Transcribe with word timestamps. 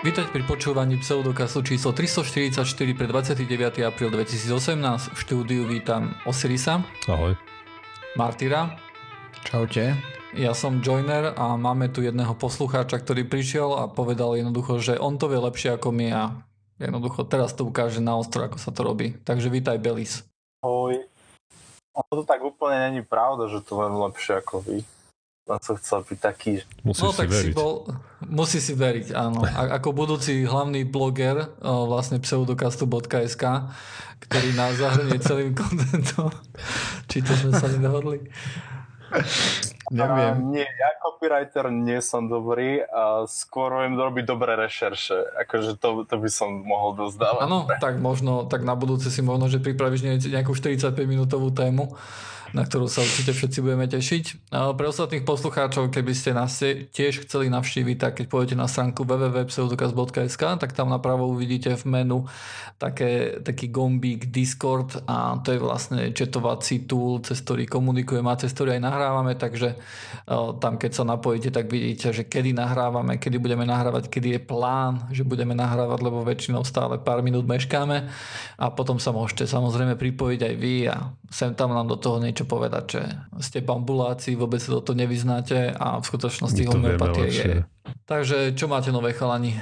Vítajte 0.00 0.32
pri 0.32 0.48
počúvaní 0.48 0.96
pseudokastu 0.96 1.60
číslo 1.60 1.92
344 1.92 2.64
pre 2.96 3.04
29. 3.04 3.84
apríl 3.84 4.08
2018. 4.08 5.12
V 5.12 5.18
štúdiu 5.20 5.68
vítam 5.68 6.16
Osirisa. 6.24 6.80
Ahoj. 7.04 7.36
Martyra. 8.16 8.80
Čaute. 9.44 10.00
Ja 10.32 10.56
som 10.56 10.80
Joiner 10.80 11.36
a 11.36 11.52
máme 11.60 11.92
tu 11.92 12.00
jedného 12.00 12.32
poslucháča, 12.32 12.96
ktorý 12.96 13.28
prišiel 13.28 13.76
a 13.76 13.92
povedal 13.92 14.40
jednoducho, 14.40 14.80
že 14.80 14.96
on 14.96 15.20
to 15.20 15.28
vie 15.28 15.36
lepšie 15.36 15.76
ako 15.76 15.92
my 15.92 16.08
a 16.16 16.32
jednoducho 16.80 17.28
teraz 17.28 17.52
to 17.52 17.68
ukáže 17.68 18.00
na 18.00 18.16
ostro, 18.16 18.40
ako 18.40 18.56
sa 18.56 18.72
to 18.72 18.80
robí. 18.80 19.20
Takže 19.20 19.52
vítaj 19.52 19.76
Belis. 19.84 20.24
Ahoj. 20.64 20.96
Ono 21.92 22.12
to 22.16 22.24
tak 22.24 22.40
úplne 22.40 22.88
není 22.88 23.04
pravda, 23.04 23.52
že 23.52 23.60
to 23.60 23.76
viem 23.76 24.00
lepšie 24.00 24.40
ako 24.40 24.64
vy 24.64 24.80
len 25.50 25.60
som 25.60 25.74
chcel 25.74 26.06
byť 26.06 26.18
taký. 26.22 26.62
Musíš 26.86 27.02
no, 27.02 27.10
si 27.10 27.18
tak 27.18 27.30
veriť. 27.34 27.52
Si 27.52 27.58
bol, 27.58 27.74
musí 28.30 28.58
si 28.62 28.72
veriť, 28.78 29.06
áno. 29.10 29.42
A, 29.42 29.82
ako 29.82 29.90
budúci 29.90 30.46
hlavný 30.46 30.86
bloger 30.86 31.50
o, 31.58 31.90
vlastne 31.90 32.22
pseudokastu.sk, 32.22 33.44
ktorý 34.22 34.48
nás 34.54 34.78
zahrnie 34.78 35.18
celým 35.18 35.52
kontentom. 35.60 36.30
Či 37.10 37.26
to 37.26 37.32
sme 37.34 37.52
sa 37.58 37.66
nedohodli? 37.66 38.30
Neviem. 39.90 40.34
A, 40.38 40.46
nie, 40.54 40.62
ja 40.62 40.90
copywriter 41.02 41.66
nie 41.74 41.98
som 41.98 42.30
dobrý 42.30 42.78
a 42.86 43.26
skôr 43.26 43.82
viem 43.82 43.98
robiť 43.98 44.22
dobré 44.22 44.54
rešerše. 44.54 45.34
Akože 45.42 45.74
to, 45.82 46.06
to 46.06 46.14
by 46.14 46.30
som 46.30 46.62
mohol 46.62 46.94
dozdávať. 46.94 47.42
Áno, 47.42 47.66
tak 47.82 47.98
možno, 47.98 48.46
tak 48.46 48.62
na 48.62 48.78
budúce 48.78 49.10
si 49.10 49.18
možno, 49.18 49.50
že 49.50 49.58
pripravíš 49.58 50.30
nejakú 50.30 50.54
45 50.54 50.94
minútovú 51.10 51.50
tému 51.50 51.98
na 52.50 52.66
ktorú 52.66 52.90
sa 52.90 53.02
určite 53.02 53.32
všetci 53.34 53.58
budeme 53.62 53.86
tešiť. 53.86 54.50
Pre 54.50 54.86
ostatných 54.86 55.22
poslucháčov, 55.22 55.94
keby 55.94 56.12
ste 56.14 56.34
nás 56.34 56.58
tiež 56.64 57.26
chceli 57.26 57.46
navštíviť, 57.52 57.96
tak 58.00 58.12
keď 58.20 58.26
pôjdete 58.26 58.56
na 58.58 58.66
stránku 58.66 59.06
www.pseudokaz.sk, 59.06 60.42
tak 60.58 60.70
tam 60.74 60.90
napravo 60.90 61.30
uvidíte 61.30 61.74
v 61.78 61.84
menu 61.86 62.18
také, 62.80 63.38
taký 63.44 63.70
gombík 63.70 64.34
Discord 64.34 65.04
a 65.06 65.38
to 65.44 65.54
je 65.54 65.60
vlastne 65.60 66.00
četovací 66.10 66.88
tool, 66.90 67.22
cez 67.22 67.38
ktorý 67.44 67.68
komunikujeme 67.68 68.26
a 68.26 68.40
cez 68.40 68.50
ktorý 68.56 68.76
aj 68.76 68.82
nahrávame, 68.82 69.32
takže 69.38 69.76
tam 70.58 70.74
keď 70.80 70.90
sa 70.90 71.04
napojíte, 71.06 71.54
tak 71.54 71.70
vidíte, 71.70 72.10
že 72.10 72.24
kedy 72.26 72.56
nahrávame, 72.56 73.20
kedy 73.20 73.38
budeme 73.38 73.68
nahrávať, 73.68 74.08
kedy 74.08 74.28
je 74.36 74.40
plán, 74.40 75.06
že 75.14 75.22
budeme 75.22 75.54
nahrávať, 75.54 76.00
lebo 76.00 76.24
väčšinou 76.24 76.64
stále 76.64 76.98
pár 76.98 77.22
minút 77.22 77.46
meškáme 77.46 78.08
a 78.56 78.66
potom 78.72 78.96
sa 78.98 79.12
môžete 79.12 79.46
samozrejme 79.46 79.94
pripojiť 79.94 80.40
aj 80.40 80.54
vy 80.56 80.74
a 80.88 81.12
sem 81.30 81.54
tam 81.54 81.70
nám 81.76 81.86
do 81.86 82.00
toho 82.00 82.18
niečo 82.18 82.39
niečo 82.40 82.48
povedať, 82.48 82.84
že 82.88 83.02
ste 83.44 83.60
bambuláci, 83.60 84.32
vôbec 84.32 84.64
sa 84.64 84.72
do 84.72 84.80
toho 84.80 84.96
nevyznáte 84.96 85.76
a 85.76 86.00
v 86.00 86.04
skutočnosti 86.08 86.62
homeopatie 86.64 87.28
je. 87.28 87.52
Takže 88.08 88.56
čo 88.56 88.64
máte 88.64 88.88
nové 88.88 89.12
chalani? 89.12 89.60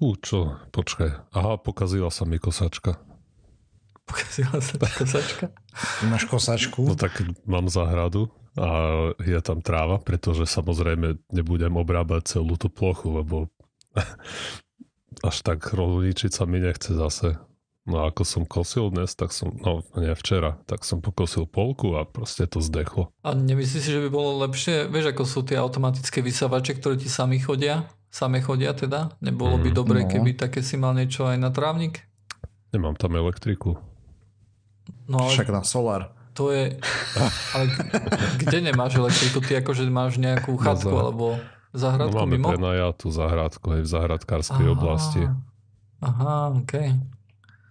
Hú, 0.00 0.16
čo? 0.16 0.56
Počkaj. 0.72 1.36
Aha, 1.36 1.60
pokazila 1.60 2.08
sa 2.08 2.24
mi 2.24 2.40
kosačka. 2.40 2.96
Pokazila 4.08 4.56
sa 4.64 4.74
mi 4.80 4.88
kosačka? 4.88 5.44
Máš 6.08 6.24
kosačku? 6.24 6.80
No 6.88 6.96
tak 6.96 7.20
mám 7.44 7.68
záhradu 7.68 8.32
a 8.56 8.68
je 9.20 9.40
tam 9.44 9.60
tráva, 9.60 10.00
pretože 10.00 10.48
samozrejme 10.48 11.20
nebudem 11.28 11.76
obrábať 11.76 12.40
celú 12.40 12.56
tú 12.56 12.72
plochu, 12.72 13.20
lebo 13.20 13.52
až 15.28 15.36
tak 15.44 15.60
rolničiť 15.60 16.32
sa 16.32 16.48
mi 16.48 16.64
nechce 16.64 16.96
zase. 16.96 17.36
No 17.84 18.00
a 18.00 18.08
ako 18.08 18.24
som 18.24 18.42
kosil 18.48 18.88
dnes, 18.88 19.12
tak 19.12 19.28
som, 19.28 19.52
no 19.60 19.84
nie 20.00 20.16
včera, 20.16 20.56
tak 20.64 20.88
som 20.88 21.04
pokosil 21.04 21.44
polku 21.44 22.00
a 22.00 22.08
proste 22.08 22.48
to 22.48 22.64
zdechlo. 22.64 23.12
A 23.20 23.36
nemyslíš 23.36 23.84
si, 23.84 23.92
že 23.92 24.00
by 24.00 24.08
bolo 24.08 24.40
lepšie, 24.40 24.88
vieš 24.88 25.12
ako 25.12 25.22
sú 25.28 25.44
tie 25.44 25.60
automatické 25.60 26.24
vysavače, 26.24 26.80
ktoré 26.80 26.96
ti 26.96 27.12
sami 27.12 27.36
chodia? 27.36 27.84
Same 28.08 28.40
chodia 28.40 28.72
teda? 28.72 29.12
Nebolo 29.20 29.60
by 29.60 29.68
mm, 29.68 29.76
dobre, 29.76 29.98
no. 30.00 30.08
keby 30.08 30.32
také 30.32 30.64
si 30.64 30.80
mal 30.80 30.96
niečo 30.96 31.28
aj 31.28 31.36
na 31.36 31.52
trávnik? 31.52 32.08
Nemám 32.72 32.96
tam 32.96 33.20
elektriku. 33.20 33.76
No, 35.04 35.28
Však 35.28 35.52
na 35.52 35.60
solar. 35.60 36.14
To 36.40 36.48
je... 36.54 36.80
Ale 37.54 37.64
kde 38.40 38.58
nemáš 38.64 38.96
elektriku? 38.96 39.44
Ty 39.44 39.60
akože 39.60 39.84
máš 39.92 40.16
nejakú 40.16 40.56
chatku 40.56 40.88
no, 40.88 40.96
za... 40.96 41.02
alebo 41.04 41.26
zahradku 41.74 42.16
no, 42.16 42.20
máme 42.24 42.38
mimo? 42.38 42.48
prenajatú 42.48 43.06
zahradku 43.12 43.66
aj 43.76 43.80
v 43.82 43.88
zahradkárskej 43.92 44.66
oblasti. 44.72 45.22
Aha, 46.00 46.54
okej. 46.54 46.96
Okay. 46.96 47.13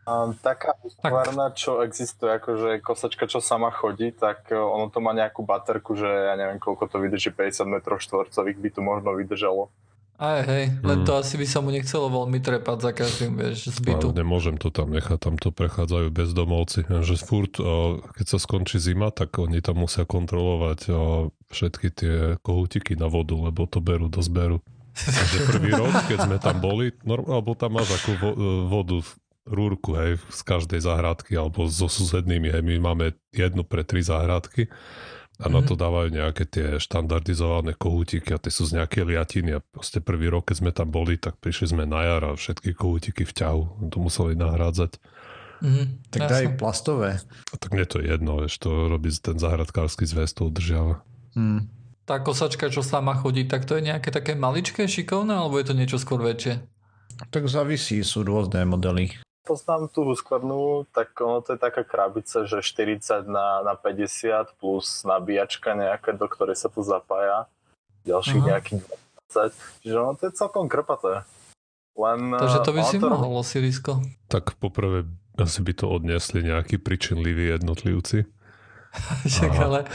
A 0.04 0.36
taká 0.44 0.76
hustvárna, 0.84 1.56
čo 1.56 1.80
existuje, 1.80 2.28
akože 2.36 2.84
kosačka, 2.84 3.24
čo 3.24 3.40
sama 3.40 3.72
chodí, 3.72 4.12
tak 4.12 4.52
e, 4.52 4.60
ono 4.60 4.92
to 4.92 5.00
má 5.00 5.16
nejakú 5.16 5.48
baterku, 5.48 5.96
že 5.96 6.08
ja 6.08 6.36
neviem, 6.36 6.60
koľko 6.60 6.92
to 6.92 7.00
vydrží, 7.00 7.32
50 7.32 7.64
m 7.64 7.76
štvorcových 7.80 8.60
by 8.60 8.70
tu 8.76 8.80
možno 8.84 9.16
vydržalo. 9.16 9.72
Aj 10.20 10.46
hej, 10.46 10.78
len 10.86 10.98
mm. 11.02 11.06
to 11.10 11.18
asi 11.18 11.42
by 11.42 11.48
sa 11.48 11.60
mu 11.64 11.74
nechcelo 11.74 12.06
veľmi 12.12 12.38
trepať 12.38 12.78
za 12.80 12.92
každým, 12.94 13.34
vieš, 13.34 13.74
z 13.74 13.80
bytu. 13.82 14.14
Ale 14.14 14.22
nemôžem 14.22 14.56
to 14.62 14.70
tam 14.70 14.94
nechať, 14.94 15.18
tam 15.18 15.36
to 15.42 15.50
prechádzajú 15.50 16.08
bezdomovci, 16.14 16.86
že 17.08 17.16
furt, 17.24 17.58
keď 18.14 18.26
sa 18.28 18.38
skončí 18.38 18.78
zima, 18.84 19.08
tak 19.10 19.40
oni 19.40 19.64
tam 19.64 19.82
musia 19.82 20.04
kontrolovať 20.04 20.80
všetky 21.50 21.88
tie 21.96 22.16
kohútiky 22.44 23.00
na 23.00 23.08
vodu, 23.08 23.34
lebo 23.40 23.66
to 23.66 23.80
berú 23.80 24.12
do 24.12 24.20
zberu. 24.20 24.60
Takže 24.94 25.38
prvý 25.50 25.74
rok, 25.74 25.94
keď 26.06 26.18
sme 26.30 26.38
tam 26.38 26.62
boli, 26.62 26.94
alebo 27.10 27.58
tam 27.58 27.82
máš 27.82 27.98
akú 27.98 28.14
vodu 28.70 29.02
rúrku, 29.44 29.96
hej, 30.00 30.20
z 30.32 30.42
každej 30.44 30.80
záhradky 30.80 31.36
alebo 31.36 31.68
so 31.68 31.92
susednými, 31.92 32.52
hej, 32.52 32.64
my 32.64 32.76
máme 32.80 33.06
jednu 33.36 33.68
pre 33.68 33.84
tri 33.84 34.00
záhradky 34.00 34.72
a 35.42 35.50
mm-hmm. 35.50 35.54
na 35.54 35.62
to 35.66 35.74
mhm. 35.76 35.80
dávajú 35.82 36.10
nejaké 36.14 36.44
tie 36.48 36.68
štandardizované 36.80 37.76
kohútiky 37.76 38.32
a 38.32 38.40
tie 38.40 38.54
sú 38.54 38.70
z 38.70 38.80
nejaké 38.80 39.04
liatiny 39.04 39.58
a 39.58 39.60
proste 39.60 40.00
prvý 40.00 40.32
rok, 40.32 40.48
keď 40.52 40.56
sme 40.64 40.72
tam 40.72 40.88
boli, 40.94 41.20
tak 41.20 41.36
prišli 41.44 41.76
sme 41.76 41.84
na 41.84 42.06
jar 42.06 42.24
a 42.24 42.32
všetky 42.38 42.72
kohútiky 42.78 43.28
v 43.28 43.34
ťahu, 43.34 43.62
to 43.92 43.98
museli 44.00 44.40
nahrádzať. 44.40 45.02
Mm, 45.64 45.86
tak 46.12 46.22
daj 46.28 46.46
plastové. 46.60 47.24
A 47.24 47.56
tak 47.56 47.72
mne 47.72 47.88
to 47.88 48.04
je 48.04 48.12
jedno, 48.12 48.44
vieš, 48.44 48.60
to 48.60 48.92
robí 48.92 49.12
ten 49.16 49.40
záhradkársky 49.40 50.04
zväz, 50.04 50.36
to 50.36 50.52
udržiava. 50.52 51.04
Mm. 51.40 51.72
Tá 52.04 52.20
kosačka, 52.20 52.68
čo 52.68 52.84
sama 52.84 53.16
chodí, 53.16 53.48
tak 53.48 53.64
to 53.64 53.80
je 53.80 53.88
nejaké 53.88 54.12
také 54.12 54.36
maličké, 54.36 54.92
šikovné, 54.92 55.40
alebo 55.40 55.56
je 55.56 55.72
to 55.72 55.74
niečo 55.76 55.96
skôr 55.96 56.20
väčšie? 56.20 56.60
Tak 57.32 57.48
závisí, 57.48 58.04
sú 58.04 58.28
rôzne 58.28 58.68
modely 58.68 59.16
poznám 59.44 59.92
tú 59.92 60.08
skladnú, 60.16 60.88
tak 60.96 61.12
ono 61.20 61.44
to 61.44 61.54
je 61.56 61.60
taká 61.60 61.84
krabica, 61.84 62.48
že 62.48 62.64
40 62.64 63.28
na, 63.28 63.62
na 63.62 63.76
50 63.76 64.56
plus 64.58 65.04
nabíjačka 65.04 65.76
nejaká, 65.76 66.16
do 66.16 66.26
ktorej 66.32 66.56
sa 66.56 66.72
to 66.72 66.80
zapája. 66.80 67.52
Ďalších 68.08 68.42
nejakých 68.44 68.82
20. 69.32 69.84
Čiže 69.84 69.96
ono 70.00 70.14
to 70.16 70.24
je 70.28 70.34
celkom 70.36 70.66
krpaté. 70.72 71.28
Len, 71.94 72.20
Takže 72.34 72.60
to 72.66 72.72
by 72.74 72.82
si 72.88 72.98
to... 72.98 73.06
mohol, 73.06 73.46
Sirisko. 73.46 74.02
Tak 74.32 74.58
poprvé 74.58 75.06
asi 75.38 75.62
by 75.62 75.74
to 75.78 75.86
odnesli 75.92 76.42
nejakí 76.42 76.82
pričinliví 76.82 77.54
jednotlivci. 77.54 78.26
Však 79.30 79.52
ale 79.58 79.86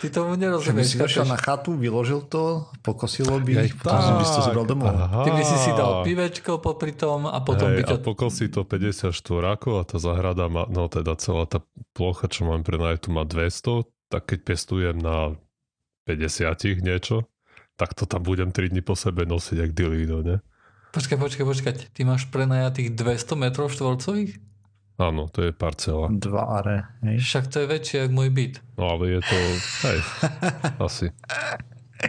ty 0.00 0.06
tomu 0.08 0.38
nerozumieš. 0.38 0.66
Že 0.66 0.74
by 0.74 0.84
si 0.84 0.96
došiel 0.98 1.26
na 1.26 1.38
chatu, 1.38 1.74
vyložil 1.74 2.24
to, 2.26 2.70
pokosilo 2.80 3.38
by, 3.42 3.52
ja, 3.54 3.62
potom 3.74 4.14
by 4.18 4.24
si 4.24 4.32
to 4.34 4.42
zobral 4.46 4.66
domov. 4.66 4.94
Aha. 4.94 5.26
Ty 5.26 5.30
by 5.34 5.42
si 5.42 5.56
si 5.62 5.70
dal 5.74 6.06
pivečko 6.06 6.62
popri 6.62 6.94
tom 6.94 7.26
a 7.26 7.38
potom 7.42 7.70
Hej, 7.70 7.76
by 7.76 7.82
ťa... 7.84 7.96
A 7.98 8.04
pokosí 8.04 8.46
to 8.48 8.62
54 8.62 9.10
ako 9.58 9.68
a 9.78 9.82
tá 9.82 9.96
zahrada 9.98 10.46
má, 10.46 10.64
no 10.70 10.86
teda 10.86 11.18
celá 11.18 11.44
tá 11.44 11.62
plocha, 11.92 12.30
čo 12.30 12.46
mám 12.46 12.62
pre 12.62 12.78
tu 12.98 13.10
má 13.10 13.26
200, 13.26 13.86
tak 14.08 14.22
keď 14.30 14.38
pestujem 14.46 14.96
na 14.96 15.36
50 16.08 16.80
niečo, 16.80 17.28
tak 17.76 17.92
to 17.94 18.08
tam 18.08 18.24
budem 18.24 18.50
3 18.50 18.72
dní 18.72 18.80
po 18.80 18.96
sebe 18.96 19.28
nosiť 19.28 19.56
jak 19.60 19.72
dilído, 19.76 20.24
ne? 20.24 20.42
Počkaj, 20.88 21.20
počkaj, 21.20 21.44
počkaj. 21.44 21.72
Ty 21.92 22.00
máš 22.08 22.26
prenajatých 22.32 22.96
200 22.96 23.36
metrov 23.36 23.68
štvorcových? 23.68 24.47
Áno, 24.98 25.30
to 25.30 25.46
je 25.46 25.54
parcela. 25.54 26.10
Dva 26.10 26.58
are. 26.58 26.98
Hej. 27.06 27.22
Však 27.22 27.44
to 27.54 27.62
je 27.62 27.66
väčšie 27.70 27.98
ako 28.10 28.12
môj 28.18 28.30
byt. 28.34 28.54
No 28.74 28.98
ale 28.98 29.04
je 29.14 29.20
to, 29.22 29.36
hej, 29.86 29.98
asi. 30.90 31.06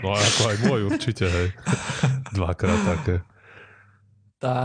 No 0.01 0.17
ako 0.17 0.41
aj 0.49 0.57
môj 0.65 0.81
určite, 0.89 1.25
hej. 1.29 1.47
Dvakrát 2.33 2.81
také. 2.97 3.21
Tá, 4.41 4.55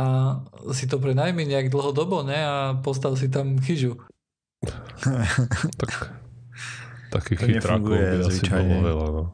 si 0.73 0.89
to 0.89 0.97
prenajmi 0.97 1.45
nejak 1.45 1.69
dlhodobo, 1.69 2.25
ne? 2.25 2.41
A 2.41 2.57
postav 2.81 3.13
si 3.21 3.29
tam 3.29 3.61
chyžu. 3.61 4.01
tak, 5.81 6.17
takých 7.13 7.61
chytrákov 7.61 7.93
by 7.93 8.25
asi 8.25 8.41
bolo 8.49 8.77
veľa, 8.81 9.07
no. 9.13 9.25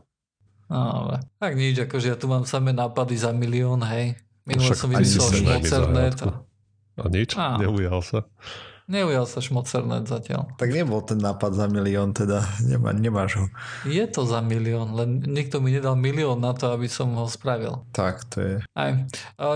No, 0.70 0.79
ale 0.79 1.14
tak 1.38 1.55
nič, 1.55 1.79
akože 1.87 2.14
ja 2.14 2.17
tu 2.19 2.26
mám 2.26 2.43
samé 2.43 2.75
nápady 2.75 3.14
za 3.14 3.31
milión, 3.31 3.87
hej. 3.87 4.19
Minule 4.50 4.75
som 4.75 4.91
vymyslel 4.91 5.31
šmocernet. 5.47 6.19
A... 6.26 7.06
nič? 7.06 7.38
Neujal 7.38 8.03
sa. 8.03 8.26
Neujal 8.90 9.22
sa 9.22 9.38
šmocernet 9.38 10.10
zatiaľ. 10.10 10.50
Tak 10.58 10.75
nebol 10.75 10.98
ten 11.06 11.22
nápad 11.22 11.54
za 11.54 11.70
milión, 11.70 12.10
teda 12.10 12.42
nemá, 12.66 12.90
nemáš 12.90 13.38
ho. 13.38 13.46
Je 13.87 14.02
to 14.10 14.26
za 14.26 14.42
milión, 14.42 14.98
len 14.98 15.22
nikto 15.22 15.62
mi 15.62 15.70
nedal 15.70 15.94
milión 15.94 16.42
na 16.42 16.50
to, 16.58 16.75
aby 16.75 16.90
som 16.90 17.14
ho 17.14 17.31
spravil. 17.31 17.87
Tak, 17.94 18.26
to 18.26 18.37
je. 18.42 18.54
Aj. 18.75 19.06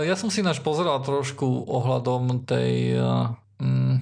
Ja 0.07 0.15
som 0.15 0.31
si 0.31 0.39
náš 0.39 0.63
pozeral 0.63 1.03
trošku 1.03 1.67
ohľadom 1.67 2.47
tej... 2.47 2.95
Um, 3.59 3.99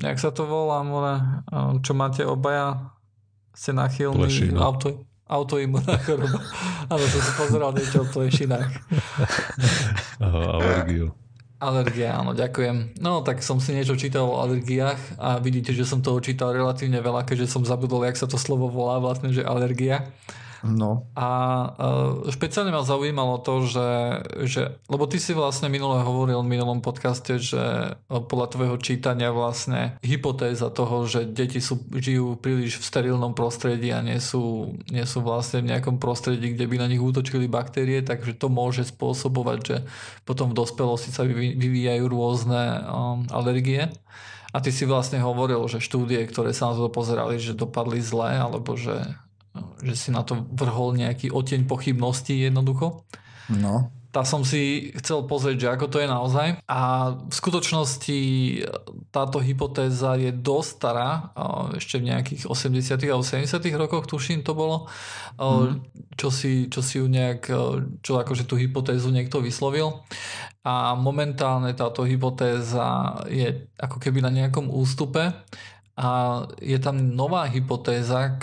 jak 0.00 0.16
sa 0.16 0.32
to 0.32 0.48
volá, 0.48 0.80
more, 0.80 1.44
čo 1.84 1.92
máte 1.92 2.24
obaja? 2.24 2.96
Ste 3.52 3.76
nachylní 3.76 4.56
auto, 4.56 5.04
autoimunná 5.28 6.00
choroba. 6.00 6.40
Áno, 6.92 7.04
som 7.04 7.20
si 7.20 7.32
pozeral 7.36 7.76
niečo 7.76 8.04
o 8.04 8.08
plešinách. 8.08 8.72
Aha, 10.24 10.40
alergiu. 10.56 11.12
Alergia, 11.62 12.18
áno, 12.18 12.34
ďakujem. 12.34 12.98
No, 12.98 13.22
tak 13.22 13.38
som 13.38 13.62
si 13.62 13.70
niečo 13.70 13.94
čítal 13.94 14.26
o 14.26 14.42
alergiách 14.42 15.14
a 15.14 15.38
vidíte, 15.38 15.70
že 15.70 15.86
som 15.86 16.02
toho 16.02 16.18
čítal 16.18 16.50
relatívne 16.50 16.98
veľa, 16.98 17.22
keďže 17.22 17.54
som 17.54 17.62
zabudol, 17.62 18.02
jak 18.02 18.18
sa 18.18 18.26
to 18.26 18.34
slovo 18.34 18.66
volá 18.66 18.98
vlastne, 18.98 19.30
že 19.30 19.46
alergia. 19.46 20.10
No. 20.62 21.10
A 21.18 21.28
uh, 21.74 22.30
špeciálne 22.30 22.70
ma 22.70 22.86
zaujímalo 22.86 23.42
to, 23.42 23.66
že, 23.66 23.88
že, 24.46 24.62
lebo 24.86 25.10
ty 25.10 25.18
si 25.18 25.34
vlastne 25.34 25.66
minule 25.66 25.98
hovoril 26.06 26.38
v 26.38 26.52
minulom 26.54 26.78
podcaste, 26.78 27.42
že 27.42 27.98
podľa 28.06 28.46
tvojho 28.54 28.76
čítania 28.78 29.34
vlastne 29.34 29.98
hypotéza 30.06 30.70
toho, 30.70 31.02
že 31.10 31.26
deti 31.26 31.58
sú, 31.58 31.82
žijú 31.90 32.38
príliš 32.38 32.78
v 32.78 32.86
sterilnom 32.86 33.34
prostredí 33.34 33.90
a 33.90 34.06
nie 34.06 34.22
sú, 34.22 34.74
nie 34.86 35.02
sú 35.02 35.26
vlastne 35.26 35.66
v 35.66 35.74
nejakom 35.74 35.98
prostredí, 35.98 36.54
kde 36.54 36.70
by 36.70 36.76
na 36.78 36.86
nich 36.86 37.02
útočili 37.02 37.50
baktérie, 37.50 37.98
takže 38.06 38.38
to 38.38 38.46
môže 38.46 38.86
spôsobovať, 38.94 39.58
že 39.66 39.76
potom 40.22 40.54
v 40.54 40.58
dospelosti 40.62 41.10
sa 41.10 41.26
vyvíjajú 41.26 42.04
rôzne 42.06 42.86
um, 42.86 43.26
alergie. 43.34 43.90
A 44.52 44.60
ty 44.60 44.68
si 44.68 44.84
vlastne 44.84 45.16
hovoril, 45.16 45.64
že 45.64 45.80
štúdie, 45.80 46.20
ktoré 46.28 46.52
sa 46.52 46.70
na 46.70 46.76
to 46.76 46.92
pozerali, 46.92 47.40
že 47.40 47.56
dopadli 47.56 48.04
zle, 48.04 48.36
alebo 48.36 48.76
že 48.76 49.00
že 49.82 49.94
si 49.96 50.08
na 50.08 50.24
to 50.24 50.48
vrhol 50.52 50.96
nejaký 50.96 51.28
oteň 51.28 51.68
pochybností 51.68 52.40
jednoducho. 52.40 53.04
No. 53.52 53.92
Tá 54.12 54.28
som 54.28 54.44
si 54.44 54.92
chcel 55.00 55.24
pozrieť, 55.24 55.56
že 55.56 55.72
ako 55.72 55.86
to 55.88 55.96
je 56.04 56.08
naozaj. 56.08 56.48
A 56.68 56.80
v 57.16 57.32
skutočnosti 57.32 58.20
táto 59.08 59.40
hypotéza 59.40 60.20
je 60.20 60.28
dosť 60.36 60.68
stará, 60.68 61.32
ešte 61.72 61.96
v 61.96 62.12
nejakých 62.12 62.44
80. 62.44 63.08
a 63.08 63.16
80. 63.16 63.48
rokoch, 63.72 64.04
tuším 64.04 64.44
to 64.44 64.52
bolo, 64.52 64.84
mm. 65.40 65.88
čo, 66.20 66.28
si, 66.28 66.68
čo 66.68 66.84
si 66.84 67.00
ju 67.00 67.08
nejak, 67.08 67.48
čo 68.04 68.20
akože 68.20 68.44
tú 68.44 68.60
hypotézu 68.60 69.08
niekto 69.08 69.40
vyslovil. 69.40 70.04
A 70.60 70.92
momentálne 70.92 71.72
táto 71.72 72.04
hypotéza 72.04 73.16
je 73.32 73.64
ako 73.80 73.96
keby 73.96 74.20
na 74.20 74.28
nejakom 74.28 74.68
ústupe 74.68 75.32
a 75.96 76.08
je 76.60 76.78
tam 76.80 77.00
nová 77.16 77.48
hypotéza, 77.48 78.36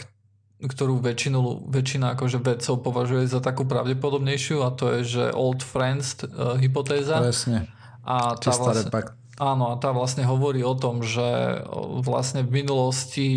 ktorú 0.59 0.99
väčšinu, 0.99 1.71
väčšina 1.71 2.19
akože 2.19 2.43
vedcov 2.43 2.83
považuje 2.83 3.31
za 3.31 3.39
takú 3.39 3.63
pravdepodobnejšiu 3.63 4.59
a 4.67 4.75
to 4.75 4.99
je, 4.99 4.99
že 5.19 5.23
old 5.31 5.63
friends 5.63 6.19
uh, 6.19 6.59
hypotéza. 6.59 7.23
Presne. 7.23 7.71
A 8.03 8.35
tá 8.35 8.51
vlastne, 8.51 8.91
áno, 9.39 9.71
a 9.71 9.75
tá 9.79 9.95
vlastne 9.95 10.27
hovorí 10.27 10.59
o 10.65 10.75
tom, 10.75 10.99
že 10.99 11.63
vlastne 12.03 12.43
v 12.43 12.63
minulosti 12.63 13.27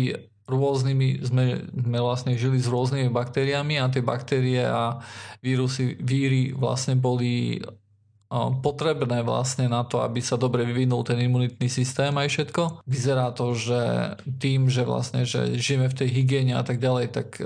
rôznymi, 0.43 1.23
sme, 1.23 1.45
sme 1.71 1.99
vlastne 2.03 2.35
žili 2.35 2.59
s 2.59 2.67
rôznymi 2.67 3.07
baktériami 3.07 3.79
a 3.79 3.87
tie 3.87 4.03
baktérie 4.03 4.67
a 4.67 4.99
vírusy, 5.39 5.95
víry 6.03 6.51
vlastne 6.51 6.99
boli 6.99 7.63
potrebné 8.33 9.21
vlastne 9.21 9.69
na 9.69 9.85
to, 9.85 10.01
aby 10.01 10.17
sa 10.17 10.41
dobre 10.41 10.65
vyvinul 10.65 11.05
ten 11.05 11.21
imunitný 11.21 11.69
systém 11.69 12.09
aj 12.17 12.33
všetko. 12.33 12.81
Vyzerá 12.89 13.29
to, 13.29 13.53
že 13.53 13.81
tým, 14.25 14.73
že 14.73 14.81
vlastne, 14.81 15.21
že 15.21 15.53
žijeme 15.53 15.85
v 15.85 15.97
tej 16.01 16.09
hygiene 16.09 16.57
a 16.57 16.65
tak 16.65 16.81
ďalej, 16.81 17.13
tak 17.13 17.37
e, 17.37 17.45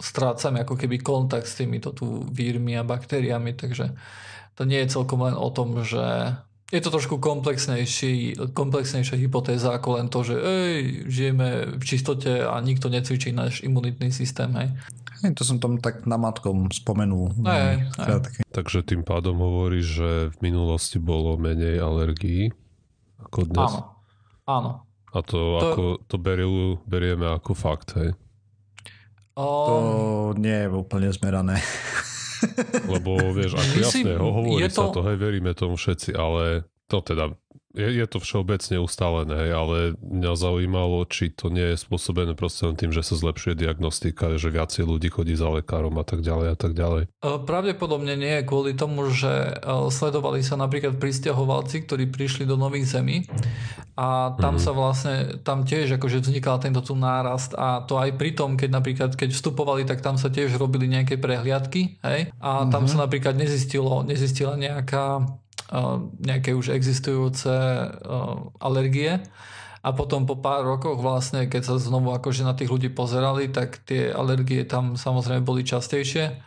strácame 0.00 0.64
ako 0.64 0.80
keby 0.80 1.04
kontakt 1.04 1.44
s 1.44 1.60
týmito 1.60 1.92
tu 1.92 2.24
vírmi 2.32 2.72
a 2.80 2.86
baktériami, 2.86 3.52
takže 3.52 3.92
to 4.56 4.64
nie 4.64 4.80
je 4.84 4.92
celkom 4.96 5.20
len 5.20 5.36
o 5.36 5.48
tom, 5.52 5.84
že 5.84 6.32
je 6.72 6.80
to 6.80 6.88
trošku 6.88 7.20
komplexnejší, 7.20 8.40
komplexnejšia 8.56 9.20
hypotéza 9.20 9.76
ako 9.76 10.00
len 10.00 10.08
to, 10.08 10.24
že 10.24 10.36
ej, 10.40 11.04
žijeme 11.04 11.76
v 11.76 11.82
čistote 11.84 12.48
a 12.48 12.56
nikto 12.64 12.88
necvičí 12.88 13.28
náš 13.28 13.60
imunitný 13.60 14.08
systém. 14.08 14.48
Hej. 14.56 14.72
Hej, 15.20 15.36
to 15.36 15.44
som 15.44 15.60
tam 15.60 15.76
tak 15.78 16.08
na 16.08 16.16
matkom 16.16 16.72
spomenul. 16.72 17.36
Hej, 17.44 17.92
hej. 17.92 18.42
Takže 18.56 18.88
tým 18.88 19.04
pádom 19.04 19.36
hovorí, 19.36 19.84
že 19.84 20.32
v 20.32 20.36
minulosti 20.40 20.96
bolo 20.96 21.36
menej 21.36 21.76
alergií 21.76 22.50
ako 23.20 23.38
dnes? 23.52 23.68
Áno. 23.68 23.80
Áno. 24.48 24.70
A 25.12 25.18
to, 25.20 25.38
to... 25.60 25.68
Ako, 25.76 25.84
to 26.08 26.16
beriu, 26.16 26.80
berieme 26.88 27.28
ako 27.28 27.52
fakt, 27.52 28.00
hej? 28.00 28.16
Um... 29.36 29.44
To 29.44 29.76
nie 30.40 30.56
je 30.64 30.68
úplne 30.72 31.12
zmerané. 31.12 31.60
Lebo 32.88 33.10
vieš, 33.32 33.56
ako 33.56 33.72
Myslím, 33.78 34.04
jasné, 34.06 34.12
ho, 34.18 34.28
hovorí 34.30 34.64
to... 34.68 34.74
sa 34.74 34.84
to, 34.90 35.00
hej, 35.06 35.16
veríme 35.18 35.50
tomu 35.54 35.74
všetci, 35.78 36.10
ale 36.16 36.66
to 36.90 36.98
teda 37.00 37.32
je, 37.72 37.88
je 37.88 38.06
to 38.06 38.20
všeobecne 38.20 38.76
ustálené, 38.84 39.48
ale 39.48 39.96
mňa 40.04 40.32
zaujímalo, 40.36 41.08
či 41.08 41.32
to 41.32 41.48
nie 41.48 41.72
je 41.72 41.80
spôsobené 41.80 42.36
proste 42.36 42.68
tým, 42.76 42.92
že 42.92 43.00
sa 43.00 43.16
zlepšuje 43.16 43.56
diagnostika, 43.56 44.36
že 44.36 44.52
viacej 44.52 44.84
ľudí 44.84 45.08
chodí 45.08 45.32
za 45.32 45.48
lekárom 45.48 45.96
a 45.96 46.04
tak 46.04 46.20
ďalej 46.20 46.46
a 46.52 46.56
tak 46.56 46.72
ďalej. 46.76 47.08
E, 47.08 47.28
pravdepodobne 47.48 48.12
nie, 48.16 48.44
kvôli 48.44 48.76
tomu, 48.76 49.08
že 49.08 49.56
e, 49.56 49.88
sledovali 49.88 50.44
sa 50.44 50.60
napríklad 50.60 51.00
pristahovalci, 51.00 51.88
ktorí 51.88 52.12
prišli 52.12 52.44
do 52.44 52.60
nových 52.60 52.92
zemí 52.92 53.24
a 53.96 54.36
tam 54.36 54.56
mm-hmm. 54.56 54.64
sa 54.64 54.70
vlastne, 54.76 55.16
tam 55.40 55.64
tiež 55.64 55.96
akože 55.96 56.24
vznikal 56.24 56.60
tento 56.60 56.84
tu 56.84 56.92
nárast 56.92 57.56
a 57.56 57.84
to 57.88 57.96
aj 57.96 58.16
pri 58.20 58.36
tom, 58.36 58.60
keď 58.60 58.68
napríklad, 58.68 59.10
keď 59.16 59.32
vstupovali, 59.32 59.88
tak 59.88 60.04
tam 60.04 60.20
sa 60.20 60.28
tiež 60.28 60.56
robili 60.60 60.88
nejaké 60.88 61.16
prehliadky, 61.16 62.00
hej, 62.04 62.32
a 62.40 62.68
tam 62.68 62.84
mm-hmm. 62.84 62.92
sa 62.92 62.96
napríklad 63.04 63.34
nezistilo, 63.36 64.04
nezistila 64.04 64.56
nejaká 64.60 65.24
nejaké 66.20 66.52
už 66.52 66.76
existujúce 66.76 67.52
alergie 68.60 69.24
a 69.82 69.90
potom 69.90 70.28
po 70.28 70.38
pár 70.38 70.62
rokoch 70.62 71.02
vlastne, 71.02 71.50
keď 71.50 71.62
sa 71.66 71.74
znovu 71.80 72.14
akože 72.14 72.46
na 72.46 72.54
tých 72.54 72.70
ľudí 72.70 72.92
pozerali, 72.94 73.50
tak 73.50 73.82
tie 73.82 74.14
alergie 74.14 74.62
tam 74.62 74.94
samozrejme 74.94 75.42
boli 75.42 75.66
častejšie. 75.66 76.38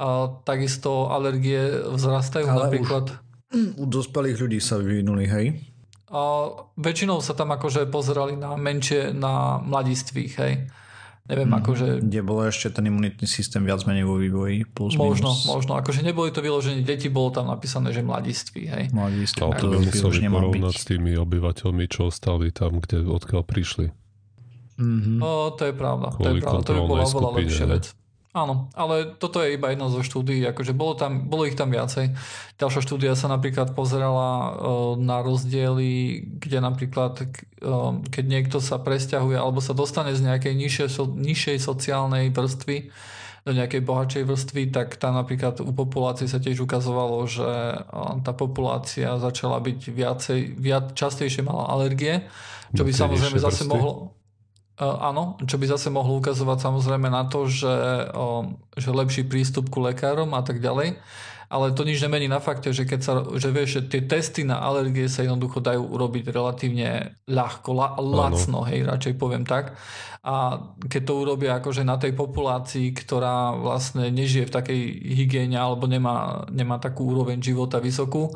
A 0.00 0.32
takisto 0.42 1.12
alergie 1.12 1.86
vzrastajú 1.86 2.50
Ale 2.50 2.66
napríklad... 2.66 3.14
Už 3.14 3.20
u 3.78 3.84
dospelých 3.86 4.38
ľudí 4.38 4.58
sa 4.62 4.78
vyvinuli, 4.78 5.26
hej? 5.26 5.46
A 6.10 6.50
väčšinou 6.74 7.22
sa 7.22 7.38
tam 7.38 7.54
akože 7.54 7.86
pozerali 7.86 8.34
na 8.34 8.58
menšie, 8.58 9.14
na 9.14 9.62
mladistvých, 9.62 10.32
hej. 10.42 10.54
Neviem, 11.28 11.50
mm, 11.52 11.58
akože... 11.62 11.86
Kde 12.00 12.20
bolo 12.24 12.40
ešte 12.48 12.72
ten 12.72 12.88
imunitný 12.88 13.26
systém 13.28 13.62
viac 13.62 13.84
menej 13.84 14.08
vo 14.08 14.16
vývoji? 14.18 14.64
Plus, 14.66 14.96
možno, 14.96 15.30
minus. 15.30 15.46
možno. 15.46 15.78
Akože 15.78 16.00
neboli 16.00 16.32
to 16.32 16.40
vyložení 16.40 16.82
deti, 16.82 17.12
bolo 17.12 17.30
tam 17.30 17.52
napísané, 17.52 17.92
že 17.92 18.00
mladiství. 18.00 18.66
Hej. 18.66 18.84
Mladiství. 18.90 19.38
Ale 19.44 19.54
to 19.60 19.66
by 19.70 19.78
museli 19.84 20.26
porovnať 20.26 20.74
s 20.74 20.84
tými 20.88 21.12
obyvateľmi, 21.20 21.84
čo 21.86 22.10
ostali 22.10 22.50
tam, 22.50 22.80
kde, 22.80 23.04
odkiaľ 23.06 23.42
prišli. 23.46 23.94
Mm-hmm. 24.80 25.18
O, 25.20 25.52
to 25.54 25.68
je 25.68 25.74
pravda. 25.76 26.08
Kvôli 26.16 26.24
to 26.24 26.30
je 26.30 26.40
pravda. 26.40 26.64
To 26.64 26.72
by 26.72 26.82
bola 26.88 27.04
oveľa 27.04 27.30
lepšia 27.36 27.66
vec. 27.68 27.84
Áno, 28.30 28.70
ale 28.78 29.18
toto 29.18 29.42
je 29.42 29.58
iba 29.58 29.74
jedna 29.74 29.90
zo 29.90 30.06
štúdií, 30.06 30.46
akože 30.46 30.70
bolo, 30.70 30.94
tam, 30.94 31.26
bolo 31.26 31.50
ich 31.50 31.58
tam 31.58 31.74
viacej. 31.74 32.14
Ďalšia 32.62 32.86
štúdia 32.86 33.12
sa 33.18 33.26
napríklad 33.26 33.74
pozerala 33.74 34.30
uh, 34.30 34.50
na 34.94 35.18
rozdiely, 35.18 36.22
kde 36.38 36.62
napríklad 36.62 37.26
uh, 37.26 37.98
keď 38.06 38.24
niekto 38.30 38.62
sa 38.62 38.78
presťahuje 38.78 39.34
alebo 39.34 39.58
sa 39.58 39.74
dostane 39.74 40.14
z 40.14 40.22
nejakej 40.22 40.54
nižšej, 40.54 40.88
nižšej 41.10 41.58
sociálnej 41.58 42.30
vrstvy 42.30 42.94
do 43.40 43.50
nejakej 43.50 43.82
bohatšej 43.82 44.22
vrstvy, 44.22 44.62
tak 44.70 44.94
tam 45.02 45.18
napríklad 45.18 45.58
u 45.66 45.72
populácie 45.74 46.30
sa 46.30 46.38
tiež 46.38 46.62
ukazovalo, 46.62 47.26
že 47.26 47.50
uh, 47.82 48.22
tá 48.22 48.30
populácia 48.30 49.10
začala 49.18 49.58
byť 49.58 49.90
viacej, 49.90 50.40
viac, 50.54 50.94
častejšie 50.94 51.42
mala 51.42 51.66
alergie, 51.66 52.30
čo 52.78 52.86
by 52.86 52.94
samozrejme 52.94 53.42
zase 53.42 53.66
mohlo 53.66 54.19
Áno, 54.80 55.36
čo 55.44 55.60
by 55.60 55.76
zase 55.76 55.92
mohlo 55.92 56.16
ukazovať 56.16 56.58
samozrejme 56.64 57.12
na 57.12 57.28
to, 57.28 57.44
že, 57.44 58.08
že 58.80 58.88
lepší 58.88 59.28
prístup 59.28 59.68
ku 59.68 59.84
lekárom 59.84 60.32
a 60.32 60.40
tak 60.40 60.64
ďalej 60.64 60.96
ale 61.50 61.74
to 61.74 61.82
nič 61.82 61.98
nemení 61.98 62.30
na 62.30 62.38
fakte, 62.38 62.70
že 62.70 62.86
keď 62.86 63.00
sa, 63.02 63.12
že 63.34 63.50
vieš, 63.50 63.82
že 63.82 63.82
tie 63.90 64.02
testy 64.06 64.46
na 64.46 64.62
alergie 64.62 65.10
sa 65.10 65.26
jednoducho 65.26 65.58
dajú 65.58 65.82
urobiť 65.82 66.30
relatívne 66.30 67.18
ľahko, 67.26 67.74
la, 67.74 67.98
lacno, 67.98 68.62
hej, 68.70 68.86
radšej 68.86 69.18
poviem 69.18 69.42
tak. 69.42 69.74
A 70.20 70.60
keď 70.84 71.02
to 71.08 71.12
urobia 71.16 71.56
akože 71.56 71.80
na 71.80 71.96
tej 71.96 72.12
populácii, 72.12 72.92
ktorá 72.92 73.56
vlastne 73.56 74.12
nežije 74.12 74.52
v 74.52 74.52
takej 74.52 74.80
hygiene 75.16 75.56
alebo 75.56 75.88
nemá, 75.88 76.44
nemá 76.52 76.76
takú 76.76 77.08
úroveň 77.08 77.40
života 77.40 77.80
vysokú, 77.80 78.28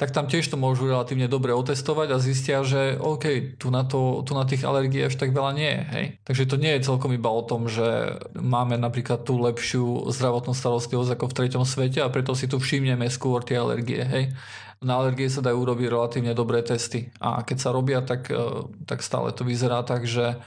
tak 0.00 0.16
tam 0.16 0.32
tiež 0.32 0.48
to 0.48 0.56
môžu 0.56 0.88
relatívne 0.88 1.28
dobre 1.28 1.52
otestovať 1.52 2.08
a 2.08 2.24
zistia, 2.24 2.64
že 2.64 2.96
OK, 2.96 3.56
tu 3.60 3.68
na, 3.68 3.84
to, 3.84 4.24
tu 4.24 4.32
na 4.32 4.48
tých 4.48 4.64
alergií 4.64 5.04
až 5.04 5.20
tak 5.20 5.36
veľa 5.36 5.52
nie 5.52 5.68
je. 5.68 5.82
Hej? 5.92 6.06
Takže 6.24 6.44
to 6.48 6.56
nie 6.56 6.72
je 6.72 6.88
celkom 6.88 7.12
iba 7.12 7.28
o 7.28 7.44
tom, 7.44 7.68
že 7.68 8.16
máme 8.32 8.80
napríklad 8.80 9.28
tú 9.28 9.36
lepšiu 9.36 10.08
zdravotnú 10.08 10.56
starostlivosť 10.56 11.20
ako 11.20 11.24
v 11.28 11.36
treťom 11.36 11.64
svete 11.68 12.00
a 12.00 12.08
preto 12.08 12.32
si 12.32 12.48
tu 12.48 12.56
všimneme 12.56 13.12
skôr 13.12 13.44
tie 13.44 13.60
alergie. 13.60 14.00
Hej? 14.00 14.32
Na 14.80 15.04
alergie 15.04 15.28
sa 15.28 15.44
dajú 15.44 15.68
urobiť 15.68 15.88
relatívne 15.92 16.32
dobré 16.32 16.64
testy 16.64 17.12
a 17.20 17.44
keď 17.44 17.56
sa 17.60 17.72
robia, 17.76 18.00
tak, 18.00 18.28
e, 18.32 18.68
tak 18.88 19.00
stále 19.00 19.32
to 19.36 19.44
vyzerá 19.44 19.84
tak, 19.84 20.04
že 20.04 20.40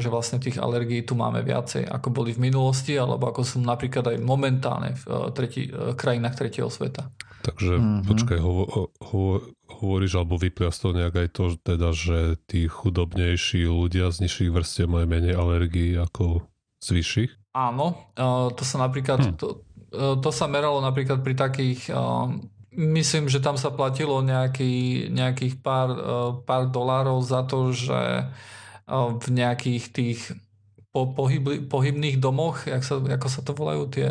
že 0.00 0.08
vlastne 0.08 0.40
tých 0.40 0.56
alergií 0.56 1.04
tu 1.04 1.12
máme 1.12 1.44
viacej, 1.44 1.84
ako 1.84 2.08
boli 2.08 2.32
v 2.32 2.48
minulosti, 2.48 2.96
alebo 2.96 3.28
ako 3.28 3.44
sú 3.44 3.56
napríklad 3.60 4.16
aj 4.16 4.18
momentálne 4.24 4.96
v 4.96 5.04
e, 5.04 5.28
tretí, 5.36 5.62
krajinách 6.00 6.40
tretieho 6.40 6.72
sveta. 6.72 7.12
Takže 7.44 7.76
mm-hmm. 7.76 8.08
počkaj, 8.08 8.38
hovo, 8.40 8.64
ho, 8.88 9.24
hovoríš 9.68 10.16
alebo 10.16 10.40
vyplia 10.40 10.72
z 10.72 10.78
toho 10.80 10.92
nejak 10.96 11.14
aj 11.16 11.28
to, 11.36 11.44
teda, 11.60 11.92
že 11.92 12.40
tí 12.48 12.64
chudobnejší 12.72 13.68
ľudia 13.68 14.08
z 14.08 14.24
nižších 14.24 14.50
vrstiev 14.52 14.88
majú 14.88 15.04
menej 15.04 15.36
alergií 15.36 15.92
ako 16.00 16.48
z 16.80 16.88
vyšších? 16.96 17.32
Áno, 17.52 18.08
to 18.56 18.62
sa 18.64 18.80
napríklad, 18.80 19.20
hm. 19.20 19.36
to, 19.36 19.60
to 20.24 20.30
sa 20.32 20.48
meralo 20.48 20.80
napríklad 20.80 21.20
pri 21.20 21.36
takých 21.36 21.90
Myslím, 22.70 23.26
že 23.26 23.42
tam 23.42 23.58
sa 23.58 23.74
platilo 23.74 24.22
nejaký, 24.22 25.10
nejakých 25.10 25.58
pár, 25.58 25.90
pár 26.46 26.70
dolárov 26.70 27.18
za 27.18 27.42
to, 27.42 27.74
že 27.74 28.30
v 28.90 29.26
nejakých 29.30 29.84
tých 29.94 30.20
po, 30.90 31.14
pohybli, 31.14 31.62
pohybných 31.62 32.18
domoch, 32.18 32.66
jak 32.66 32.82
sa, 32.82 32.98
ako 32.98 33.28
sa 33.30 33.40
to 33.46 33.52
volajú, 33.54 33.82
tie... 33.90 34.08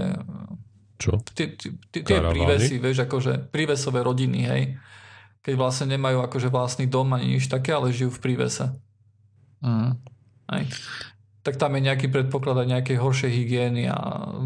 Čo? 1.00 1.16
Tie, 1.32 1.56
tie, 1.56 1.72
tie, 1.92 2.02
tie 2.04 2.20
prívesy, 2.20 2.76
vieš, 2.80 3.08
akože 3.08 3.52
prívesové 3.52 4.04
rodiny, 4.04 4.40
hej. 4.48 4.64
Keď 5.40 5.56
vlastne 5.56 5.96
nemajú 5.96 6.20
akože 6.28 6.52
vlastný 6.52 6.92
dom 6.92 7.16
ani 7.16 7.40
nič 7.40 7.48
také, 7.48 7.72
ale 7.72 7.96
žijú 7.96 8.12
v 8.12 8.24
prívese. 8.24 8.76
Mm. 9.64 9.96
Hej. 10.52 10.64
Tak 11.40 11.56
tam 11.56 11.80
je 11.80 11.88
nejaký 11.88 12.12
predpoklad 12.12 12.64
aj 12.64 12.68
nejakej 12.68 12.98
horšej 13.00 13.32
hygieny 13.32 13.88
a 13.88 13.98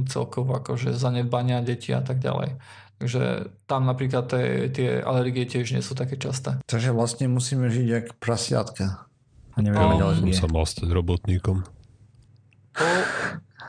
celkovo 0.06 0.54
akože 0.62 0.94
zanedbania 0.94 1.66
detí 1.66 1.90
a 1.90 2.06
tak 2.06 2.22
ďalej. 2.22 2.62
Takže 3.02 3.50
tam 3.66 3.90
napríklad 3.90 4.30
tie, 4.30 4.70
tie 4.70 4.90
alergie 5.02 5.50
tiež 5.50 5.74
nie 5.74 5.82
sú 5.82 5.98
také 5.98 6.22
časté. 6.22 6.62
Takže 6.70 6.94
vlastne 6.94 7.26
musíme 7.26 7.68
žiť 7.68 7.88
jak 7.90 8.06
prasiatka. 8.22 9.10
A 9.54 9.62
um, 9.62 10.02
alergie. 10.02 10.34
Som 10.34 10.50
sa 10.50 10.54
mal 10.54 10.66
stať 10.66 10.90
robotníkom. 10.90 11.62
To, 12.74 12.86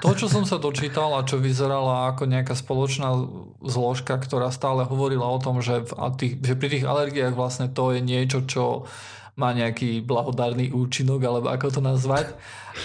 to, 0.01 0.11
čo 0.17 0.27
som 0.33 0.49
sa 0.49 0.57
dočítal 0.57 1.13
a 1.13 1.29
čo 1.29 1.37
vyzerala 1.37 2.13
ako 2.13 2.25
nejaká 2.25 2.57
spoločná 2.57 3.13
zložka, 3.61 4.17
ktorá 4.17 4.49
stále 4.49 4.89
hovorila 4.89 5.29
o 5.29 5.41
tom, 5.41 5.61
že, 5.61 5.85
v, 5.85 5.93
tých, 6.17 6.41
že 6.41 6.55
pri 6.57 6.69
tých 6.73 6.85
alergiách 6.89 7.37
vlastne 7.37 7.69
to 7.69 7.93
je 7.93 8.01
niečo, 8.01 8.49
čo 8.49 8.89
má 9.37 9.53
nejaký 9.53 10.01
blahodárny 10.01 10.71
účinok, 10.71 11.21
alebo 11.25 11.51
ako 11.51 11.67
to 11.69 11.81
nazvať, 11.85 12.33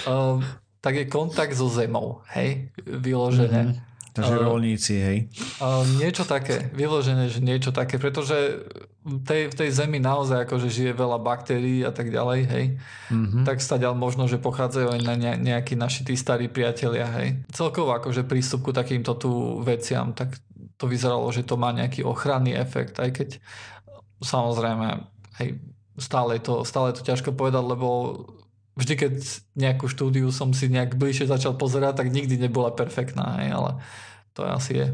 um, 0.10 0.44
tak 0.84 0.96
je 0.96 1.12
kontakt 1.12 1.56
so 1.56 1.68
zemou, 1.68 2.24
hej, 2.36 2.72
vyložené. 2.84 3.76
Mm-hmm. 3.76 3.89
Takže 4.10 4.36
uh, 4.36 4.42
rolníci, 4.42 4.94
hej? 4.98 5.18
Uh, 5.62 5.86
niečo 6.02 6.26
také, 6.26 6.74
vyložené, 6.74 7.30
že 7.30 7.40
niečo 7.40 7.70
také, 7.70 8.02
pretože 8.02 8.66
tej, 9.24 9.54
v 9.54 9.56
tej 9.56 9.70
zemi 9.70 10.02
naozaj 10.02 10.50
akože 10.50 10.68
žije 10.68 10.92
veľa 10.98 11.22
baktérií 11.22 11.86
a 11.86 11.94
tak 11.94 12.10
ďalej, 12.10 12.40
hej. 12.50 12.66
Mm-hmm. 13.14 13.44
Tak 13.46 13.62
stadiaľ 13.62 13.94
možno, 13.96 14.26
že 14.26 14.42
pochádzajú 14.42 14.98
aj 14.98 15.02
na 15.06 15.16
ne, 15.16 15.34
nejakí 15.38 15.78
naši 15.78 16.04
tí 16.04 16.18
starí 16.18 16.50
priatelia, 16.50 17.06
hej. 17.22 17.40
Celkovo 17.54 17.94
akože 17.96 18.26
prístup 18.26 18.70
ku 18.70 18.72
takýmto 18.74 19.16
tu 19.16 19.62
veciam, 19.62 20.12
tak 20.12 20.36
to 20.80 20.86
vyzeralo, 20.88 21.28
že 21.30 21.44
to 21.46 21.60
má 21.60 21.70
nejaký 21.76 22.02
ochranný 22.08 22.56
efekt, 22.56 22.98
aj 22.98 23.12
keď 23.14 23.30
samozrejme, 24.24 25.06
hej, 25.44 25.60
stále 26.00 26.40
je 26.40 26.42
to, 26.44 26.54
stále 26.64 26.92
je 26.92 27.04
to 27.04 27.08
ťažko 27.08 27.36
povedať, 27.36 27.64
lebo 27.64 27.88
vždy, 28.80 28.94
keď 28.96 29.14
nejakú 29.60 29.92
štúdiu 29.92 30.32
som 30.32 30.56
si 30.56 30.72
nejak 30.72 30.96
bližšie 30.96 31.28
začal 31.28 31.60
pozerať, 31.60 32.00
tak 32.00 32.16
nikdy 32.16 32.40
nebola 32.40 32.72
perfektná, 32.72 33.44
hej, 33.44 33.52
ale 33.52 33.84
to 34.32 34.48
asi 34.48 34.74
je. 34.80 34.88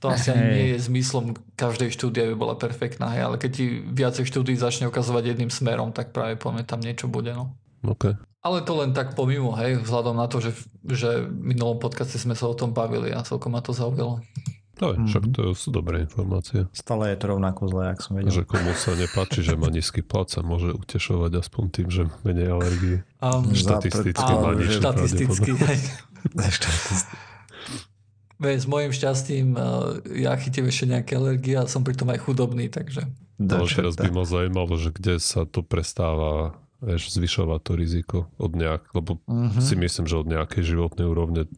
To 0.00 0.08
asi 0.08 0.32
ani 0.32 0.44
nie 0.56 0.66
je 0.72 0.88
zmyslom 0.88 1.36
každej 1.60 1.92
štúdie, 1.92 2.24
aby 2.24 2.32
bola 2.36 2.56
perfektná, 2.56 3.12
hej, 3.16 3.24
ale 3.24 3.36
keď 3.36 3.50
ti 3.52 3.64
viacej 3.84 4.24
štúdií 4.28 4.56
začne 4.56 4.88
ukazovať 4.88 5.36
jedným 5.36 5.52
smerom, 5.52 5.92
tak 5.92 6.12
práve 6.12 6.40
poviem, 6.40 6.64
tam 6.64 6.80
niečo 6.80 7.08
bude, 7.08 7.32
no. 7.36 7.56
Okay. 7.84 8.16
Ale 8.40 8.64
to 8.64 8.72
len 8.80 8.96
tak 8.96 9.12
pomimo, 9.12 9.52
hej, 9.56 9.84
vzhľadom 9.84 10.16
na 10.16 10.24
to, 10.24 10.40
že, 10.40 10.56
že 10.88 11.28
v 11.28 11.52
minulom 11.52 11.76
podcaste 11.76 12.16
sme 12.16 12.32
sa 12.32 12.48
o 12.48 12.56
tom 12.56 12.72
bavili 12.72 13.12
a 13.12 13.24
celkom 13.24 13.52
ma 13.52 13.60
to 13.60 13.76
zaujalo. 13.76 14.24
No, 14.80 14.96
mm-hmm. 14.96 15.08
však 15.12 15.24
to 15.36 15.42
sú 15.52 15.68
dobré 15.68 16.08
informácie. 16.08 16.64
Stále 16.72 17.12
je 17.12 17.20
to 17.20 17.36
rovnako 17.36 17.68
zlé, 17.68 17.92
ak 17.92 18.00
som 18.00 18.16
vedel. 18.16 18.32
Že 18.32 18.48
komu 18.48 18.72
sa 18.72 18.96
nepáči, 18.96 19.44
že 19.44 19.52
má 19.52 19.68
nízky 19.68 20.00
plat, 20.00 20.24
sa 20.32 20.40
môže 20.40 20.72
utešovať 20.72 21.36
aspoň 21.36 21.64
tým, 21.68 21.88
že 21.92 22.02
menej 22.24 22.48
alergii. 22.48 23.04
Um, 23.20 23.52
štatisticky 23.52 24.32
má 24.40 24.56
nič. 24.56 24.80
Štatisticky, 24.80 25.52
s 28.40 28.64
mojim 28.64 28.88
šťastím 28.88 29.52
ja 30.16 30.32
chytím 30.40 30.72
ešte 30.72 30.88
nejaké 30.88 31.20
alergie 31.20 31.60
a 31.60 31.68
som 31.68 31.84
pritom 31.84 32.08
aj 32.08 32.24
chudobný, 32.24 32.72
takže... 32.72 33.04
No, 33.36 33.68
teraz 33.68 34.00
by 34.00 34.08
ma 34.08 34.24
zaujímalo, 34.24 34.80
že 34.80 34.92
kde 34.96 35.20
sa 35.20 35.44
to 35.44 35.60
prestáva 35.60 36.56
vieš, 36.80 37.12
zvyšovať 37.12 37.60
to 37.60 37.72
riziko 37.76 38.18
od 38.40 38.56
nejak, 38.56 38.88
lebo 38.96 39.20
uh-huh. 39.28 39.60
si 39.60 39.76
myslím, 39.76 40.08
že 40.08 40.20
od 40.20 40.28
nejakej 40.28 40.64
životnej 40.64 41.04
úrovne 41.08 41.48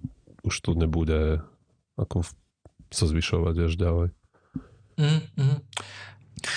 už 0.43 0.55
to 0.59 0.75
nebude 0.75 1.43
ako 1.95 2.27
v 2.27 2.31
sa 2.93 3.05
zvyšovať 3.09 3.55
až 3.69 3.73
ďalej. 3.77 4.09
Mm, 5.01 5.21
mm. 5.35 5.59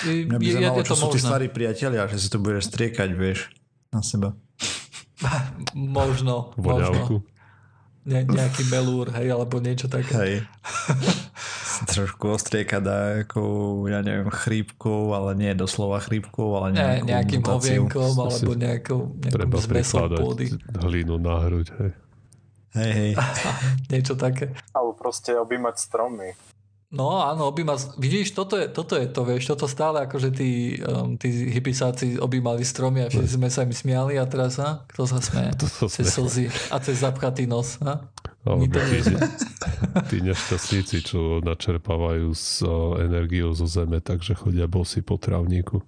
Mňa 0.06 0.38
by 0.38 0.46
zaujímalo, 0.46 0.82
čo 0.84 0.96
sú 0.98 1.06
tí 1.10 1.20
starí 1.22 1.46
priatelia, 1.48 2.04
že 2.10 2.18
si 2.20 2.28
to 2.28 2.38
budeš 2.42 2.68
striekať, 2.70 3.10
vieš, 3.16 3.50
na 3.90 4.04
seba. 4.04 4.36
možno, 5.74 6.52
možno. 6.60 7.24
Ne, 8.06 8.22
nejaký 8.22 8.70
melúr, 8.70 9.10
hej, 9.10 9.34
alebo 9.34 9.58
niečo 9.58 9.90
také. 9.90 10.14
Hej. 10.14 10.34
trošku 11.84 12.32
ostrieka 12.32 12.80
ako, 12.80 13.40
ja 13.90 14.00
neviem, 14.00 14.32
chrípkou, 14.32 15.12
ale 15.12 15.36
nie 15.36 15.52
doslova 15.52 16.00
chrípkou, 16.00 16.56
ale 16.56 16.72
nejakú 16.72 17.04
ne, 17.04 17.10
nejakým 17.12 17.42
ovienkom, 17.44 18.12
alebo 18.16 18.52
nejakou, 18.56 19.00
nejakou 19.20 19.60
zmesou 19.60 20.08
pôdy. 20.08 20.56
hlínu 20.72 21.20
na 21.20 21.36
hruď, 21.44 21.68
hej. 21.76 21.90
Hej, 22.76 22.92
hej. 22.92 23.10
Niečo 23.92 24.14
také. 24.14 24.52
Alebo 24.76 24.92
proste 24.92 25.32
objímať 25.34 25.76
stromy. 25.80 26.36
No 26.86 27.18
áno, 27.18 27.50
objímať, 27.50 27.98
vidíš, 27.98 28.30
toto 28.30 28.54
je, 28.54 28.70
toto 28.70 28.94
je 28.94 29.10
to, 29.10 29.26
vieš, 29.26 29.50
toto 29.50 29.66
stále 29.66 30.06
akože 30.06 30.30
tí, 30.30 30.78
um, 30.86 31.18
tí 31.18 31.50
hypisáci 31.50 32.14
objímali 32.14 32.62
stromy 32.62 33.02
a 33.02 33.10
všetci 33.10 33.32
sme 33.42 33.50
sa 33.50 33.66
im 33.66 33.74
smiali 33.74 34.14
a 34.14 34.24
teraz, 34.24 34.62
ha? 34.62 34.86
kto 34.86 35.02
sa 35.02 35.18
smeje? 35.18 35.50
Cez 35.94 36.14
slzy 36.14 36.46
a 36.70 36.78
cez 36.78 37.02
zapchatý 37.02 37.50
nos, 37.50 37.82
ha? 37.82 38.06
My 38.46 38.70
to 38.70 38.78
tí, 38.78 39.02
tí 40.14 40.16
nešťastníci, 40.22 40.96
čo 41.02 41.42
načerpávajú 41.42 42.30
s 42.30 42.62
uh, 42.62 43.02
energiou 43.02 43.50
zo 43.50 43.66
zeme, 43.66 43.98
takže 43.98 44.38
chodia 44.38 44.70
bosy 44.70 45.02
po 45.02 45.18
trávniku. 45.18 45.82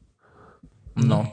No. 0.99 1.30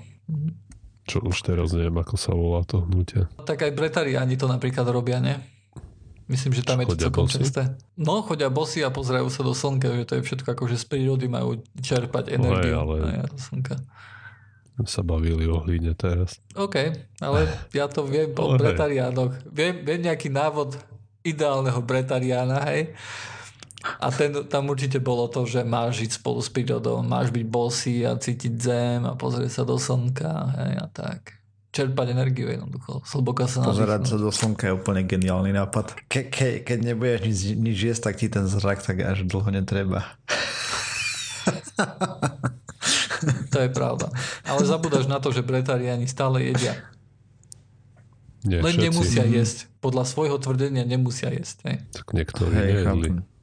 Čo 1.05 1.21
už 1.21 1.37
teraz 1.45 1.69
neviem, 1.71 1.95
ako 2.01 2.15
sa 2.17 2.33
volá 2.33 2.65
to 2.65 2.81
hnutie. 2.81 3.29
Tak 3.45 3.61
aj 3.61 3.71
bretariáni 3.77 4.35
to 4.35 4.49
napríklad 4.49 4.89
robia, 4.89 5.21
ne? 5.21 5.37
Myslím, 6.25 6.57
že 6.57 6.65
tam 6.65 6.81
Čo 6.81 6.83
je 6.83 6.87
to 6.89 6.97
celkom 6.97 7.27
časté. 7.29 7.77
No, 7.93 8.25
chodia 8.25 8.49
bosy 8.49 8.81
a 8.81 8.89
pozerajú 8.89 9.29
sa 9.29 9.45
do 9.45 9.53
slnka, 9.53 9.93
že 9.93 10.03
to 10.09 10.13
je 10.17 10.21
všetko 10.25 10.57
ako, 10.57 10.63
že 10.65 10.81
z 10.81 10.85
prírody 10.89 11.29
majú 11.29 11.61
čerpať 11.77 12.33
energiu. 12.33 12.73
No, 12.73 12.97
ale... 12.97 13.21
Aj, 13.21 13.29
do 13.29 13.37
slnka. 13.37 13.77
sa 14.89 15.01
bavili 15.05 15.45
o 15.45 15.61
hlíne 15.61 15.93
teraz. 15.93 16.41
OK, 16.57 16.75
ale 17.21 17.39
ja 17.77 17.85
to 17.85 18.09
viem 18.09 18.33
o 18.33 18.57
bretariánoch. 18.57 19.37
Viem, 19.53 19.85
viem 19.85 20.01
nejaký 20.09 20.33
návod 20.33 20.73
ideálneho 21.21 21.77
bretariána, 21.85 22.73
hej? 22.73 22.97
A 24.01 24.09
ten, 24.09 24.33
tam 24.49 24.69
určite 24.69 24.97
bolo 24.97 25.29
to, 25.29 25.45
že 25.45 25.61
máš 25.61 26.01
žiť 26.01 26.11
spolu 26.17 26.41
s 26.41 26.49
prírodou, 26.49 27.05
máš 27.05 27.29
byť 27.29 27.45
bosý 27.45 28.01
a 28.05 28.17
cítiť 28.17 28.53
zem 28.57 29.05
a 29.05 29.13
pozrieť 29.13 29.61
sa 29.61 29.63
do 29.63 29.77
slnka 29.77 30.33
hej, 30.57 30.73
a 30.81 30.85
tak. 30.89 31.37
Čerpať 31.75 32.15
energiu 32.15 32.47
jednoducho. 32.47 33.03
Slboka 33.03 33.51
sa 33.51 33.61
Pozerať 33.61 34.07
sa 34.07 34.15
do 34.15 34.31
slnka 34.31 34.71
je 34.71 34.73
úplne 34.73 35.03
geniálny 35.03 35.51
nápad. 35.51 36.07
Ke, 36.07 36.31
ke, 36.31 36.63
keď 36.63 36.79
nebudeš 36.81 37.19
nič, 37.27 37.39
nič 37.59 37.77
jesť, 37.91 38.01
tak 38.09 38.15
ti 38.23 38.27
ten 38.31 38.47
zrak 38.47 38.79
tak 38.79 39.03
až 39.03 39.27
dlho 39.27 39.51
netreba. 39.51 40.15
to 43.53 43.57
je 43.59 43.69
pravda. 43.75 44.07
Ale 44.47 44.63
zabúdaš 44.63 45.11
na 45.11 45.19
to, 45.19 45.35
že 45.35 45.43
bretariani 45.43 46.07
stále 46.07 46.47
jedia. 46.47 46.79
Nie, 48.45 48.61
Len 48.61 48.77
všetci. 48.77 48.87
nemusia 48.87 49.23
jesť. 49.25 49.57
Podľa 49.81 50.05
svojho 50.05 50.37
tvrdenia 50.37 50.85
nemusia 50.85 51.33
jesť. 51.33 51.57
Hej. 51.65 51.77
Tak 51.91 52.13
niektorí 52.13 52.53
Hej, 52.53 52.71
nejedli. 52.71 52.85
Chápem. 52.85 53.34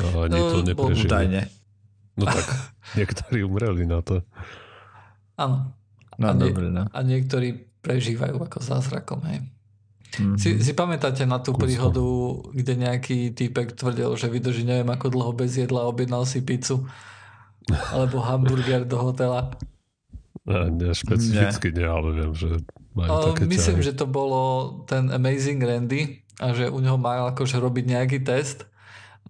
A 0.00 0.26
ani 0.26 0.38
to 0.38 0.58
no, 0.60 0.66
neprežili. 0.66 1.06
Údajne. 1.06 1.40
No 2.18 2.24
tak, 2.26 2.46
niektorí 2.98 3.46
umreli 3.46 3.84
na 3.86 4.02
to. 4.02 4.22
Áno. 5.38 5.74
No, 6.14 6.30
a, 6.30 6.32
nie, 6.34 6.50
dobre, 6.50 6.70
no. 6.70 6.86
a 6.86 6.98
niektorí 7.02 7.66
prežívajú 7.82 8.38
ako 8.38 8.58
zázrakom, 8.62 9.20
hej. 9.26 9.42
Mm-hmm. 10.14 10.38
Si, 10.38 10.62
si 10.62 10.72
pamätáte 10.78 11.26
na 11.26 11.42
tú 11.42 11.50
Kúsko. 11.50 11.66
príhodu, 11.66 12.06
kde 12.54 12.86
nejaký 12.86 13.34
týpek 13.34 13.74
tvrdil, 13.74 14.14
že 14.14 14.30
vydrží 14.30 14.62
neviem 14.62 14.86
ako 14.94 15.10
dlho 15.10 15.32
bez 15.34 15.58
jedla, 15.58 15.90
objednal 15.90 16.22
si 16.22 16.38
pizzu 16.38 16.86
alebo 17.90 18.22
hamburger 18.22 18.86
do 18.86 18.94
hotela? 19.00 19.50
Ne, 20.44 20.70
ne 20.70 20.92
špecificky 20.94 21.72
nie. 21.74 21.82
nie, 21.82 21.88
ale 21.88 22.08
viem, 22.14 22.32
že 22.36 22.48
majú 22.94 23.10
uh, 23.10 23.24
také 23.32 23.48
Myslím, 23.48 23.80
ťahy. 23.80 23.88
že 23.90 23.92
to 23.96 24.06
bolo 24.06 24.40
ten 24.84 25.08
Amazing 25.10 25.58
Randy 25.64 26.22
a 26.38 26.52
že 26.52 26.68
u 26.68 26.78
neho 26.78 27.00
mal 27.00 27.32
akože 27.32 27.56
robiť 27.58 27.84
nejaký 27.90 28.18
test 28.22 28.68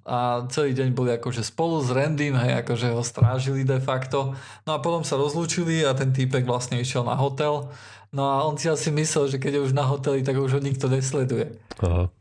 a 0.05 0.45
celý 0.53 0.77
deň 0.77 0.93
boli 0.93 1.17
akože 1.17 1.41
spolu 1.41 1.81
s 1.81 1.89
Randym, 1.89 2.37
hej, 2.37 2.61
akože 2.61 2.93
ho 2.93 3.01
strážili 3.01 3.65
de 3.65 3.81
facto. 3.81 4.37
No 4.69 4.77
a 4.77 4.79
potom 4.85 5.01
sa 5.01 5.17
rozlúčili 5.17 5.81
a 5.81 5.97
ten 5.97 6.13
týpek 6.13 6.45
vlastne 6.45 6.77
išiel 6.77 7.09
na 7.09 7.17
hotel. 7.17 7.73
No 8.13 8.29
a 8.29 8.45
on 8.45 8.61
si 8.61 8.69
asi 8.69 8.93
myslel, 8.93 9.33
že 9.33 9.41
keď 9.41 9.59
je 9.59 9.65
už 9.71 9.73
na 9.73 9.89
hoteli, 9.89 10.21
tak 10.21 10.37
už 10.37 10.57
ho 10.57 10.61
nikto 10.61 10.93
nesleduje. 10.93 11.57
Aha. 11.81 12.13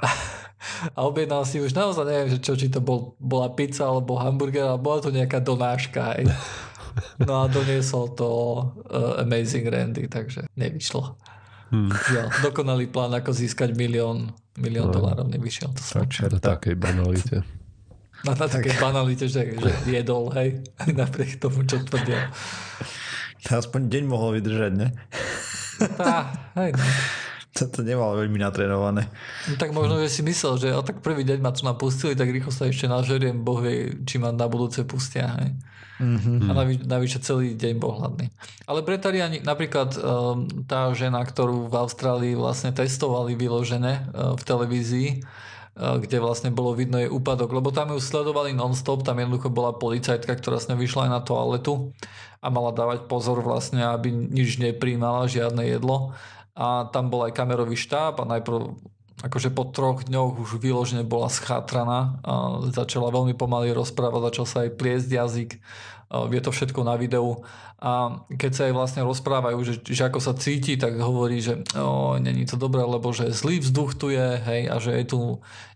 A 0.98 1.06
objednal 1.06 1.46
si 1.46 1.62
už 1.62 1.78
naozaj 1.78 2.04
neviem, 2.10 2.30
že 2.32 2.42
čo, 2.42 2.58
či 2.58 2.66
to 2.66 2.82
bol, 2.82 3.14
bola 3.22 3.54
pizza 3.54 3.86
alebo 3.86 4.18
hamburger, 4.18 4.66
ale 4.66 4.82
bola 4.82 4.98
to 4.98 5.14
nejaká 5.14 5.38
donáška. 5.38 6.16
Hej. 6.16 6.26
No 7.28 7.44
a 7.44 7.52
doniesol 7.52 8.16
to 8.16 8.28
uh, 8.88 9.20
Amazing 9.20 9.68
Randy, 9.68 10.08
takže 10.08 10.48
nevyšlo. 10.56 11.12
Hmm. 11.70 11.90
Ja, 12.14 12.30
dokonalý 12.46 12.86
plán, 12.86 13.10
ako 13.10 13.34
získať 13.34 13.74
milión, 13.74 14.30
milión 14.54 14.90
no. 14.90 14.94
dolárov, 14.94 15.26
nevyšiel 15.26 15.74
to. 15.74 15.82
Tak, 15.82 16.38
takej 16.38 16.78
banalite. 16.78 17.42
Na, 18.22 18.32
na 18.32 18.46
také 18.46 18.72
banalite, 18.78 19.26
že, 19.28 19.54
že 19.58 19.70
jedol, 19.84 20.30
hej, 20.34 20.62
napriek 21.00 21.42
tomu, 21.42 21.66
čo 21.66 21.82
tvrdil. 21.82 22.18
To 23.46 23.62
aspoň 23.62 23.92
deň 23.92 24.04
mohol 24.06 24.38
vydržať, 24.40 24.72
ne? 24.74 24.88
Tá, 26.00 26.34
hej, 26.58 26.74
no. 26.74 26.86
To 27.56 27.80
nemalo 27.80 28.20
veľmi 28.20 28.36
natrénované. 28.36 29.08
no. 29.48 29.56
tak 29.56 29.72
možno, 29.72 29.96
že 30.04 30.12
si 30.12 30.20
myslel, 30.20 30.60
že 30.60 30.68
o 30.76 30.84
tak 30.84 31.00
prvý 31.00 31.24
deň 31.24 31.38
ma 31.40 31.56
tu 31.56 31.64
napustili, 31.64 32.12
tak 32.12 32.28
rýchlo 32.28 32.52
sa 32.52 32.68
ešte 32.68 32.84
nažeriem, 32.84 33.40
boh 33.40 33.64
vie, 33.64 33.96
či 34.04 34.20
ma 34.20 34.28
na 34.28 34.44
budúce 34.44 34.84
pustia, 34.84 35.32
hej. 35.40 35.56
Mm-hmm. 35.96 36.48
A 36.48 36.50
navyše, 36.52 36.82
navyše 36.84 37.18
celý 37.24 37.56
deň 37.56 37.74
bol 37.80 37.96
hladný. 37.96 38.28
Ale 38.68 38.84
Bretariani, 38.84 39.40
napríklad 39.40 39.96
um, 39.96 40.44
tá 40.68 40.92
žena, 40.92 41.24
ktorú 41.24 41.72
v 41.72 41.74
Austrálii 41.80 42.34
vlastne 42.36 42.76
testovali 42.76 43.32
vyložené 43.32 44.12
uh, 44.12 44.36
v 44.36 44.42
televízii, 44.44 45.08
uh, 45.16 45.96
kde 45.96 46.20
vlastne 46.20 46.52
bolo 46.52 46.76
vidno 46.76 47.00
jej 47.00 47.08
úpadok, 47.08 47.48
lebo 47.48 47.72
tam 47.72 47.96
ju 47.96 48.00
sledovali 48.00 48.52
non-stop, 48.52 49.08
tam 49.08 49.16
jednoducho 49.16 49.48
bola 49.48 49.72
policajtka, 49.72 50.36
ktorá 50.36 50.60
s 50.60 50.68
ňou 50.68 50.76
vyšla 50.76 51.08
aj 51.08 51.12
na 51.12 51.20
toaletu 51.24 51.96
a 52.44 52.52
mala 52.52 52.76
dávať 52.76 53.08
pozor 53.08 53.40
vlastne, 53.40 53.80
aby 53.80 54.12
nič 54.12 54.60
nepríjmala, 54.60 55.32
žiadne 55.32 55.64
jedlo. 55.64 56.12
A 56.56 56.88
tam 56.88 57.12
bol 57.12 57.24
aj 57.28 57.36
kamerový 57.36 57.76
štáb 57.76 58.20
a 58.20 58.24
najprv 58.24 58.76
akože 59.24 59.48
po 59.54 59.64
troch 59.68 60.04
dňoch 60.04 60.36
už 60.42 60.60
vyložene 60.60 61.06
bola 61.06 61.32
schátraná, 61.32 62.20
začala 62.74 63.08
veľmi 63.08 63.32
pomaly 63.32 63.72
rozprávať, 63.72 64.20
začal 64.32 64.46
sa 64.46 64.58
aj 64.68 64.76
pliesť 64.76 65.08
jazyk, 65.08 65.50
je 66.06 66.40
to 66.40 66.50
všetko 66.52 66.84
na 66.84 66.94
videu 67.00 67.42
a 67.76 68.24
keď 68.32 68.50
sa 68.56 68.62
jej 68.64 68.72
vlastne 68.72 69.04
rozprávajú, 69.04 69.58
že, 69.60 69.74
že 69.84 70.08
ako 70.08 70.16
sa 70.16 70.32
cíti, 70.32 70.80
tak 70.80 70.96
hovorí, 70.96 71.44
že 71.44 71.60
o, 71.76 72.16
není 72.16 72.48
to 72.48 72.56
dobré, 72.56 72.80
lebo 72.80 73.12
že 73.12 73.28
zlý 73.36 73.60
vzduch 73.60 74.00
tu 74.00 74.08
je, 74.08 74.40
hej, 74.40 74.62
a 74.72 74.80
že 74.80 74.96
je 74.96 75.04
tu 75.04 75.20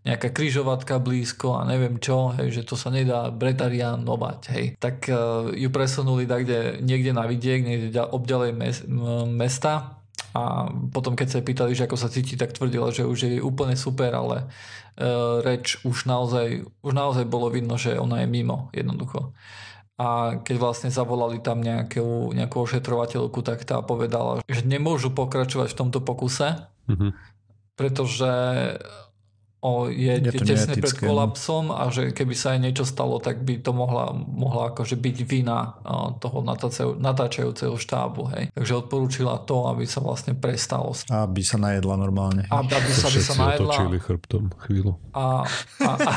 nejaká 0.09 0.33
kryžovatka 0.33 0.97
blízko 0.97 1.61
a 1.61 1.69
neviem 1.69 2.01
čo, 2.01 2.33
hej, 2.41 2.57
že 2.57 2.63
to 2.65 2.73
sa 2.73 2.89
nedá 2.89 3.29
bretarianovať, 3.29 4.41
hej. 4.57 4.67
Tak 4.81 4.97
uh, 5.13 5.53
ju 5.53 5.69
presunuli 5.69 6.25
kde, 6.25 6.81
niekde 6.81 7.13
na 7.13 7.29
vidiek, 7.29 7.61
niekde 7.61 7.93
obďalej 8.01 8.51
mes, 8.57 8.77
mesta 9.29 10.00
a 10.31 10.71
potom 10.95 11.19
keď 11.19 11.27
sa 11.27 11.37
jej 11.43 11.47
pýtali, 11.47 11.75
že 11.75 11.91
ako 11.91 11.97
sa 11.99 12.13
cíti, 12.13 12.39
tak 12.39 12.55
tvrdila, 12.55 12.95
že 12.95 13.03
už 13.03 13.19
je 13.19 13.43
úplne 13.43 13.75
super, 13.75 14.15
ale 14.15 14.47
uh, 14.47 15.43
reč 15.43 15.83
už 15.83 16.07
naozaj, 16.07 16.67
už 16.87 16.93
naozaj 16.95 17.27
bolo 17.27 17.51
vidno, 17.51 17.75
že 17.75 17.99
ona 17.99 18.23
je 18.23 18.31
mimo 18.31 18.71
jednoducho. 18.71 19.35
A 20.01 20.41
keď 20.41 20.57
vlastne 20.57 20.89
zavolali 20.89 21.45
tam 21.45 21.61
nejakú, 21.61 22.33
nejakú 22.33 22.57
ošetrovateľku, 22.65 23.45
tak 23.45 23.69
tá 23.69 23.85
povedala, 23.85 24.41
že 24.49 24.65
nemôžu 24.65 25.13
pokračovať 25.13 25.75
v 25.75 25.79
tomto 25.79 26.01
pokuse, 26.01 26.67
Mhm. 26.91 27.15
pretože 27.79 28.33
o, 29.61 29.93
je, 29.93 30.15
Je 30.17 30.33
to 30.33 30.45
tesne 30.45 30.73
pred 30.73 30.85
neetické, 30.85 31.05
no. 31.05 31.09
kolapsom 31.13 31.65
a 31.69 31.93
že 31.93 32.17
keby 32.17 32.35
sa 32.35 32.57
aj 32.57 32.61
niečo 32.65 32.85
stalo, 32.89 33.21
tak 33.21 33.45
by 33.45 33.61
to 33.61 33.77
mohla, 33.77 34.13
mohla 34.17 34.73
akože 34.73 34.97
byť 34.97 35.17
vina 35.29 35.77
toho 36.17 36.41
natáčajúceho, 36.41 36.97
natáčajúceho 36.97 37.77
štábu. 37.77 38.21
Hej. 38.37 38.45
Takže 38.57 38.73
odporúčila 38.81 39.37
to, 39.45 39.69
aby 39.69 39.85
sa 39.85 40.01
vlastne 40.01 40.33
prestalo. 40.33 40.97
Aby 41.13 41.45
sa 41.45 41.61
najedla 41.61 41.95
normálne. 42.01 42.49
A 42.49 42.65
aby 42.65 42.93
sa, 42.93 43.13
aby 43.13 43.21
sa 43.21 43.35
najedla 43.37 43.73
otočili 43.73 43.97
chrbtom 44.01 44.45
chvíľu. 44.65 44.97
a, 45.13 45.45
a, 45.85 45.91
a, 45.93 46.13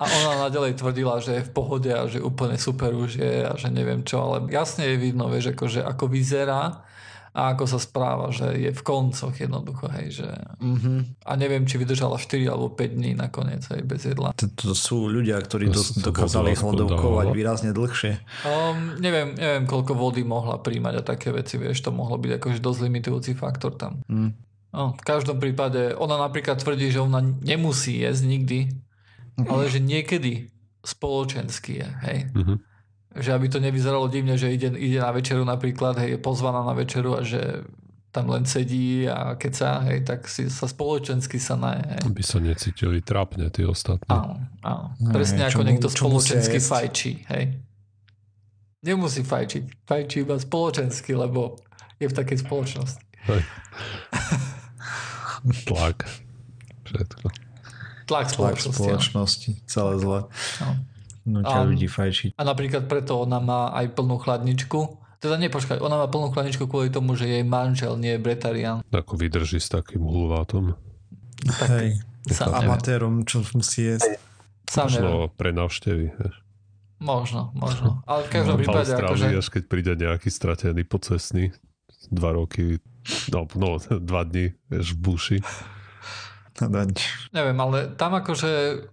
a 0.00 0.04
ona 0.24 0.48
nadalej 0.48 0.80
tvrdila, 0.80 1.20
že 1.20 1.38
je 1.38 1.46
v 1.46 1.52
pohode 1.52 1.92
a 1.92 2.08
že 2.08 2.24
úplne 2.24 2.56
super 2.56 2.96
už 2.96 3.20
je 3.20 3.34
a 3.44 3.52
že 3.54 3.68
neviem 3.68 4.00
čo, 4.00 4.24
ale 4.24 4.48
jasne 4.48 4.88
je 4.88 4.96
vidno, 4.96 5.28
vieš, 5.28 5.52
ako, 5.52 5.64
že 5.68 5.80
ako 5.84 6.08
vyzerá 6.08 6.88
a 7.30 7.54
ako 7.54 7.64
sa 7.70 7.78
správa, 7.78 8.34
že 8.34 8.58
je 8.58 8.70
v 8.74 8.82
koncoch 8.82 9.34
jednoducho, 9.34 9.86
hej, 9.94 10.22
že 10.22 10.28
Mm-hmm. 10.60 11.24
a 11.24 11.32
neviem, 11.40 11.64
či 11.64 11.80
vydržala 11.80 12.20
4 12.20 12.52
alebo 12.52 12.68
5 12.76 13.00
dní 13.00 13.16
nakoniec 13.16 13.64
aj 13.64 13.80
bez 13.80 14.04
jedla. 14.04 14.36
To, 14.36 14.44
to 14.52 14.76
sú 14.76 15.08
ľudia, 15.08 15.40
ktorí 15.40 15.72
To 15.72 15.80
do, 15.80 16.12
dokázali 16.12 16.52
hľadovkovať 16.52 17.26
aspoň 17.32 17.38
výrazne 17.38 17.70
dlhšie. 17.72 18.12
Um, 18.44 19.00
neviem, 19.00 19.32
neviem, 19.40 19.64
koľko 19.64 19.96
vody 19.96 20.20
mohla 20.20 20.60
príjmať 20.60 21.00
a 21.00 21.02
také 21.06 21.32
veci, 21.32 21.56
vieš, 21.56 21.80
to 21.80 21.94
mohlo 21.94 22.20
byť 22.20 22.36
akože 22.36 22.58
dosť 22.60 22.80
limitujúci 22.84 23.32
faktor 23.38 23.72
tam. 23.78 24.04
Mm. 24.10 24.36
No, 24.70 24.94
v 24.94 25.02
každom 25.02 25.40
prípade, 25.40 25.96
ona 25.96 26.20
napríklad 26.20 26.60
tvrdí, 26.60 26.92
že 26.92 27.02
ona 27.02 27.24
nemusí 27.24 28.04
jesť 28.04 28.22
nikdy, 28.28 28.58
ale 29.48 29.66
že 29.72 29.80
niekedy 29.80 30.52
spoločenský 30.84 31.72
je, 31.80 31.88
hej. 32.04 32.18
Mhm. 32.36 32.54
Že 33.10 33.30
aby 33.34 33.46
to 33.50 33.58
nevyzeralo 33.58 34.06
divne, 34.06 34.38
že 34.38 34.54
ide, 34.54 34.70
ide 34.78 35.02
na 35.02 35.10
večeru 35.10 35.42
napríklad, 35.42 35.98
hej, 35.98 36.14
je 36.14 36.18
pozvaná 36.22 36.62
na 36.62 36.74
večeru 36.78 37.18
a 37.18 37.26
že 37.26 37.66
tam 38.10 38.26
len 38.30 38.42
sedí 38.42 39.06
a 39.06 39.38
keď 39.38 39.52
sa, 39.54 39.68
hej, 39.86 40.02
tak 40.02 40.26
si 40.26 40.50
sa 40.50 40.66
spoločensky 40.66 41.38
sa 41.38 41.54
naje, 41.54 41.82
hej. 41.86 42.02
Aby 42.10 42.22
sa 42.26 42.38
necítili 42.42 42.98
trápne 43.02 43.50
tí 43.54 43.62
ostatní. 43.62 44.10
Áno, 44.10 44.34
áno. 44.66 44.84
No, 44.98 45.10
Presne 45.14 45.46
hej, 45.46 45.50
ako 45.50 45.54
čo 45.54 45.58
mu- 45.62 45.66
niekto 45.70 45.88
spoločensky 45.90 46.58
fajčí, 46.58 47.12
hej. 47.30 47.44
Nemusí 48.82 49.22
fajčiť, 49.22 49.86
fajčí 49.86 50.16
iba 50.26 50.38
spoločensky, 50.38 51.14
lebo 51.14 51.58
je 52.02 52.06
v 52.10 52.14
takej 52.14 52.38
spoločnosti. 52.42 53.02
Hej. 53.30 53.42
Tlak. 55.66 55.98
Všetko. 56.88 57.26
Tlak 58.10 58.26
Tlak 58.26 58.26
spoločnosti. 58.34 58.82
áno. 58.82 58.98
spoločnosti, 58.98 59.50
celé 59.70 59.92
zle. 60.02 60.20
No. 60.62 60.70
Nutia 61.28 61.62
Áno. 61.62 61.72
ľudí 61.72 61.84
fajčiť. 61.84 62.30
A 62.36 62.42
napríklad 62.42 62.88
preto 62.88 63.20
ona 63.20 63.38
má 63.38 63.70
aj 63.76 63.92
plnú 63.92 64.16
chladničku. 64.16 65.00
Teda 65.20 65.36
nepočkaj, 65.36 65.84
ona 65.84 66.00
má 66.00 66.06
plnú 66.08 66.32
chladničku 66.32 66.64
kvôli 66.64 66.88
tomu, 66.88 67.12
že 67.12 67.28
jej 67.28 67.44
manžel 67.44 68.00
nie 68.00 68.16
je 68.16 68.20
bretarian. 68.24 68.80
Ako 68.88 69.20
vydrží 69.20 69.60
s 69.60 69.68
takým 69.68 70.00
hulvátom. 70.00 70.72
Hej, 71.44 72.00
Sám 72.24 72.56
neviem. 72.56 72.68
amatérom, 72.72 73.14
čo 73.28 73.44
musí 73.52 73.84
jesť. 73.84 74.16
Sám 74.64 74.88
neviem. 74.88 75.12
Možno 75.12 75.28
pre 75.36 75.50
návštevy. 75.52 76.06
vieš. 76.16 76.34
Možno, 77.00 77.52
možno. 77.56 78.04
Ale 78.04 78.28
v 78.28 78.30
každom 78.32 78.56
v 78.56 78.68
prípade, 78.68 78.92
akože... 78.92 79.26
až 79.32 79.48
keď 79.48 79.62
príde 79.68 79.92
nejaký 79.96 80.28
stratený 80.28 80.84
pocestný, 80.84 81.52
dva 82.12 82.36
roky, 82.36 82.76
no, 83.32 83.48
no 83.56 83.80
dva 83.80 84.24
dní, 84.24 84.52
vieš, 84.68 84.96
v 84.96 84.98
buši. 85.00 85.38
Neviem, 87.32 87.56
ale 87.56 87.96
tam 87.96 88.20
akože 88.20 88.84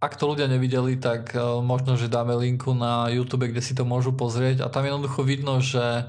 ak 0.00 0.16
to 0.16 0.32
ľudia 0.32 0.48
nevideli, 0.48 0.96
tak 0.96 1.36
uh, 1.36 1.60
možno, 1.60 1.94
že 1.94 2.08
dáme 2.08 2.32
linku 2.34 2.72
na 2.72 3.12
YouTube, 3.12 3.46
kde 3.46 3.60
si 3.60 3.76
to 3.76 3.84
môžu 3.84 4.16
pozrieť 4.16 4.64
a 4.64 4.72
tam 4.72 4.88
jednoducho 4.88 5.20
vidno, 5.22 5.60
že 5.60 6.08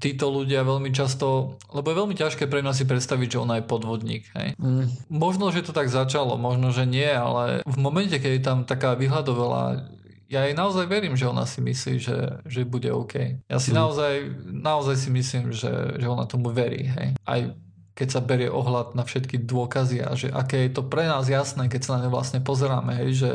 títo 0.00 0.32
ľudia 0.32 0.64
veľmi 0.64 0.88
často, 0.96 1.60
lebo 1.68 1.92
je 1.92 2.00
veľmi 2.00 2.16
ťažké 2.16 2.48
pre 2.48 2.64
nás 2.64 2.80
si 2.80 2.88
predstaviť, 2.88 3.36
že 3.36 3.42
ona 3.44 3.60
je 3.60 3.68
podvodník. 3.68 4.24
Hej. 4.32 4.56
Mm. 4.56 4.88
Možno, 5.12 5.52
že 5.52 5.60
to 5.60 5.76
tak 5.76 5.92
začalo, 5.92 6.40
možno, 6.40 6.72
že 6.72 6.88
nie, 6.88 7.04
ale 7.04 7.60
v 7.68 7.76
momente, 7.76 8.16
keď 8.16 8.32
je 8.32 8.42
tam 8.42 8.58
taká 8.64 8.96
vyhľadovela, 8.96 9.84
ja 10.32 10.48
jej 10.48 10.56
naozaj 10.56 10.88
verím, 10.88 11.20
že 11.20 11.28
ona 11.28 11.44
si 11.44 11.60
myslí, 11.60 11.94
že, 12.00 12.16
že 12.48 12.64
bude 12.64 12.88
OK. 12.88 13.44
Ja 13.44 13.60
si 13.60 13.76
Mm. 13.76 13.84
naozaj, 13.84 14.12
naozaj 14.48 14.96
si 14.96 15.08
myslím, 15.12 15.52
že, 15.52 16.00
že 16.00 16.06
ona 16.08 16.24
tomu 16.24 16.48
verí. 16.48 16.88
Hej. 16.88 17.20
Aj 17.28 17.40
keď 17.94 18.08
sa 18.10 18.20
berie 18.20 18.50
ohľad 18.50 18.98
na 18.98 19.06
všetky 19.06 19.42
dôkazy 19.46 20.02
a 20.02 20.18
že 20.18 20.28
aké 20.30 20.66
je 20.66 20.74
to 20.74 20.82
pre 20.82 21.06
nás 21.06 21.30
jasné, 21.30 21.70
keď 21.70 21.80
sa 21.82 21.90
na 21.98 22.06
ne 22.06 22.10
vlastne 22.10 22.42
pozeráme, 22.42 22.98
hej, 23.06 23.10
že, 23.14 23.32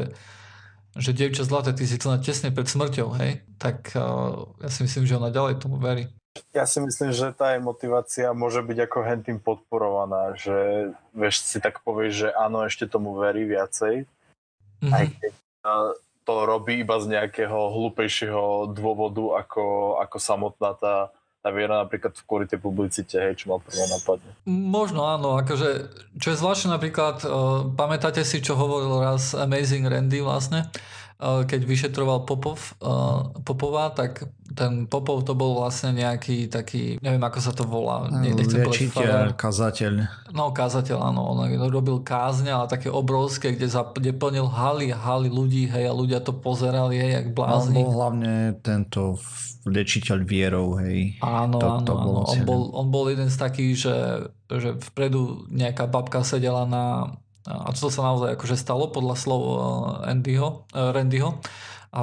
že 0.99 1.15
dievča 1.15 1.47
zlaté, 1.47 1.71
ty 1.71 1.87
si 1.87 1.95
na 2.03 2.19
tesne 2.19 2.51
pred 2.51 2.67
smrťou, 2.67 3.15
hej, 3.23 3.43
tak 3.55 3.95
uh, 3.95 4.51
ja 4.59 4.69
si 4.69 4.83
myslím, 4.83 5.07
že 5.07 5.15
ona 5.15 5.31
ďalej 5.31 5.63
tomu 5.63 5.79
verí. 5.79 6.11
Ja 6.53 6.67
si 6.69 6.79
myslím, 6.79 7.11
že 7.11 7.33
tá 7.33 7.55
jej 7.55 7.63
motivácia 7.63 8.31
môže 8.31 8.61
byť 8.61 8.77
ako 8.85 8.97
hentým 9.01 9.39
podporovaná, 9.41 10.37
že 10.37 10.91
vieš 11.11 11.41
si 11.43 11.57
tak 11.59 11.81
povieš, 11.81 12.13
že 12.13 12.29
áno, 12.35 12.63
ešte 12.63 12.85
tomu 12.85 13.17
verí 13.17 13.47
viacej, 13.47 14.05
Mhm. 14.79 14.93
aj 14.95 15.05
keď 15.19 15.33
uh, 15.67 15.91
to 16.23 16.33
robí 16.47 16.79
iba 16.79 16.95
z 17.01 17.05
nejakého 17.11 17.57
hlúpejšieho 17.73 18.71
dôvodu 18.71 19.43
ako, 19.43 19.97
ako 19.99 20.17
samotná 20.19 20.71
tá, 20.77 20.95
tá 21.39 21.55
viera 21.55 21.79
napríklad 21.79 22.11
kvôli 22.27 22.43
tej 22.51 22.59
publicite, 22.59 23.15
hej, 23.15 23.39
čo 23.39 23.55
ma 23.55 23.63
prvé 23.63 23.87
napadne. 23.87 24.31
Možno 24.47 25.07
áno, 25.07 25.39
akože, 25.39 25.87
čo 26.19 26.27
je 26.35 26.39
zvláštne 26.39 26.75
napríklad, 26.75 27.23
uh, 27.23 27.63
pamätáte 27.79 28.27
si, 28.27 28.43
čo 28.43 28.59
hovoril 28.59 28.99
raz 28.99 29.31
Amazing 29.31 29.87
Randy 29.87 30.19
vlastne, 30.19 30.67
keď 31.19 31.67
vyšetroval 31.67 32.23
Popov, 32.23 32.79
uh, 32.79 33.27
Popova, 33.43 33.91
tak 33.91 34.23
ten 34.55 34.87
Popov 34.87 35.27
to 35.27 35.35
bol 35.35 35.59
vlastne 35.59 35.91
nejaký 35.91 36.47
taký, 36.47 36.95
neviem 37.03 37.19
ako 37.19 37.39
sa 37.43 37.51
to 37.51 37.67
volá, 37.67 38.07
Liečiteľ, 38.07 39.35
kazateľ. 39.35 39.93
No, 40.31 40.55
kázateľ, 40.55 41.11
áno. 41.11 41.35
On 41.35 41.43
robil 41.67 41.99
kázne, 42.07 42.55
ale 42.55 42.71
také 42.71 42.87
obrovské, 42.87 43.51
kde, 43.51 43.67
zap, 43.67 43.99
kde 43.99 44.15
plnil 44.15 44.47
haly 44.47 44.95
haly 44.95 45.27
ľudí, 45.27 45.67
hej, 45.67 45.91
a 45.91 45.93
ľudia 45.93 46.23
to 46.23 46.31
pozerali, 46.31 46.95
hej, 46.95 47.11
jak 47.19 47.27
On 47.29 47.35
blázni. 47.35 47.75
bol 47.75 47.89
hlavne 47.91 48.33
tento 48.63 49.19
liečiteľ 49.67 50.23
vierou, 50.23 50.79
hej. 50.79 51.19
Áno, 51.19 51.59
To- 51.59 51.67
áno, 51.67 51.83
to 51.83 51.93
áno. 51.99 52.05
bolo 52.07 52.19
On 52.23 52.31
cieľom. 52.31 52.47
bol, 52.47 52.61
on 52.71 52.87
bol 52.87 53.05
jeden 53.11 53.27
z 53.27 53.37
takých, 53.37 53.73
že, 53.75 53.95
že 54.47 54.69
vpredu 54.95 55.43
nejaká 55.51 55.83
babka 55.83 56.23
sedela 56.23 56.63
na... 56.63 57.11
A 57.47 57.71
to 57.71 57.87
sa 57.87 58.03
naozaj 58.03 58.35
akože 58.35 58.59
stalo 58.59 58.91
podľa 58.91 59.15
slov 59.15 59.41
eh, 59.43 60.11
Andyho, 60.11 60.67
eh, 60.75 60.91
Randyho, 60.91 61.39
a 61.89 61.99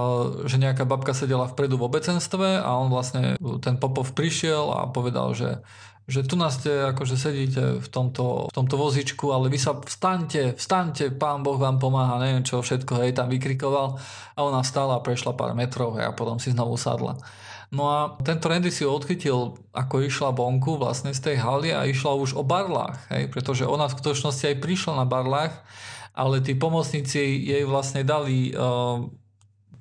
že 0.51 0.59
nejaká 0.59 0.83
babka 0.83 1.14
sedela 1.14 1.46
vpredu 1.46 1.79
v 1.79 1.87
obecenstve 1.87 2.59
a 2.59 2.70
on 2.75 2.90
vlastne, 2.90 3.38
ten 3.62 3.79
Popov 3.79 4.18
prišiel 4.18 4.75
a 4.75 4.90
povedal, 4.90 5.31
že 5.31 5.62
že 6.07 6.22
tu 6.22 6.38
nás 6.38 6.55
ste, 6.55 6.94
akože 6.94 7.18
sedíte 7.18 7.83
v 7.83 7.88
tomto, 7.90 8.46
v 8.46 8.55
tomto 8.55 8.79
vozičku, 8.79 9.35
ale 9.35 9.51
vy 9.51 9.59
sa 9.59 9.75
vstaňte, 9.75 10.55
vstaňte, 10.55 11.11
pán 11.18 11.42
Boh 11.42 11.59
vám 11.59 11.83
pomáha, 11.83 12.22
neviem 12.22 12.46
čo, 12.46 12.62
všetko, 12.62 13.03
hej, 13.03 13.18
tam 13.18 13.27
vykrikoval 13.27 13.99
a 13.99 14.38
ona 14.38 14.62
vstala 14.62 15.03
a 15.03 15.03
prešla 15.03 15.35
pár 15.35 15.59
metrov 15.59 15.99
hej, 15.99 16.07
a 16.07 16.14
potom 16.14 16.38
si 16.38 16.55
znovu 16.55 16.79
sadla. 16.79 17.18
No 17.74 17.90
a 17.90 17.98
tento 18.22 18.46
Randy 18.46 18.70
si 18.70 18.87
odchytil, 18.87 19.59
ako 19.74 20.07
išla 20.07 20.31
vonku 20.31 20.79
vlastne 20.79 21.11
z 21.11 21.20
tej 21.33 21.37
haly 21.42 21.74
a 21.74 21.83
išla 21.87 22.14
už 22.14 22.38
o 22.38 22.46
barlách, 22.46 23.11
hej, 23.11 23.26
pretože 23.31 23.66
ona 23.66 23.90
v 23.90 23.96
skutočnosti 23.98 24.44
aj 24.55 24.62
prišla 24.62 24.92
na 25.02 25.07
barlách, 25.07 25.55
ale 26.14 26.40
tí 26.40 26.55
pomocníci 26.55 27.18
jej 27.42 27.66
vlastne 27.66 28.07
dali 28.07 28.55
uh, 28.55 29.05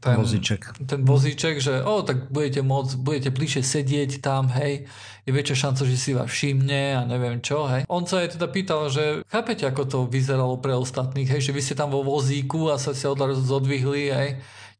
ten 0.05 0.21
vozíček. 0.21 0.61
Ten 0.85 1.01
vozíček, 1.01 1.57
že 1.57 1.81
o, 1.81 2.05
tak 2.05 2.29
budete 2.29 2.61
môcť, 2.61 2.93
budete 3.01 3.29
bližšie 3.33 3.63
sedieť 3.65 4.21
tam, 4.21 4.53
hej, 4.53 4.85
je 5.25 5.31
väčšia 5.33 5.65
šanca, 5.65 5.81
že 5.89 5.97
si 5.97 6.11
vás 6.13 6.29
všimne 6.29 6.81
a 6.93 7.01
neviem 7.09 7.41
čo, 7.41 7.65
hej. 7.65 7.89
On 7.89 8.05
sa 8.05 8.21
aj 8.21 8.37
teda 8.37 8.45
pýtal, 8.53 8.93
že 8.93 9.25
chápete, 9.25 9.65
ako 9.65 9.83
to 9.89 9.99
vyzeralo 10.05 10.61
pre 10.61 10.77
ostatných, 10.77 11.25
hej, 11.25 11.49
že 11.49 11.55
vy 11.55 11.61
ste 11.65 11.73
tam 11.73 11.89
vo 11.89 12.05
vozíku 12.05 12.69
a 12.69 12.77
sa 12.77 12.93
si 12.93 13.09
odrazu 13.09 13.41
zodvihli, 13.41 14.13
hej. 14.13 14.29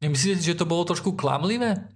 Nemyslíte, 0.04 0.46
že 0.46 0.60
to 0.60 0.70
bolo 0.70 0.86
trošku 0.86 1.18
klamlivé? 1.18 1.90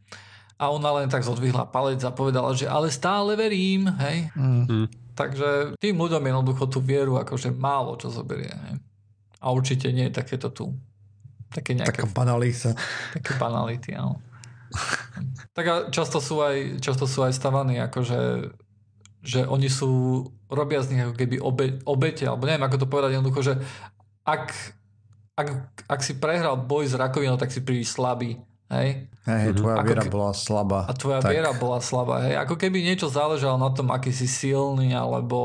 A 0.60 0.70
ona 0.76 0.92
len 1.00 1.08
tak 1.08 1.24
zodvihla 1.24 1.72
palec 1.72 2.04
a 2.04 2.12
povedala, 2.12 2.52
že 2.52 2.68
ale 2.68 2.92
stále 2.92 3.40
verím, 3.40 3.88
hej. 3.96 4.28
Mm. 4.36 4.92
Takže 5.16 5.80
tým 5.80 5.96
ľuďom 5.96 6.20
jednoducho 6.20 6.68
tú 6.68 6.84
vieru 6.84 7.16
akože 7.16 7.56
málo 7.56 7.96
čo 7.96 8.12
zoberie, 8.12 8.52
hej. 8.52 8.76
A 9.40 9.56
určite 9.56 9.88
nie 9.96 10.12
je 10.12 10.20
takéto 10.20 10.52
tu 10.52 10.76
Také 11.50 11.74
nejaké, 11.74 12.06
Taká 12.06 12.06
banalita. 12.14 12.78
Také 13.18 13.34
banality, 13.42 13.98
áno. 13.98 14.22
tak 15.58 15.66
a 15.66 15.76
často 15.90 16.22
sú 16.22 16.46
aj, 16.46 16.78
často 16.78 17.10
sú 17.10 17.26
aj 17.26 17.34
stavaní, 17.34 17.82
akože 17.82 18.54
že 19.20 19.44
oni 19.44 19.68
sú, 19.68 20.24
robia 20.48 20.80
z 20.80 20.96
nich 20.96 21.04
ako 21.04 21.16
keby 21.18 21.44
obe, 21.44 21.84
obete, 21.84 22.24
alebo 22.24 22.48
neviem 22.48 22.64
ako 22.64 22.78
to 22.80 22.88
povedať 22.88 23.20
jednoducho, 23.20 23.42
že 23.44 23.54
ak, 24.24 24.56
ak, 25.36 25.48
ak 25.92 26.00
si 26.00 26.16
prehral 26.16 26.56
boj 26.56 26.88
s 26.88 26.96
rakovinou, 26.96 27.36
tak 27.36 27.52
si 27.52 27.60
príliš 27.60 27.92
slabý. 27.92 28.40
Hej? 28.70 29.10
Hej, 29.26 29.58
tvoja 29.58 29.82
ako 29.82 29.88
viera 29.90 30.04
ke... 30.06 30.10
bola 30.10 30.32
slabá. 30.34 30.82
A 30.86 30.94
tvoja 30.94 31.20
tak. 31.22 31.34
viera 31.34 31.52
bola 31.58 31.80
slabá. 31.82 32.26
Hej? 32.26 32.38
Ako 32.42 32.56
keby 32.58 32.86
niečo 32.86 33.10
záležalo 33.10 33.58
na 33.58 33.70
tom, 33.74 33.90
aký 33.90 34.14
si 34.14 34.30
silný, 34.30 34.94
alebo 34.94 35.38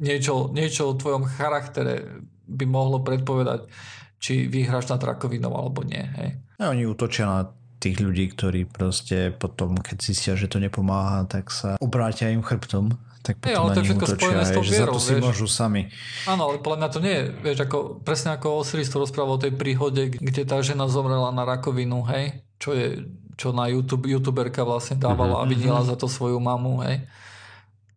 niečo, 0.00 0.52
niečo 0.52 0.92
o 0.92 0.98
tvojom 0.98 1.28
charaktere 1.28 2.24
by 2.48 2.64
mohlo 2.64 3.04
predpovedať, 3.04 3.68
či 4.16 4.48
vyhráš 4.48 4.88
nad 4.88 5.00
rakovinou 5.00 5.52
alebo 5.52 5.84
nie. 5.84 6.00
Hej. 6.00 6.28
A 6.56 6.72
oni 6.72 6.88
útočia 6.88 7.28
na 7.28 7.40
tých 7.76 8.00
ľudí, 8.00 8.32
ktorí 8.32 8.64
proste 8.64 9.28
potom, 9.36 9.76
keď 9.76 9.96
zistia, 10.00 10.32
že 10.32 10.48
to 10.48 10.56
nepomáha, 10.56 11.28
tak 11.28 11.52
sa 11.52 11.76
obrátia 11.80 12.32
im 12.32 12.40
chrbtom 12.40 12.96
tak 13.26 13.42
potom 13.42 13.50
hey, 13.50 13.58
ale 13.58 13.74
to 13.74 13.78
je 13.82 13.86
všetko 13.90 14.06
spojené 14.14 14.42
s 14.46 14.52
tou 14.54 14.62
vierou, 14.62 14.94
za 14.94 14.94
to 14.94 15.00
si 15.02 15.12
vieš. 15.18 15.24
môžu 15.26 15.46
sami. 15.50 15.82
Áno, 16.30 16.46
ale 16.46 16.62
podľa 16.62 16.78
mňa 16.78 16.88
to 16.94 17.00
nie 17.02 17.14
je, 17.18 17.24
vieš, 17.42 17.58
ako, 17.66 17.78
presne 18.06 18.30
ako 18.38 18.46
Osiris 18.62 18.86
to 18.86 19.02
rozprával 19.02 19.34
o 19.34 19.42
tej 19.42 19.50
príhode, 19.58 20.14
kde 20.14 20.42
tá 20.46 20.62
žena 20.62 20.86
zomrela 20.86 21.34
na 21.34 21.42
rakovinu, 21.42 22.06
hej, 22.06 22.46
čo 22.62 22.70
je, 22.70 23.10
čo 23.34 23.50
na 23.50 23.66
YouTube, 23.66 24.06
youtuberka 24.06 24.62
vlastne 24.62 24.94
dávala 24.94 25.42
mm-hmm. 25.42 25.50
a 25.50 25.50
videla 25.50 25.80
za 25.82 25.98
to 25.98 26.06
svoju 26.06 26.38
mamu, 26.38 26.86
hej. 26.86 27.02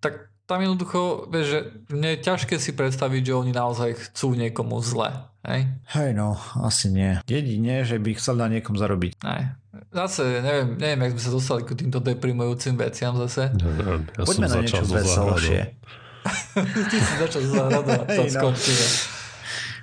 Tak 0.01 0.33
tam 0.49 0.65
jednoducho, 0.65 1.29
vieš, 1.29 1.45
že 1.45 1.59
mne 1.93 2.09
je 2.17 2.25
ťažké 2.25 2.57
si 2.57 2.73
predstaviť, 2.73 3.21
že 3.21 3.37
oni 3.37 3.53
naozaj 3.53 4.09
chcú 4.09 4.33
niekomu 4.33 4.81
zle. 4.81 5.29
Hej? 5.45 5.69
Hej 5.93 6.17
no, 6.17 6.41
asi 6.65 6.89
nie. 6.89 7.21
Jedine, 7.29 7.85
že 7.85 8.01
by 8.01 8.17
chcel 8.17 8.41
na 8.41 8.49
niekom 8.49 8.73
zarobiť. 8.73 9.21
Nej. 9.21 9.53
Zase, 9.89 10.43
neviem, 10.43 10.77
neviem, 10.77 10.99
jak 11.07 11.11
sme 11.17 11.21
sa 11.23 11.31
dostali 11.31 11.61
k 11.65 11.73
týmto 11.73 11.99
deprimujúcim 12.03 12.75
veciam 12.75 13.15
zase. 13.15 13.53
Ja, 13.55 13.69
ja 13.99 14.23
Poďme 14.27 14.47
na 14.51 14.55
niečo 14.61 14.83
veselšie. 14.83 15.61
Ty 16.91 16.97
si 16.99 17.13
začal 17.17 17.41
záhradovať, 17.47 18.07
to 18.17 18.23
hey, 18.27 18.31
no. 18.35 18.49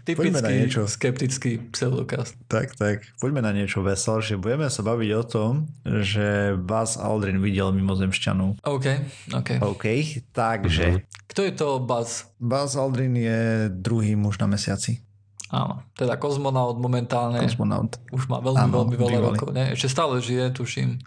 Typický 0.07 0.39
na 0.39 0.55
niečo. 0.55 0.87
skeptický 0.87 1.59
pseudokast. 1.75 2.39
Tak, 2.47 2.79
tak. 2.79 3.03
Poďme 3.19 3.43
na 3.43 3.51
niečo 3.51 3.83
veselšie. 3.83 4.39
Budeme 4.39 4.71
sa 4.71 4.87
baviť 4.87 5.11
o 5.19 5.25
tom, 5.27 5.53
že 5.83 6.55
Buzz 6.55 6.95
Aldrin 6.95 7.43
videl 7.43 7.75
mimozemšťanú. 7.75 8.63
OK, 8.63 8.87
OK. 9.35 9.51
OK, 9.59 9.85
takže... 10.31 11.03
Kto 11.27 11.41
je 11.43 11.53
to 11.59 11.83
Buzz? 11.83 12.31
Buzz 12.39 12.79
Aldrin 12.79 13.19
je 13.19 13.67
druhý 13.67 14.15
muž 14.15 14.39
na 14.39 14.47
mesiaci. 14.47 15.03
Áno, 15.55 15.87
teda 15.95 16.19
kozmonaut 16.19 16.79
momentálne. 16.83 17.39
Kozmonaut. 17.39 17.99
Už 18.11 18.27
má 18.27 18.43
veľmi, 18.43 18.61
Áno, 18.67 18.75
veľmi 18.83 18.97
veľa 18.99 19.19
rokov. 19.23 19.49
Ešte 19.55 19.89
stále 19.91 20.19
žije, 20.19 20.51
tuším. 20.51 20.99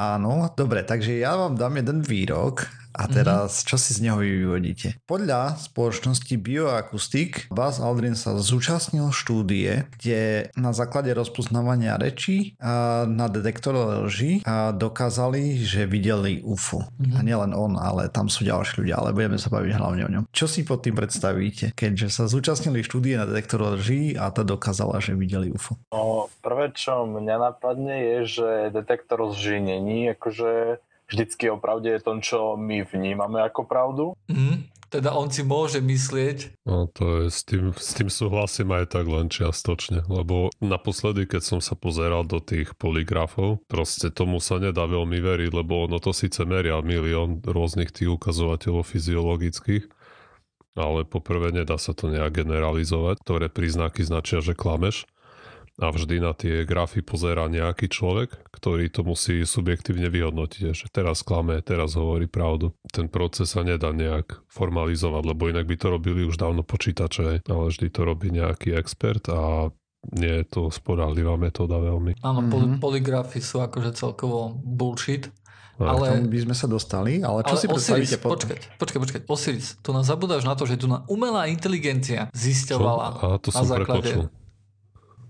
Áno, 0.00 0.48
dobre, 0.56 0.80
takže 0.82 1.20
ja 1.20 1.36
vám 1.36 1.60
dám 1.60 1.76
jeden 1.76 2.00
výrok 2.00 2.64
a 2.92 3.04
teraz, 3.08 3.60
mm-hmm. 3.60 3.68
čo 3.68 3.76
si 3.80 3.90
z 3.96 4.00
neho 4.04 4.20
vyvodíte? 4.20 5.00
Podľa 5.08 5.56
spoločnosti 5.58 6.34
Bioakustik 6.36 7.48
Buzz 7.48 7.80
Aldrin 7.80 8.14
sa 8.14 8.36
zúčastnil 8.38 9.10
štúdie, 9.10 9.88
kde 9.98 10.52
na 10.54 10.76
základe 10.76 11.10
rozpoznávania 11.16 11.96
rečí 11.96 12.54
a 12.60 13.04
na 13.08 13.26
detektor 13.32 13.74
lží 14.04 14.44
a 14.44 14.70
dokázali, 14.76 15.64
že 15.64 15.88
videli 15.88 16.44
UFO. 16.44 16.84
Mm-hmm. 16.84 17.16
A 17.16 17.18
nielen 17.24 17.52
on, 17.56 17.80
ale 17.80 18.12
tam 18.12 18.28
sú 18.28 18.44
ďalší 18.44 18.84
ľudia, 18.84 19.00
ale 19.00 19.16
budeme 19.16 19.40
sa 19.40 19.48
baviť 19.48 19.72
hlavne 19.76 20.02
o 20.06 20.12
ňom. 20.12 20.24
Čo 20.30 20.46
si 20.46 20.62
pod 20.62 20.84
tým 20.84 20.94
predstavíte, 20.94 21.72
keďže 21.72 22.08
sa 22.12 22.24
zúčastnili 22.28 22.84
štúdie 22.84 23.16
na 23.16 23.24
detektor 23.24 23.64
lží 23.74 24.14
a 24.14 24.28
to 24.30 24.44
dokázala, 24.44 25.00
že 25.00 25.16
videli 25.16 25.48
UFO? 25.48 25.80
No, 25.90 26.28
prvé, 26.44 26.70
čo 26.76 27.08
mňa 27.08 27.36
napadne 27.40 27.96
je, 27.96 28.18
že 28.40 28.48
detektor 28.74 29.24
lží 29.32 29.58
není 29.62 30.12
akože 30.12 30.82
vždycky 31.12 31.52
o 31.52 31.60
pravde 31.60 31.92
je 31.92 32.00
to, 32.00 32.12
čo 32.24 32.38
my 32.56 32.88
vnímame 32.88 33.44
ako 33.44 33.68
pravdu. 33.68 34.04
Mm, 34.32 34.72
teda 34.92 35.16
on 35.16 35.32
si 35.32 35.40
môže 35.40 35.80
myslieť. 35.80 36.64
No 36.68 36.84
to 36.88 37.24
je, 37.24 37.32
s 37.32 37.48
tým, 37.48 37.72
s 37.72 37.96
tým 37.96 38.12
súhlasím 38.12 38.76
aj 38.76 38.92
tak 38.92 39.08
len 39.08 39.32
čiastočne, 39.32 40.04
lebo 40.08 40.52
naposledy, 40.60 41.24
keď 41.24 41.42
som 41.44 41.60
sa 41.64 41.72
pozeral 41.72 42.28
do 42.28 42.40
tých 42.44 42.76
poligrafov, 42.76 43.64
proste 43.72 44.12
tomu 44.12 44.40
sa 44.40 44.60
nedá 44.60 44.84
veľmi 44.84 45.16
veriť, 45.16 45.50
lebo 45.52 45.88
ono 45.88 45.96
to 45.96 46.12
síce 46.12 46.44
meria 46.44 46.76
milión 46.84 47.40
rôznych 47.40 47.92
tých 47.92 48.12
ukazovateľov 48.12 48.84
fyziologických, 48.84 49.88
ale 50.76 51.08
poprvé 51.08 51.52
nedá 51.52 51.76
sa 51.80 51.96
to 51.96 52.12
nejak 52.12 52.44
generalizovať, 52.44 53.20
ktoré 53.24 53.48
príznaky 53.48 54.04
značia, 54.04 54.44
že 54.44 54.52
klameš 54.56 55.08
a 55.80 55.88
vždy 55.88 56.20
na 56.20 56.36
tie 56.36 56.68
grafy 56.68 57.00
pozera 57.00 57.48
nejaký 57.48 57.88
človek, 57.88 58.52
ktorý 58.52 58.92
to 58.92 59.08
musí 59.08 59.40
subjektívne 59.48 60.12
vyhodnotiť, 60.12 60.76
že 60.76 60.92
teraz 60.92 61.24
klame, 61.24 61.64
teraz 61.64 61.96
hovorí 61.96 62.28
pravdu. 62.28 62.76
Ten 62.92 63.08
proces 63.08 63.56
sa 63.56 63.64
nedá 63.64 63.88
nejak 63.94 64.44
formalizovať, 64.52 65.22
lebo 65.24 65.48
inak 65.48 65.64
by 65.64 65.76
to 65.80 65.86
robili 65.88 66.28
už 66.28 66.36
dávno 66.36 66.60
počítače, 66.60 67.48
ale 67.48 67.64
vždy 67.72 67.88
to 67.88 68.00
robí 68.04 68.28
nejaký 68.28 68.76
expert 68.76 69.24
a 69.32 69.72
nie 70.12 70.42
je 70.42 70.44
to 70.50 70.62
spodálivá 70.68 71.38
metóda 71.38 71.78
veľmi. 71.78 72.18
Áno, 72.26 72.42
mm-hmm. 72.42 72.82
poligrafy 72.82 73.38
sú 73.38 73.62
akože 73.62 73.94
celkovo 73.94 74.58
bullshit. 74.60 75.30
Ale... 75.80 76.04
K 76.04 76.12
tomu 76.20 76.28
by 76.28 76.40
sme 76.46 76.54
sa 76.54 76.66
dostali, 76.68 77.24
ale 77.24 77.42
čo 77.42 77.56
ale 77.56 77.60
si 77.64 77.66
predstavíte 77.66 78.16
potom? 78.20 78.44
Počkať, 78.44 78.76
počkať, 78.76 78.98
počkať. 79.02 79.22
Osiris, 79.26 79.66
tu 79.80 79.90
nás 79.96 80.04
zabudáš 80.04 80.44
na 80.44 80.52
to, 80.52 80.68
že 80.68 80.78
tu 80.78 80.86
na 80.86 81.02
umelá 81.08 81.48
inteligencia 81.48 82.28
zisťovala? 82.36 83.06
A 83.18 83.26
to 83.40 83.50
na 83.50 83.56
som 83.56 83.66
základe... 83.66 84.10
Prepočul. 84.10 84.41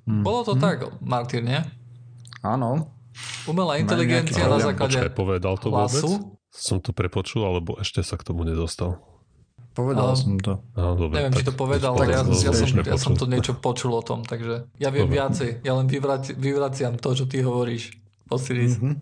Hmm. 0.06 0.22
Bolo 0.26 0.42
to 0.42 0.54
hmm. 0.58 0.62
tak, 0.62 0.76
Martin, 0.98 1.46
nie? 1.46 1.60
Áno. 2.42 2.90
Umelá 3.46 3.78
inteligencia 3.78 4.48
na 4.48 4.58
základe 4.58 4.98
Počkaj, 4.98 5.12
povedal 5.14 5.54
to 5.60 5.68
hlasu? 5.70 6.08
vôbec? 6.08 6.40
Som 6.52 6.84
to 6.84 6.92
prepočul, 6.92 7.48
alebo 7.48 7.80
ešte 7.80 8.04
sa 8.04 8.20
k 8.20 8.28
tomu 8.28 8.44
nedostal? 8.44 9.00
Povedal 9.72 10.12
um, 10.12 10.16
som 10.16 10.36
to. 10.36 10.60
Á, 10.76 10.92
dobre, 10.92 11.16
neviem, 11.16 11.32
tak, 11.32 11.40
či 11.40 11.44
to 11.48 11.54
povedal, 11.56 11.96
ale 11.96 12.12
ja, 12.12 12.20
ja, 12.28 12.52
som, 12.52 12.68
ja 12.84 12.98
som 13.00 13.16
to 13.16 13.24
niečo 13.24 13.56
počul 13.56 13.96
o 13.96 14.04
tom, 14.04 14.20
takže 14.20 14.68
ja 14.76 14.92
viem 14.92 15.08
dobre. 15.08 15.16
viacej. 15.16 15.64
Ja 15.64 15.72
len 15.80 15.88
vyvraciam 16.36 17.00
to, 17.00 17.16
čo 17.16 17.24
ty 17.24 17.40
hovoríš. 17.40 17.96
Osiris. 18.28 18.76
Mm-hmm. 18.80 18.94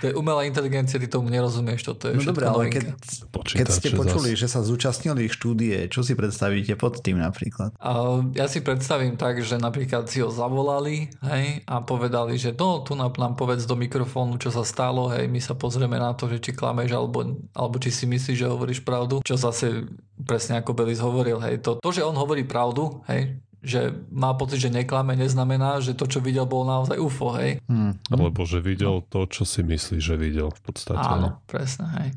To 0.00 0.04
je 0.10 0.12
umelá 0.16 0.44
inteligencia, 0.48 0.98
ty 0.98 1.06
tomu 1.06 1.28
nerozumieš, 1.28 1.86
toto 1.86 2.10
je 2.10 2.18
No 2.18 2.24
dobré, 2.24 2.44
ale 2.48 2.72
keď, 2.72 2.96
keď 3.30 3.66
ste 3.68 3.88
počuli, 3.94 4.34
zas. 4.34 4.40
že 4.42 4.46
sa 4.50 4.60
zúčastnili 4.64 5.28
štúdie, 5.30 5.86
čo 5.92 6.02
si 6.02 6.18
predstavíte 6.18 6.74
pod 6.74 6.98
tým 7.00 7.20
napríklad? 7.20 7.76
A 7.78 8.24
ja 8.34 8.46
si 8.50 8.64
predstavím 8.64 9.14
tak, 9.20 9.40
že 9.44 9.60
napríklad 9.60 10.08
si 10.08 10.24
ho 10.24 10.32
zavolali 10.32 11.12
hej, 11.22 11.62
a 11.68 11.84
povedali, 11.84 12.36
že 12.40 12.56
no, 12.56 12.82
tu 12.82 12.96
nám, 12.96 13.14
nám 13.16 13.38
povedz 13.38 13.68
do 13.68 13.76
mikrofónu, 13.76 14.40
čo 14.40 14.50
sa 14.50 14.64
stalo, 14.66 15.12
hej, 15.12 15.28
my 15.28 15.38
sa 15.38 15.54
pozrieme 15.54 16.00
na 16.00 16.16
to, 16.16 16.26
že 16.26 16.40
či 16.40 16.50
klameš 16.56 16.90
alebo, 16.96 17.36
alebo 17.54 17.76
či 17.78 17.92
si 17.92 18.04
myslíš, 18.08 18.36
že 18.40 18.50
hovoríš 18.50 18.80
pravdu, 18.82 19.20
čo 19.22 19.38
zase 19.38 19.86
presne 20.24 20.60
ako 20.60 20.72
Belis 20.76 21.00
hovoril, 21.00 21.40
hej, 21.40 21.62
to, 21.64 21.78
to, 21.80 21.90
že 21.92 22.04
on 22.04 22.16
hovorí 22.16 22.44
pravdu, 22.44 23.00
hej, 23.08 23.40
že 23.60 23.92
má 24.08 24.32
pocit, 24.32 24.56
že 24.56 24.72
neklame, 24.72 25.12
neznamená, 25.16 25.84
že 25.84 25.92
to, 25.92 26.08
čo 26.08 26.24
videl, 26.24 26.48
bolo 26.48 26.64
naozaj 26.68 26.96
UFO, 26.96 27.36
hej? 27.36 27.60
Hmm. 27.68 27.96
Alebo 28.08 28.48
že 28.48 28.64
videl 28.64 29.04
to, 29.12 29.28
čo 29.28 29.44
si 29.44 29.60
myslí, 29.60 30.00
že 30.00 30.16
videl 30.16 30.48
v 30.48 30.60
podstate. 30.64 31.00
Áno, 31.00 31.44
presne, 31.44 31.86
hej. 32.00 32.10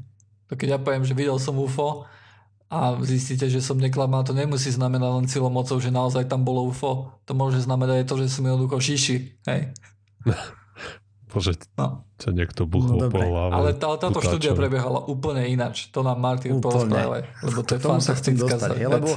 To 0.47 0.55
keď 0.55 0.67
ja 0.75 0.79
poviem, 0.79 1.03
že 1.03 1.15
videl 1.15 1.35
som 1.39 1.59
UFO 1.59 2.07
a 2.71 2.95
zistíte, 3.03 3.51
že 3.51 3.59
som 3.59 3.75
neklamal, 3.75 4.23
to 4.23 4.31
nemusí 4.31 4.71
znamenať 4.71 5.09
len 5.19 5.27
silou 5.27 5.51
mocou, 5.51 5.77
že 5.77 5.91
naozaj 5.91 6.31
tam 6.31 6.47
bolo 6.47 6.71
UFO. 6.71 7.11
To 7.27 7.31
môže 7.35 7.59
znamenať 7.59 8.03
aj 8.03 8.07
to, 8.07 8.15
že 8.23 8.31
som 8.31 8.47
jednoducho 8.47 8.79
šiši, 8.79 9.17
hej? 9.45 9.61
Bože, 11.33 11.57
No. 11.73 12.05
ťa 12.15 12.29
niekto 12.29 12.63
buchol 12.63 12.95
No, 12.95 13.09
po 13.09 13.17
dobre. 13.17 13.25
hlave. 13.25 13.51
Ale 13.51 13.69
tá, 13.73 13.89
táto 13.91 14.13
utáčom. 14.13 14.37
štúdia 14.37 14.53
prebiehala 14.53 15.01
úplne 15.03 15.43
ináč. 15.43 15.89
To 15.89 15.99
nám 15.99 16.15
Martin 16.15 16.53
Úplne. 16.53 16.61
porozprával, 16.61 17.25
lebo 17.41 17.59
to 17.59 17.71
je 17.73 17.79
K 17.79 17.83
tomu 17.83 17.99
sa 17.99 18.13
chcem 18.13 18.33
dostať, 18.33 18.71
hej, 18.75 18.85
vec. 18.85 18.93
lebo 18.93 19.09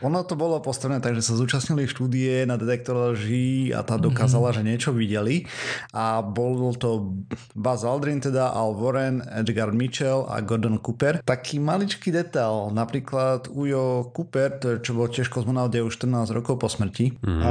ono 0.00 0.22
to 0.22 0.34
bolo 0.34 0.56
postavené 0.58 0.98
tak, 0.98 1.12
že 1.12 1.20
sa 1.20 1.34
zúčastnili 1.34 1.84
štúdie 1.84 2.46
na 2.46 2.54
detektor 2.54 3.12
lží 3.12 3.68
a 3.68 3.82
tá 3.82 3.98
dokázala, 3.98 4.48
Mhm. 4.48 4.54
že 4.54 4.62
niečo 4.62 4.90
videli 4.92 5.50
a 5.90 6.22
bol 6.22 6.46
to 6.72 7.10
Buzz 7.52 7.82
Aldrin 7.82 8.22
teda, 8.22 8.48
Al 8.48 8.72
Warren, 8.72 9.18
Edgar 9.28 9.68
Mitchell 9.70 10.22
a 10.24 10.38
Gordon 10.38 10.78
Cooper. 10.78 11.20
Taký 11.20 11.58
maličký 11.58 12.08
detail, 12.08 12.70
napríklad 12.70 13.50
Ujo 13.50 13.84
Cooper, 14.10 14.48
to 14.54 14.66
je, 14.70 14.76
čo 14.80 14.94
bol 14.94 15.06
tiež 15.06 15.26
kozmonaut, 15.26 15.68
je 15.68 15.82
už 15.82 15.98
14 15.98 16.30
rokov 16.30 16.54
po 16.56 16.68
smrti. 16.68 17.18
Mhm. 17.18 17.42
A, 17.42 17.50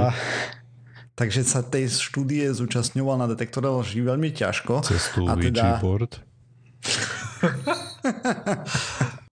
takže 1.14 1.46
sa 1.46 1.62
tej 1.62 1.90
štúdie 1.90 2.54
zúčastňoval 2.54 3.18
na 3.22 3.28
detektore 3.30 3.70
lží 3.70 4.02
veľmi 4.02 4.34
ťažko. 4.34 4.82
Cez 4.86 5.10
tú 5.14 5.30
a 5.30 5.38
teda, 5.38 5.78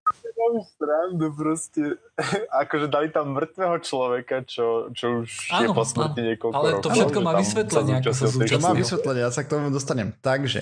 Mám 0.51 0.67
srandu 0.75 1.27
proste. 1.31 1.95
akože 2.63 2.87
dali 2.91 3.07
tam 3.09 3.31
mŕtvého 3.33 3.77
človeka, 3.81 4.43
čo, 4.43 4.91
čo 4.91 5.23
už 5.23 5.29
je 5.47 5.65
Áno, 5.65 5.71
po 5.71 5.87
smrti 5.87 6.21
niekoľko 6.21 6.55
Ale 6.55 6.69
to 6.69 6.77
rokov. 6.77 6.91
všetko 6.91 7.19
že 7.19 7.25
má 7.25 7.33
vysvetlenie, 7.39 7.93
ako 7.97 8.11
sa 8.11 8.25
zúčastnil 8.27 8.59
to 8.59 8.59
má 8.59 8.71
vysvetlenie, 8.75 9.21
ja 9.23 9.31
sa 9.31 9.41
k 9.41 9.49
tomu 9.49 9.67
dostanem. 9.71 10.09
Takže? 10.19 10.61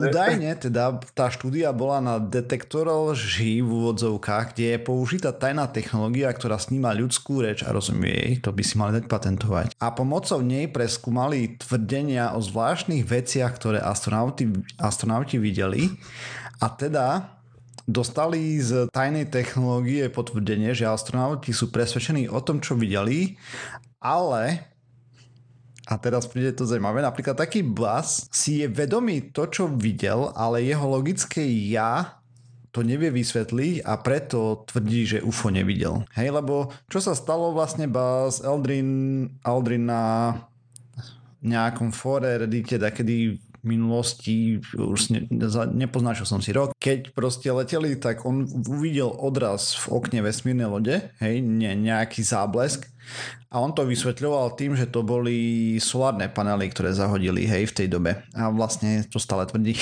Údajne 0.00 0.50
teda 0.58 0.98
tá 1.14 1.30
štúdia 1.30 1.70
bola 1.70 2.02
na 2.02 2.14
detektor 2.18 2.90
lží 2.90 3.62
v 3.62 3.70
úvodzovkách, 3.70 4.56
kde 4.56 4.64
je 4.74 4.78
použitá 4.82 5.30
tajná 5.30 5.70
technológia, 5.70 6.34
ktorá 6.34 6.58
sníma 6.58 6.90
ľudskú 6.90 7.46
reč 7.46 7.62
a 7.62 7.70
rozumie 7.70 8.10
jej, 8.10 8.32
to 8.42 8.50
by 8.50 8.62
si 8.66 8.74
mali 8.74 8.98
dať 8.98 9.06
patentovať. 9.06 9.66
A 9.78 9.94
pomocou 9.94 10.42
nej 10.42 10.66
preskúmali 10.66 11.54
tvrdenia 11.62 12.34
o 12.34 12.42
zvláštnych 12.42 13.06
veciach, 13.06 13.54
ktoré 13.54 13.78
astronauti, 13.78 14.50
astronauti 14.82 15.38
videli 15.38 15.86
a 16.58 16.66
teda 16.66 17.39
dostali 17.90 18.62
z 18.62 18.86
tajnej 18.94 19.26
technológie 19.28 20.06
potvrdenie, 20.06 20.70
že 20.72 20.86
astronauti 20.86 21.50
sú 21.50 21.74
presvedčení 21.74 22.30
o 22.30 22.38
tom, 22.38 22.62
čo 22.62 22.78
videli, 22.78 23.34
ale 23.98 24.70
a 25.90 25.98
teraz 25.98 26.30
príde 26.30 26.54
to 26.54 26.62
zaujímavé. 26.62 27.02
Napríklad 27.02 27.34
taký 27.34 27.66
Buzz 27.66 28.30
si 28.30 28.62
je 28.62 28.70
vedomý 28.70 29.34
to, 29.34 29.50
čo 29.50 29.66
videl, 29.66 30.30
ale 30.38 30.62
jeho 30.62 30.86
logické 30.86 31.42
ja 31.42 32.22
to 32.70 32.86
nevie 32.86 33.10
vysvetliť 33.10 33.82
a 33.82 33.98
preto 33.98 34.62
tvrdí, 34.70 35.18
že 35.18 35.26
UFO 35.26 35.50
nevidel. 35.50 36.06
Hej, 36.14 36.30
lebo 36.30 36.70
čo 36.86 37.02
sa 37.02 37.18
stalo 37.18 37.50
vlastne 37.50 37.90
Buzz 37.90 38.46
Aldrin, 38.46 39.26
Aldrin 39.42 39.90
na 39.90 40.02
nejakom 41.42 41.90
fóre 41.90 42.46
Reddite, 42.46 42.78
kedy 42.78 43.49
minulosti, 43.66 44.60
už 44.76 45.00
ne, 45.12 45.20
nepoznačil 45.74 46.24
som 46.24 46.40
si 46.40 46.52
rok, 46.52 46.72
keď 46.76 47.12
proste 47.12 47.48
leteli, 47.52 47.96
tak 47.96 48.24
on 48.24 48.48
uvidel 48.68 49.12
odraz 49.12 49.76
v 49.86 50.00
okne 50.00 50.20
vesmírnej 50.24 50.68
lode, 50.68 50.96
hej, 51.20 51.44
ne, 51.44 51.76
nejaký 51.76 52.24
záblesk 52.24 52.88
a 53.50 53.58
on 53.58 53.74
to 53.74 53.82
vysvetľoval 53.82 54.54
tým, 54.54 54.78
že 54.78 54.86
to 54.86 55.02
boli 55.02 55.76
solárne 55.82 56.30
panely, 56.30 56.70
ktoré 56.70 56.94
zahodili, 56.94 57.44
hej, 57.50 57.70
v 57.70 57.76
tej 57.82 57.86
dobe. 57.90 58.22
A 58.34 58.46
vlastne 58.54 59.02
to 59.10 59.18
stále 59.18 59.42
tvrdí. 59.46 59.74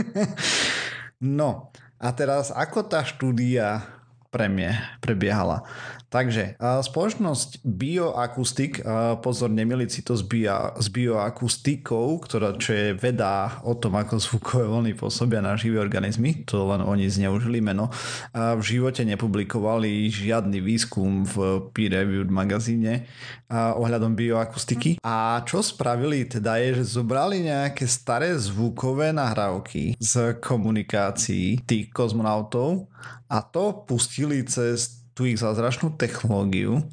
no, 1.20 1.68
a 2.00 2.08
teraz 2.16 2.48
ako 2.48 2.88
tá 2.88 3.04
štúdia 3.04 3.84
premie, 4.32 4.72
prebiehala. 5.04 5.66
Takže 6.10 6.58
spoločnosť 6.58 7.62
Bioakustik, 7.62 8.82
pozor, 9.22 9.46
nemiliť 9.54 9.88
si 9.94 10.02
to 10.02 10.18
s, 10.18 10.26
bio, 10.26 10.74
s 10.74 10.90
bioakustikou, 10.90 12.18
ktorá, 12.18 12.58
čo 12.58 12.74
je 12.74 12.98
veda 12.98 13.62
o 13.62 13.78
tom, 13.78 13.94
ako 13.94 14.18
zvukové 14.18 14.66
vlny 14.66 14.92
pôsobia 14.98 15.38
na 15.38 15.54
živé 15.54 15.78
organizmy, 15.78 16.42
to 16.42 16.66
len 16.66 16.82
oni 16.82 17.06
zneužili 17.06 17.62
meno, 17.62 17.94
a 18.34 18.58
v 18.58 18.62
živote 18.66 19.06
nepublikovali 19.06 20.10
žiadny 20.10 20.58
výskum 20.58 21.22
v 21.22 21.70
peer-reviewed 21.70 22.34
magazíne 22.34 23.06
ohľadom 23.54 24.18
bioakustiky. 24.18 24.98
A 25.06 25.46
čo 25.46 25.62
spravili 25.62 26.26
teda 26.26 26.58
je, 26.58 26.82
že 26.82 26.98
zobrali 26.98 27.46
nejaké 27.46 27.86
staré 27.86 28.34
zvukové 28.34 29.14
nahrávky 29.14 29.94
z 29.94 30.42
komunikácií 30.42 31.62
tých 31.62 31.94
kozmonautov 31.94 32.90
a 33.30 33.46
to 33.46 33.86
pustili 33.86 34.42
cez 34.42 34.99
tú 35.14 35.26
ich 35.26 35.38
zázračnú 35.38 35.94
technológiu 35.94 36.86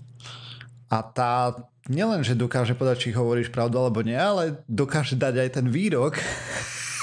a 0.88 1.04
tá 1.04 1.56
nielen, 1.88 2.24
že 2.24 2.36
dokáže 2.36 2.76
povedať, 2.76 3.10
či 3.10 3.16
hovoríš 3.16 3.52
pravdu 3.52 3.80
alebo 3.80 4.04
nie, 4.04 4.16
ale 4.16 4.64
dokáže 4.68 5.16
dať 5.16 5.36
aj 5.48 5.50
ten 5.60 5.68
výrok. 5.72 6.20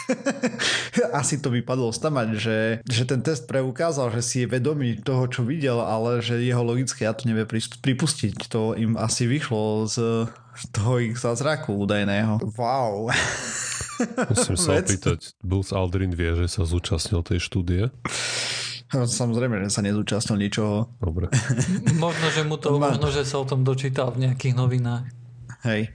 Asi 1.20 1.40
to 1.40 1.48
vypadlo 1.48 1.88
stamať, 1.88 2.28
že, 2.36 2.58
že 2.84 3.04
ten 3.08 3.24
test 3.24 3.48
preukázal, 3.48 4.12
že 4.12 4.20
si 4.20 4.36
je 4.44 4.52
vedomý 4.52 5.00
toho, 5.00 5.24
čo 5.28 5.40
videl, 5.40 5.80
ale 5.80 6.20
že 6.20 6.44
jeho 6.44 6.60
logické 6.60 7.08
ja 7.08 7.16
to 7.16 7.24
nevie 7.24 7.48
pripustiť. 7.80 8.52
To 8.52 8.76
im 8.76 9.00
asi 9.00 9.24
vyšlo 9.24 9.88
z 9.88 9.96
toho 10.76 11.00
ich 11.00 11.16
zázraku 11.16 11.72
údajného. 11.72 12.44
Wow. 12.54 13.08
Musím 14.28 14.56
sa 14.60 14.76
opýtať, 14.80 15.32
Buzz 15.40 15.72
Aldrin 15.72 16.12
vie, 16.12 16.36
že 16.44 16.46
sa 16.52 16.68
zúčastnil 16.68 17.24
tej 17.24 17.40
štúdie? 17.40 17.88
Samozrejme, 19.02 19.58
že 19.66 19.74
sa 19.74 19.82
nezúčastnil 19.82 20.38
ničoho. 20.46 20.86
Dobre. 21.02 21.26
Možno, 22.04 22.26
že 22.30 22.46
mu 22.46 22.54
to, 22.54 22.78
možno, 22.78 23.10
že 23.10 23.26
sa 23.26 23.42
o 23.42 23.46
tom 23.46 23.66
dočítal 23.66 24.14
v 24.14 24.30
nejakých 24.30 24.54
novinách. 24.54 25.10
Hej. 25.66 25.90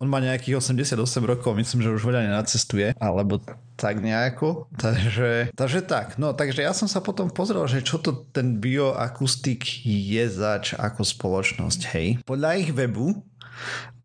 On 0.00 0.08
má 0.08 0.16
nejakých 0.16 0.64
88 0.64 0.96
rokov, 1.28 1.52
myslím, 1.60 1.84
že 1.84 1.92
už 1.92 2.08
veľa 2.08 2.24
nenacestuje, 2.24 2.96
alebo 2.96 3.36
tak 3.76 4.00
nejako. 4.00 4.64
Takže, 4.80 5.52
takže 5.52 5.84
tak. 5.84 6.16
No, 6.16 6.32
takže 6.32 6.64
ja 6.64 6.72
som 6.72 6.88
sa 6.88 7.04
potom 7.04 7.28
pozrel, 7.28 7.60
že 7.68 7.84
čo 7.84 8.00
to 8.00 8.24
ten 8.32 8.56
bioakustik 8.56 9.84
je 9.84 10.24
zač 10.24 10.72
ako 10.72 11.04
spoločnosť, 11.04 11.80
hej. 11.92 12.08
Podľa 12.24 12.64
ich 12.64 12.72
webu 12.72 13.12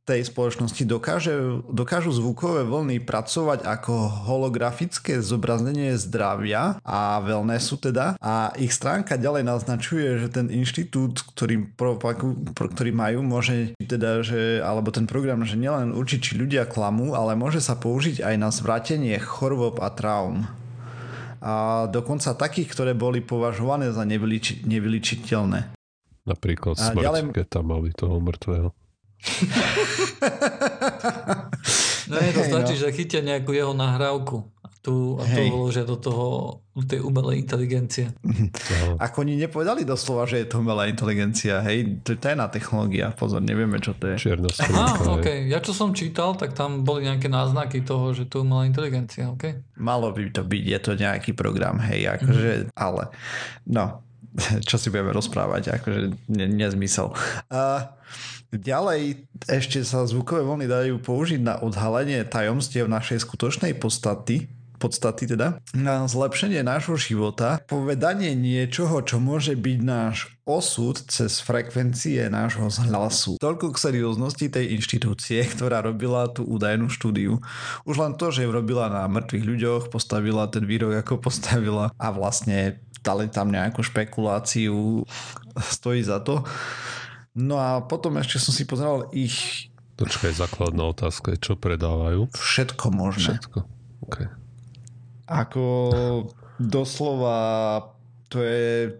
tej 0.05 0.21
spoločnosti 0.21 0.85
dokáže, 0.85 1.65
dokážu 1.65 2.13
zvukové 2.13 2.61
vlny 2.61 3.01
pracovať 3.01 3.65
ako 3.65 3.93
holografické 4.29 5.17
zobrazenie 5.17 5.97
zdravia 5.97 6.77
a 6.85 7.17
wellnessu 7.25 7.81
teda 7.81 8.13
a 8.21 8.53
ich 8.53 8.69
stránka 8.69 9.17
ďalej 9.17 9.49
naznačuje, 9.49 10.21
že 10.21 10.27
ten 10.29 10.53
inštitút, 10.53 11.25
ktorý, 11.33 11.73
propagu- 11.73 12.37
pro, 12.53 12.69
ktorý 12.69 12.93
majú, 12.93 13.25
môže 13.25 13.73
teda, 13.81 14.21
že, 14.21 14.61
alebo 14.61 14.93
ten 14.93 15.09
program, 15.09 15.41
že 15.41 15.57
nielen 15.57 15.97
určiť, 15.97 16.19
či 16.21 16.33
ľudia 16.37 16.69
klamú, 16.69 17.17
ale 17.17 17.33
môže 17.33 17.57
sa 17.57 17.73
použiť 17.73 18.21
aj 18.21 18.35
na 18.37 18.53
zvratenie 18.53 19.17
chorôb 19.17 19.81
a 19.81 19.89
traum. 19.89 20.45
A 21.41 21.85
dokonca 21.89 22.37
takých, 22.37 22.73
ktoré 22.77 22.93
boli 22.93 23.25
považované 23.25 23.89
za 23.89 24.05
nevyliči- 24.05 24.65
nevyličiteľné. 24.69 25.73
Napríklad 26.25 26.77
smrť, 26.77 27.05
ďalej- 27.05 27.37
keď 27.37 27.47
tam 27.49 27.65
mali 27.73 27.89
toho 27.93 28.17
mŕtvého. 28.21 28.69
No 32.05 32.21
je 32.21 32.37
to 32.37 32.45
stačí, 32.45 32.77
no. 32.77 32.81
že 32.85 32.93
chytia 32.93 33.25
nejakú 33.25 33.49
jeho 33.49 33.73
nahrávku 33.73 34.45
a 34.61 34.69
tu, 34.85 35.17
a 35.17 35.25
tu 35.25 35.41
Hej. 35.41 35.49
vložia 35.49 35.89
do 35.89 35.97
toho 35.97 36.25
do 36.75 36.83
tej 36.83 36.99
umelej 37.01 37.39
inteligencie. 37.39 38.11
Aha. 38.19 38.99
Ako 39.07 39.23
oni 39.23 39.39
nepovedali 39.39 39.87
doslova, 39.87 40.27
že 40.27 40.43
je 40.43 40.47
to 40.51 40.59
umelá 40.59 40.91
inteligencia, 40.91 41.63
hej, 41.63 42.03
to 42.03 42.13
je 42.13 42.19
tajná 42.19 42.51
technológia, 42.51 43.15
pozor, 43.15 43.39
nevieme, 43.39 43.79
čo 43.79 43.95
to 43.95 44.11
je. 44.11 44.19
Čierna 44.19 44.51
Á, 44.51 44.59
skrinka. 44.59 45.07
ok. 45.15 45.23
hej. 45.23 45.39
Ja 45.55 45.63
čo 45.63 45.71
som 45.71 45.95
čítal, 45.95 46.35
tak 46.35 46.51
tam 46.51 46.83
boli 46.83 47.07
nejaké 47.07 47.31
náznaky 47.31 47.87
toho, 47.87 48.11
že 48.11 48.27
to 48.27 48.37
je 48.37 48.41
umelá 48.43 48.67
inteligencia, 48.67 49.31
ok? 49.31 49.55
Malo 49.79 50.11
by 50.11 50.35
to 50.35 50.43
byť, 50.43 50.63
je 50.67 50.79
to 50.83 50.91
nejaký 50.99 51.31
program, 51.31 51.79
hej, 51.79 52.11
akože, 52.19 52.75
ale, 52.75 53.07
no, 53.71 54.03
čo 54.67 54.75
si 54.75 54.91
budeme 54.91 55.15
rozprávať, 55.15 55.79
akože 55.79 55.99
ne, 56.27 56.45
nezmysel. 56.51 57.15
A 57.47 57.95
ďalej 58.53 59.25
ešte 59.49 59.81
sa 59.81 60.05
zvukové 60.05 60.45
vlny 60.45 60.65
dajú 60.69 60.95
použiť 61.01 61.41
na 61.41 61.55
odhalenie 61.61 62.21
tajomstiev 62.25 62.85
našej 62.89 63.23
skutočnej 63.25 63.77
podstaty, 63.77 64.49
podstaty 64.77 65.25
teda, 65.25 65.57
na 65.73 66.05
zlepšenie 66.05 66.61
nášho 66.61 66.99
života, 66.99 67.63
povedanie 67.65 68.35
niečoho, 68.35 69.01
čo 69.01 69.17
môže 69.17 69.55
byť 69.55 69.79
náš 69.81 70.35
osud 70.45 71.01
cez 71.09 71.41
frekvencie 71.41 72.29
nášho 72.29 72.69
hlasu. 72.69 73.41
Toľko 73.41 73.73
k 73.73 73.81
serióznosti 73.81 74.45
tej 74.51 74.77
inštitúcie, 74.77 75.41
ktorá 75.53 75.81
robila 75.81 76.29
tú 76.29 76.45
údajnú 76.45 76.91
štúdiu. 76.91 77.41
Už 77.87 77.95
len 77.97 78.13
to, 78.13 78.29
že 78.29 78.45
ju 78.45 78.51
robila 78.53 78.91
na 78.91 79.09
mŕtvych 79.09 79.45
ľuďoch, 79.45 79.83
postavila 79.89 80.45
ten 80.51 80.67
výrok, 80.67 81.01
ako 81.01 81.17
postavila 81.17 81.89
a 81.97 82.07
vlastne 82.13 82.77
dali 83.05 83.29
tam 83.29 83.53
nejakú 83.53 83.85
špekuláciu, 83.85 85.05
stojí 85.61 86.01
za 86.01 86.21
to. 86.21 86.41
No 87.35 87.59
a 87.59 87.83
potom 87.83 88.15
ešte 88.15 88.39
som 88.39 88.55
si 88.55 88.63
pozeral 88.63 89.11
ich 89.11 89.67
Počkaj, 89.95 90.35
základná 90.35 90.91
otázka 90.91 91.35
je, 91.35 91.39
čo 91.39 91.53
predávajú? 91.55 92.27
všetko 92.35 92.85
možné. 92.91 93.39
Všetko. 93.39 93.59
OK. 94.07 94.17
Ako 95.31 95.63
doslova 96.59 97.39
to 98.27 98.43
je 98.43 98.91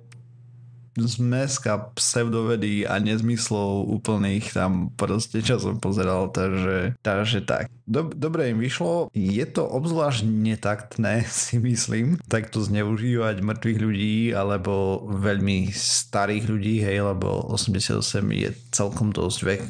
zmeska 0.96 1.92
pseudovedy 2.00 2.88
a 2.88 2.98
nezmyslov 3.04 3.92
úplných 4.00 4.56
tam 4.56 4.90
proste, 4.96 5.44
čo 5.44 5.60
som 5.60 5.76
pozeral, 5.78 6.32
takže, 6.32 6.96
takže 7.04 7.44
tak. 7.44 7.68
Dob- 7.86 8.16
dobre 8.16 8.50
im 8.50 8.60
vyšlo, 8.64 9.12
je 9.12 9.46
to 9.46 9.68
obzvlášť 9.68 10.24
netaktné, 10.26 11.28
si 11.30 11.60
myslím, 11.60 12.18
takto 12.32 12.64
zneužívať 12.64 13.44
mŕtvych 13.44 13.80
ľudí 13.80 14.18
alebo 14.32 15.04
veľmi 15.12 15.70
starých 15.76 16.46
ľudí, 16.48 16.76
hej, 16.82 17.04
lebo 17.04 17.52
88 17.52 18.02
je 18.32 18.50
celkom 18.72 19.12
dosť 19.12 19.40
vek 19.44 19.64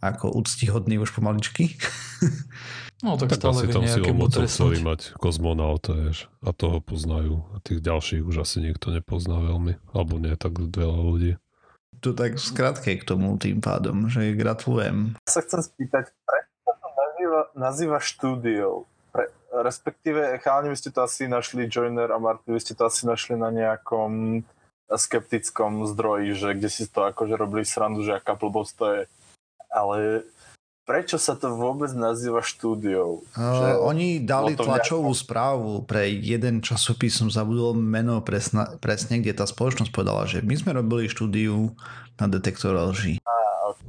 ako 0.00 0.32
úctihodný 0.32 0.96
už 0.96 1.12
pomaličky. 1.12 1.76
No 3.00 3.16
tak, 3.16 3.32
Tak 3.32 3.40
stále 3.40 3.64
asi 3.64 3.72
tam 3.72 3.82
si 3.88 3.96
chceli 3.96 4.28
trestnúť. 4.28 4.76
mať 4.84 5.00
kozmonauta, 5.16 5.96
vieš, 5.96 6.28
a 6.44 6.52
toho 6.52 6.84
poznajú. 6.84 7.48
A 7.56 7.64
tých 7.64 7.80
ďalších 7.80 8.20
už 8.20 8.44
asi 8.44 8.60
nikto 8.60 8.92
nepozná 8.92 9.40
veľmi. 9.40 9.80
Alebo 9.96 10.20
nie 10.20 10.36
tak 10.36 10.60
veľa 10.60 10.98
ľudí. 11.00 11.32
Tu 12.00 12.12
tak 12.12 12.36
skratke 12.36 12.96
k 12.96 13.04
tomu 13.04 13.36
tým 13.40 13.60
pádom, 13.60 14.08
že 14.08 14.36
gratulujem. 14.36 15.16
Ja 15.28 15.32
sa 15.32 15.40
chcem 15.44 15.60
spýtať, 15.60 16.12
prečo 16.12 16.56
sa 16.64 16.72
to 16.76 16.88
nazýva, 16.92 17.40
nazýva 17.56 17.98
štúdiou? 18.00 18.88
Pre, 19.12 19.24
respektíve, 19.64 20.40
chalani, 20.40 20.72
vy 20.72 20.76
ste 20.80 20.92
to 20.92 21.04
asi 21.04 21.28
našli, 21.28 21.68
Joiner 21.68 22.08
a 22.12 22.18
Martin, 22.20 22.56
vy 22.56 22.60
ste 22.60 22.72
to 22.72 22.88
asi 22.88 23.04
našli 23.04 23.36
na 23.36 23.52
nejakom 23.52 24.44
skeptickom 24.90 25.86
zdroji, 25.86 26.34
že 26.34 26.56
kde 26.56 26.68
si 26.72 26.84
to 26.88 27.04
akože 27.04 27.36
robili 27.36 27.68
srandu, 27.68 28.00
že 28.02 28.16
aká 28.16 28.34
blbosť 28.34 28.72
to 28.76 28.86
je. 28.90 29.02
Ale 29.70 29.96
prečo 30.84 31.16
sa 31.20 31.38
to 31.38 31.54
vôbec 31.54 31.90
nazýva 31.94 32.42
štúdiou? 32.42 33.22
Uh, 33.38 33.78
oni 33.86 34.20
dali 34.22 34.58
tlačovú 34.58 35.14
správu 35.14 35.86
pre 35.86 36.10
jeden 36.10 36.60
časopis, 36.64 37.14
som 37.16 37.30
zabudol 37.30 37.78
meno 37.78 38.18
presna, 38.24 38.76
presne, 38.82 39.22
kde 39.22 39.38
tá 39.38 39.46
spoločnosť 39.46 39.90
povedala, 39.94 40.26
že 40.26 40.42
my 40.42 40.54
sme 40.58 40.74
robili 40.74 41.06
štúdiu 41.06 41.72
na 42.18 42.26
detektor 42.26 42.74
lží. 42.76 43.22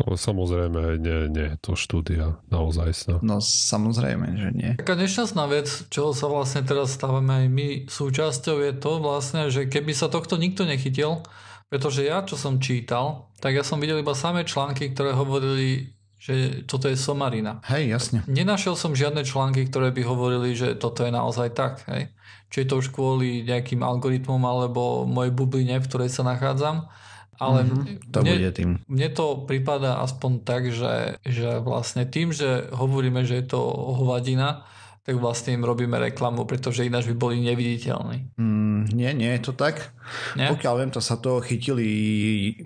No 0.02 0.18
samozrejme, 0.18 0.98
nie, 0.98 1.30
nie 1.30 1.46
je 1.54 1.58
to 1.62 1.74
štúdia 1.78 2.40
naozaj 2.50 2.90
sna. 2.96 3.16
No 3.22 3.38
samozrejme, 3.44 4.28
že 4.38 4.50
nie. 4.54 4.72
Taká 4.80 4.98
nešťastná 4.98 5.46
vec, 5.52 5.68
čoho 5.94 6.16
sa 6.16 6.26
vlastne 6.32 6.66
teraz 6.66 6.96
stávame 6.96 7.46
aj 7.46 7.48
my 7.52 7.68
súčasťou, 7.86 8.62
je 8.66 8.74
to 8.78 8.92
vlastne, 8.98 9.52
že 9.54 9.70
keby 9.70 9.94
sa 9.94 10.10
tohto 10.10 10.42
nikto 10.42 10.66
nechytil, 10.66 11.22
pretože 11.70 12.04
ja, 12.04 12.24
čo 12.26 12.36
som 12.36 12.58
čítal, 12.60 13.30
tak 13.40 13.56
ja 13.56 13.64
som 13.64 13.80
videl 13.80 14.02
iba 14.02 14.18
samé 14.18 14.44
články, 14.44 14.92
ktoré 14.92 15.14
hovorili, 15.14 15.94
že 16.22 16.62
toto 16.70 16.86
je 16.86 16.94
somarina. 16.94 17.66
Hej, 17.66 17.90
jasne. 17.90 18.22
Nenašiel 18.30 18.78
som 18.78 18.94
žiadne 18.94 19.26
články, 19.26 19.66
ktoré 19.66 19.90
by 19.90 20.06
hovorili, 20.06 20.54
že 20.54 20.78
toto 20.78 21.02
je 21.02 21.10
naozaj 21.10 21.50
tak. 21.58 21.82
Hej. 21.90 22.14
Či 22.54 22.62
je 22.62 22.68
to 22.70 22.76
už 22.78 22.94
kvôli 22.94 23.42
nejakým 23.42 23.82
algoritmom 23.82 24.38
alebo 24.38 25.10
mojej 25.10 25.34
bubline, 25.34 25.82
v 25.82 25.88
ktorej 25.90 26.14
sa 26.14 26.22
nachádzam. 26.22 26.86
Ale 27.42 27.66
Mhm, 27.66 28.14
to 28.14 28.22
mne, 28.22 28.34
bude 28.38 28.52
tým. 28.54 28.70
mne 28.86 29.10
to 29.10 29.50
prípada 29.50 29.98
aspoň 29.98 30.32
tak, 30.46 30.70
že, 30.70 31.18
že 31.26 31.58
vlastne 31.58 32.06
tým, 32.06 32.30
že 32.30 32.70
hovoríme, 32.70 33.26
že 33.26 33.42
je 33.42 33.46
to 33.50 33.58
hovadina, 33.98 34.62
tak 35.02 35.18
vlastne 35.18 35.58
im 35.58 35.66
robíme 35.66 35.98
reklamu, 35.98 36.46
pretože 36.46 36.86
ináč 36.86 37.10
by 37.10 37.16
boli 37.18 37.42
neviditeľní. 37.42 38.38
Mm, 38.38 38.86
nie, 38.94 39.10
nie 39.18 39.34
je 39.34 39.42
to 39.50 39.54
tak. 39.58 39.98
Nie? 40.38 40.54
Pokiaľ 40.54 40.74
viem, 40.78 40.92
to 40.94 41.02
sa 41.02 41.18
toho 41.18 41.42
chytili 41.42 41.90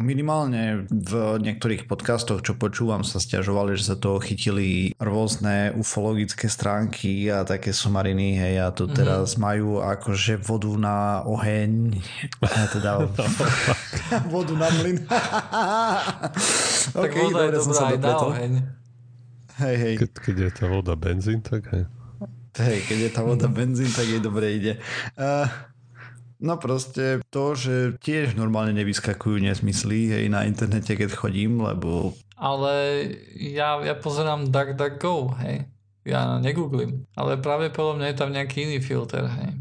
minimálne 0.03 0.83
v 0.91 1.39
niektorých 1.39 1.87
podcastoch, 1.87 2.43
čo 2.43 2.59
počúvam, 2.59 3.07
sa 3.07 3.23
stiažovali, 3.23 3.79
že 3.79 3.87
sa 3.87 3.95
toho 3.95 4.19
chytili 4.19 4.91
rôzne 4.99 5.71
ufologické 5.79 6.51
stránky 6.51 7.31
a 7.31 7.47
také 7.47 7.71
somariny, 7.71 8.35
hej, 8.35 8.67
a 8.67 8.69
to 8.75 8.91
teraz 8.91 9.39
majú 9.39 9.79
akože 9.79 10.35
vodu 10.35 10.75
na 10.75 11.23
oheň, 11.23 12.03
a 12.43 12.67
teda 12.67 12.91
vodu 14.33 14.55
na 14.59 14.67
mlyn. 14.75 14.97
Tak 16.85 17.11
OK, 17.11 17.15
voda 17.17 17.41
je 17.49 17.51
dobrá 17.57 17.81
aj 17.91 17.97
na 17.97 18.13
oheň. 18.21 18.53
Hej, 19.55 19.75
hej. 19.79 19.93
Keď, 20.03 20.11
keď 20.19 20.35
je 20.35 20.49
tá 20.51 20.65
voda 20.67 20.93
benzín, 20.99 21.39
tak 21.41 21.65
hej. 21.71 21.87
Hej, 22.55 22.87
keď 22.87 22.97
je 22.97 23.11
tá 23.11 23.21
voda 23.23 23.51
benzín, 23.51 23.91
tak 23.91 24.07
jej 24.07 24.23
dobre 24.23 24.55
ide. 24.55 24.73
Uh, 25.19 25.43
no 26.39 26.55
proste 26.55 27.19
to, 27.27 27.51
že 27.51 27.99
tiež 27.99 28.39
normálne 28.39 28.71
nevyskakujú 28.79 29.43
nesmysly 29.43 30.07
hej, 30.15 30.25
na 30.31 30.47
internete, 30.47 30.95
keď 30.95 31.19
chodím, 31.19 31.59
lebo 31.59 32.15
Ale 32.39 33.03
ja, 33.35 33.79
ja 33.83 33.95
pozerám 33.95 34.47
DuckDuckGo, 34.51 35.35
hej. 35.43 35.67
Ja 36.05 36.37
negooglím. 36.37 37.03
Ale 37.17 37.41
pravdepodobne 37.41 38.07
je 38.13 38.19
tam 38.19 38.31
nejaký 38.31 38.71
iný 38.71 38.79
filter, 38.79 39.25
hej. 39.25 39.51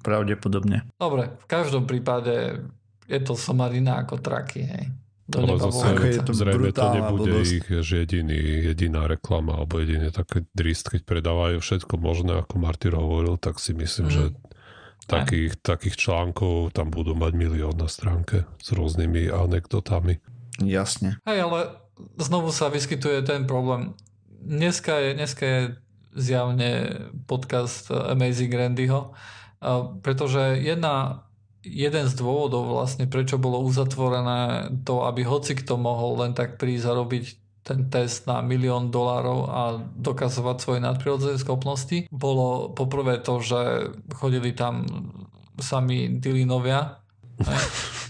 pravdepodobne. 0.00 0.88
Dobre, 0.96 1.36
v 1.36 1.46
každom 1.50 1.84
prípade 1.84 2.64
je 3.10 3.20
to 3.20 3.36
somarina 3.36 4.00
ako 4.00 4.24
traky, 4.24 4.62
hej. 4.64 4.84
Do 5.32 5.40
Ale 5.40 5.56
zase 5.58 5.84
Ako 5.88 6.02
je 6.04 6.20
to 6.20 6.32
zrejme 6.36 6.68
to 6.70 6.86
nebude 6.92 7.32
blbosť. 7.32 7.52
ich 7.56 7.66
že 7.80 7.94
jediný, 8.04 8.36
jediná 8.68 9.08
reklama 9.08 9.56
alebo 9.56 9.80
jediný 9.80 10.12
taký 10.12 10.44
drist, 10.52 10.92
keď 10.92 11.08
predávajú 11.08 11.56
všetko 11.58 11.94
možné, 11.96 12.36
ako 12.38 12.54
Martyr 12.60 12.92
hovoril, 12.92 13.40
tak 13.40 13.56
si 13.56 13.72
myslím, 13.72 14.06
Mhm. 14.06 14.12
že 14.12 14.24
takých, 15.02 15.58
takých 15.58 15.96
článkov 15.98 16.70
tam 16.70 16.92
budú 16.92 17.16
mať 17.16 17.32
milión 17.32 17.74
na 17.74 17.88
stránke 17.88 18.44
s 18.60 18.68
rôznymi 18.70 19.32
anekdotami. 19.32 20.20
Jasne. 20.60 21.16
Hej, 21.24 21.38
ale 21.42 21.58
znovu 22.20 22.52
sa 22.52 22.68
vyskytuje 22.68 23.24
ten 23.24 23.48
problém. 23.48 23.96
Dneska 24.28 25.00
je, 25.00 25.10
dneska 25.14 25.44
je 25.44 25.60
zjavne 26.12 26.70
podcast 27.24 27.88
Amazing 27.88 28.52
Randyho, 28.52 29.16
a 29.58 29.70
pretože 30.02 30.60
jedna, 30.60 31.24
jeden 31.62 32.04
z 32.10 32.14
dôvodov 32.18 32.68
vlastne, 32.68 33.06
prečo 33.06 33.38
bolo 33.38 33.62
uzatvorené 33.62 34.70
to, 34.82 35.06
aby 35.06 35.22
hoci 35.22 35.54
kto 35.54 35.78
mohol 35.78 36.26
len 36.26 36.34
tak 36.34 36.58
prísť 36.58 36.86
a 36.90 36.98
robiť 36.98 37.24
ten 37.62 37.86
test 37.86 38.26
na 38.26 38.42
milión 38.42 38.90
dolárov 38.90 39.40
a 39.46 39.60
dokazovať 39.78 40.56
svoje 40.58 40.80
nadprirodzené 40.82 41.38
schopnosti, 41.38 42.10
bolo 42.10 42.74
poprvé 42.74 43.22
to, 43.22 43.38
že 43.38 43.94
chodili 44.18 44.50
tam 44.50 44.82
sami 45.62 46.18
Dylinovia, 46.18 46.98
hej, 47.38 47.62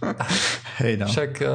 Hej 0.82 0.94
no. 0.96 1.06
však 1.06 1.32
eh, 1.42 1.50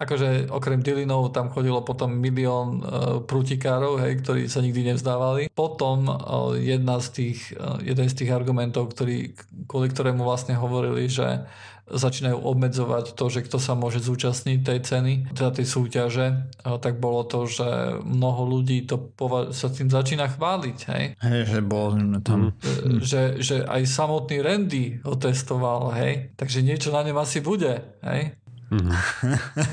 akože 0.00 0.48
okrem 0.48 0.80
Dylinov 0.80 1.36
tam 1.36 1.52
chodilo 1.52 1.84
potom 1.84 2.16
milión 2.16 2.80
uh, 2.80 3.20
prutikárov, 3.20 4.00
hej, 4.00 4.24
ktorí 4.24 4.48
sa 4.48 4.64
nikdy 4.64 4.96
nevzdávali. 4.96 5.52
Potom 5.52 6.08
uh, 6.08 6.56
jedna 6.56 6.96
z 7.04 7.08
tých, 7.12 7.52
uh, 7.60 7.76
jeden 7.84 8.08
z 8.08 8.14
tých 8.16 8.32
argumentov, 8.32 8.96
ktorý, 8.96 9.36
kvôli 9.68 9.92
ktorému 9.92 10.24
vlastne 10.24 10.56
hovorili, 10.56 11.04
že 11.12 11.44
začínajú 11.90 12.38
obmedzovať 12.46 13.18
to, 13.18 13.24
že 13.26 13.42
kto 13.50 13.58
sa 13.58 13.74
môže 13.74 13.98
zúčastniť 13.98 14.58
tej 14.62 14.78
ceny, 14.86 15.12
teda 15.34 15.50
tej 15.50 15.66
súťaže, 15.66 16.26
uh, 16.64 16.78
tak 16.78 17.02
bolo 17.02 17.26
to, 17.26 17.50
že 17.50 18.00
mnoho 18.06 18.46
ľudí 18.46 18.86
to 18.86 18.96
pova- 18.96 19.50
sa 19.50 19.68
tým 19.68 19.90
začína 19.90 20.30
chváliť, 20.30 20.78
hej. 20.94 21.04
Hej, 21.18 21.40
že 21.50 21.60
bol 21.60 21.92
tam. 22.22 22.54
E, 22.62 23.02
že, 23.02 23.42
že 23.42 23.66
aj 23.66 23.82
samotný 23.84 24.38
Randy 24.40 24.84
ho 25.02 25.18
testoval, 25.18 25.92
hej. 25.98 26.32
Takže 26.38 26.62
niečo 26.62 26.94
na 26.94 27.02
ňom 27.02 27.18
asi 27.18 27.42
bude, 27.42 27.82
hej. 28.06 28.38
Mhm. 28.70 28.90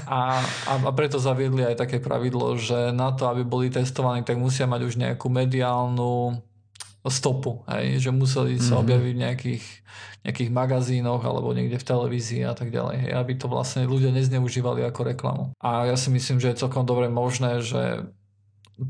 A, 0.09 0.41
a, 0.41 0.73
preto 0.91 1.21
zaviedli 1.21 1.61
aj 1.61 1.77
také 1.77 2.01
pravidlo, 2.01 2.57
že 2.57 2.89
na 2.89 3.13
to, 3.13 3.29
aby 3.29 3.45
boli 3.45 3.69
testovaní, 3.69 4.25
tak 4.25 4.41
musia 4.41 4.65
mať 4.65 4.81
už 4.83 4.93
nejakú 4.97 5.29
mediálnu 5.29 6.41
stopu, 7.07 7.63
hej? 7.71 8.03
že 8.03 8.11
museli 8.11 8.59
sa 8.59 8.75
Mhm. 8.75 8.81
objaviť 8.83 9.13
v 9.15 9.21
nejakých, 9.23 9.65
nejakých 10.27 10.49
magazínoch 10.51 11.23
alebo 11.23 11.55
niekde 11.55 11.79
v 11.79 11.87
televízii 11.87 12.43
a 12.43 12.51
tak 12.51 12.73
ďalej, 12.73 12.95
hej? 13.07 13.11
aby 13.15 13.31
to 13.39 13.47
vlastne 13.47 13.87
ľudia 13.87 14.11
nezneužívali 14.11 14.83
ako 14.83 15.15
reklamu. 15.15 15.43
A 15.63 15.87
ja 15.87 15.95
si 15.95 16.11
myslím, 16.11 16.41
že 16.41 16.51
je 16.51 16.61
celkom 16.67 16.83
dobre 16.83 17.07
možné, 17.07 17.63
že 17.63 18.11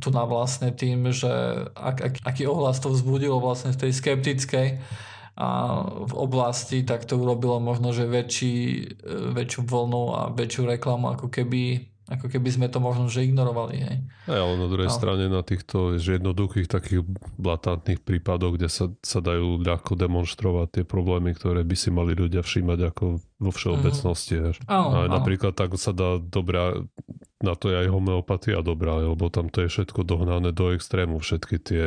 tu 0.02 0.12
na 0.12 0.28
vlastne 0.28 0.74
tým, 0.76 1.14
že 1.16 1.30
ak, 1.78 1.98
ak, 2.02 2.14
aký 2.28 2.44
ohlas 2.44 2.82
to 2.84 2.92
vzbudilo 2.92 3.40
vlastne 3.40 3.72
v 3.72 3.88
tej 3.88 3.92
skeptickej 3.96 4.68
a 5.38 5.50
v 6.02 6.14
oblasti, 6.18 6.82
tak 6.82 7.06
to 7.06 7.14
urobilo 7.14 7.62
možno, 7.62 7.94
že 7.94 8.10
väčší, 8.10 8.56
e, 8.58 9.14
väčšiu 9.38 9.62
vlnu 9.64 10.04
a 10.12 10.22
väčšiu 10.34 10.66
reklamu, 10.66 11.14
ako 11.14 11.30
keby, 11.30 11.86
ako 12.10 12.26
keby 12.26 12.50
sme 12.50 12.68
to 12.74 12.82
možno, 12.82 13.06
že 13.06 13.22
ignorovali. 13.22 13.76
Hej. 13.78 13.98
Aj, 14.26 14.40
ale 14.42 14.54
na 14.58 14.66
druhej 14.66 14.90
No. 14.90 14.98
strane 14.98 15.30
na 15.30 15.46
týchto 15.46 16.02
že 16.02 16.18
jednoduchých 16.18 16.66
takých 16.66 17.06
blatantných 17.38 18.02
prípadoch, 18.02 18.58
kde 18.58 18.66
sa, 18.66 18.90
sa 19.06 19.22
dajú 19.22 19.62
ľahko 19.62 19.94
demonstrovať 19.94 20.82
tie 20.82 20.84
problémy, 20.90 21.38
ktoré 21.38 21.62
by 21.62 21.76
si 21.78 21.94
mali 21.94 22.18
ľudia 22.18 22.42
všímať 22.42 22.80
ako 22.90 23.06
vo 23.38 23.52
všeobecnosti. 23.54 24.42
Mm. 24.42 24.66
Áno, 24.66 24.90
A 24.90 24.98
áno. 25.06 25.14
napríklad 25.22 25.54
tak 25.54 25.78
sa 25.78 25.94
dá 25.94 26.18
dobrá, 26.18 26.82
na 27.38 27.54
to 27.54 27.70
je 27.70 27.78
aj 27.78 27.94
homeopatia 27.94 28.66
dobrá, 28.66 28.98
lebo 28.98 29.30
tam 29.30 29.54
to 29.54 29.62
je 29.62 29.70
všetko 29.70 30.02
dohnané 30.02 30.50
do 30.50 30.74
extrému, 30.74 31.22
všetky 31.22 31.56
tie, 31.62 31.86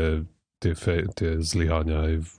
tie, 0.63 0.73
fe, 0.79 1.11
tie 1.11 1.43
zlyhania 1.43 2.07
aj 2.07 2.15
v, 2.23 2.31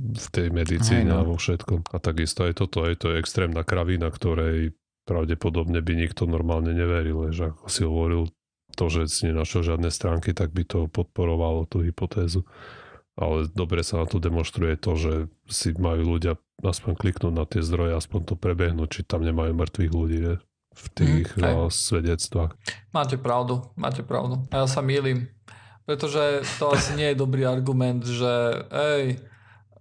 v 0.00 0.26
tej 0.32 0.48
medicíne 0.50 1.12
no. 1.12 1.20
a 1.20 1.28
vo 1.28 1.36
všetkom. 1.36 1.92
A 1.92 1.96
takisto 2.00 2.48
aj 2.48 2.56
toto, 2.56 2.88
aj 2.88 3.00
to 3.00 3.12
je 3.12 3.20
extrémna 3.20 3.62
kravina, 3.62 4.08
ktorej 4.08 4.72
pravdepodobne 5.04 5.82
by 5.82 5.92
nikto 5.96 6.24
normálne 6.24 6.72
neveril, 6.72 7.34
že 7.34 7.52
ako 7.52 7.66
si 7.66 7.82
hovoril, 7.84 8.22
to, 8.78 8.86
že 8.86 9.10
si 9.10 9.22
nenašiel 9.28 9.66
žiadne 9.66 9.90
stránky, 9.90 10.30
tak 10.30 10.54
by 10.54 10.62
to 10.62 10.86
podporovalo 10.86 11.66
tú 11.66 11.82
hypotézu. 11.82 12.46
ale 13.18 13.50
dobre 13.52 13.84
sa 13.84 14.00
na 14.00 14.06
to 14.08 14.22
demonstruje 14.22 14.78
to, 14.80 14.96
že 14.96 15.12
si 15.50 15.74
majú 15.76 16.16
ľudia 16.16 16.38
aspoň 16.62 16.92
kliknúť 16.96 17.34
na 17.34 17.44
tie 17.44 17.60
zdroje, 17.60 17.98
aspoň 17.98 18.32
to 18.32 18.34
prebehnúť, 18.38 18.88
či 18.88 19.00
tam 19.04 19.26
nemajú 19.26 19.52
mŕtvych 19.52 19.92
ľudí 19.92 20.18
vie, 20.22 20.36
v 20.70 20.86
tých 20.94 21.28
mm, 21.36 21.68
svedectvách. 21.68 22.54
Máte 22.94 23.18
pravdu, 23.18 23.66
máte 23.74 24.06
pravdu. 24.06 24.46
A 24.54 24.64
ja 24.64 24.66
sa 24.70 24.80
mýlim, 24.80 25.28
pretože 25.84 26.46
to 26.56 26.70
asi 26.70 26.94
nie 26.94 27.12
je 27.12 27.20
dobrý 27.20 27.44
argument, 27.44 28.06
že 28.06 28.64
ej, 28.70 29.18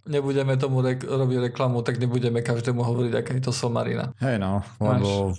nebudeme 0.10 0.57
tomu 0.57 0.82
rek- 0.82 1.05
robiť 1.05 1.53
reklamu, 1.53 1.86
tak 1.86 2.01
nebudeme 2.01 2.41
každému 2.41 2.82
hovoriť, 2.82 3.14
aká 3.14 3.32
je 3.38 3.43
to 3.45 3.53
somarina. 3.53 4.12
Hej 4.18 4.41
no, 4.41 4.66
lebo... 4.82 5.38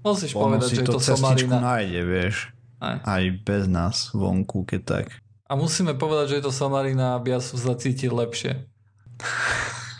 Musíš 0.00 0.32
povedať, 0.34 0.80
že 0.80 0.82
to 0.82 0.96
je 0.96 1.06
to 1.06 1.16
somarina. 1.16 1.56
nájde, 1.60 2.00
vieš. 2.02 2.36
Aj. 2.80 2.98
Aj 3.04 3.24
bez 3.44 3.68
nás 3.68 4.10
vonku, 4.16 4.64
keď 4.64 4.80
tak. 4.82 5.06
A 5.46 5.52
musíme 5.54 5.92
povedať, 5.92 6.34
že 6.34 6.36
je 6.40 6.44
to 6.48 6.54
somarina, 6.54 7.20
aby 7.20 7.36
ja 7.36 7.40
sa 7.40 7.54
zacítil 7.60 8.16
lepšie. 8.16 8.64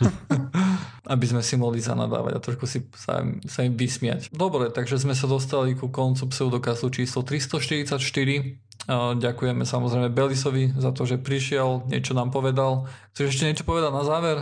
aby 1.13 1.25
sme 1.27 1.41
si 1.43 1.57
mohli 1.57 1.83
zanadávať 1.83 2.33
a 2.37 2.43
trošku 2.43 2.65
si 2.69 2.85
sa, 2.95 3.19
im, 3.19 3.41
sa 3.45 3.65
im 3.65 3.75
vysmiať. 3.75 4.31
Dobre, 4.31 4.71
takže 4.71 5.01
sme 5.01 5.17
sa 5.17 5.27
dostali 5.27 5.75
ku 5.75 5.91
koncu 5.91 6.29
pseudokazu 6.29 6.87
číslo 6.93 7.25
344. 7.25 7.99
Ďakujeme 9.17 9.63
samozrejme 9.67 10.09
Belisovi 10.09 10.73
za 10.73 10.89
to, 10.89 11.05
že 11.05 11.21
prišiel, 11.21 11.85
niečo 11.85 12.17
nám 12.17 12.33
povedal. 12.33 12.89
Chceš 13.13 13.37
ešte 13.37 13.45
niečo 13.45 13.65
povedať 13.67 13.91
na 13.93 14.03
záver? 14.07 14.37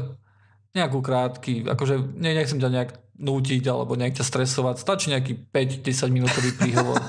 Nejakú 0.78 1.02
krátky, 1.02 1.66
akože 1.66 2.16
ne, 2.16 2.32
nechcem 2.38 2.62
ťa 2.62 2.70
nejak 2.70 2.92
nútiť 3.20 3.64
alebo 3.68 4.00
nejak 4.00 4.24
ťa 4.24 4.26
stresovať. 4.26 4.76
Stačí 4.80 5.12
nejaký 5.12 5.52
5-10 5.52 6.16
minútový 6.16 6.56
príhovor. 6.56 7.04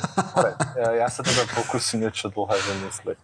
ja, 0.75 0.91
ja 1.07 1.09
sa 1.09 1.23
teda 1.23 1.47
pokúsim 1.55 2.03
niečo 2.03 2.29
dlhé 2.35 2.59
vymyslieť. 2.59 3.19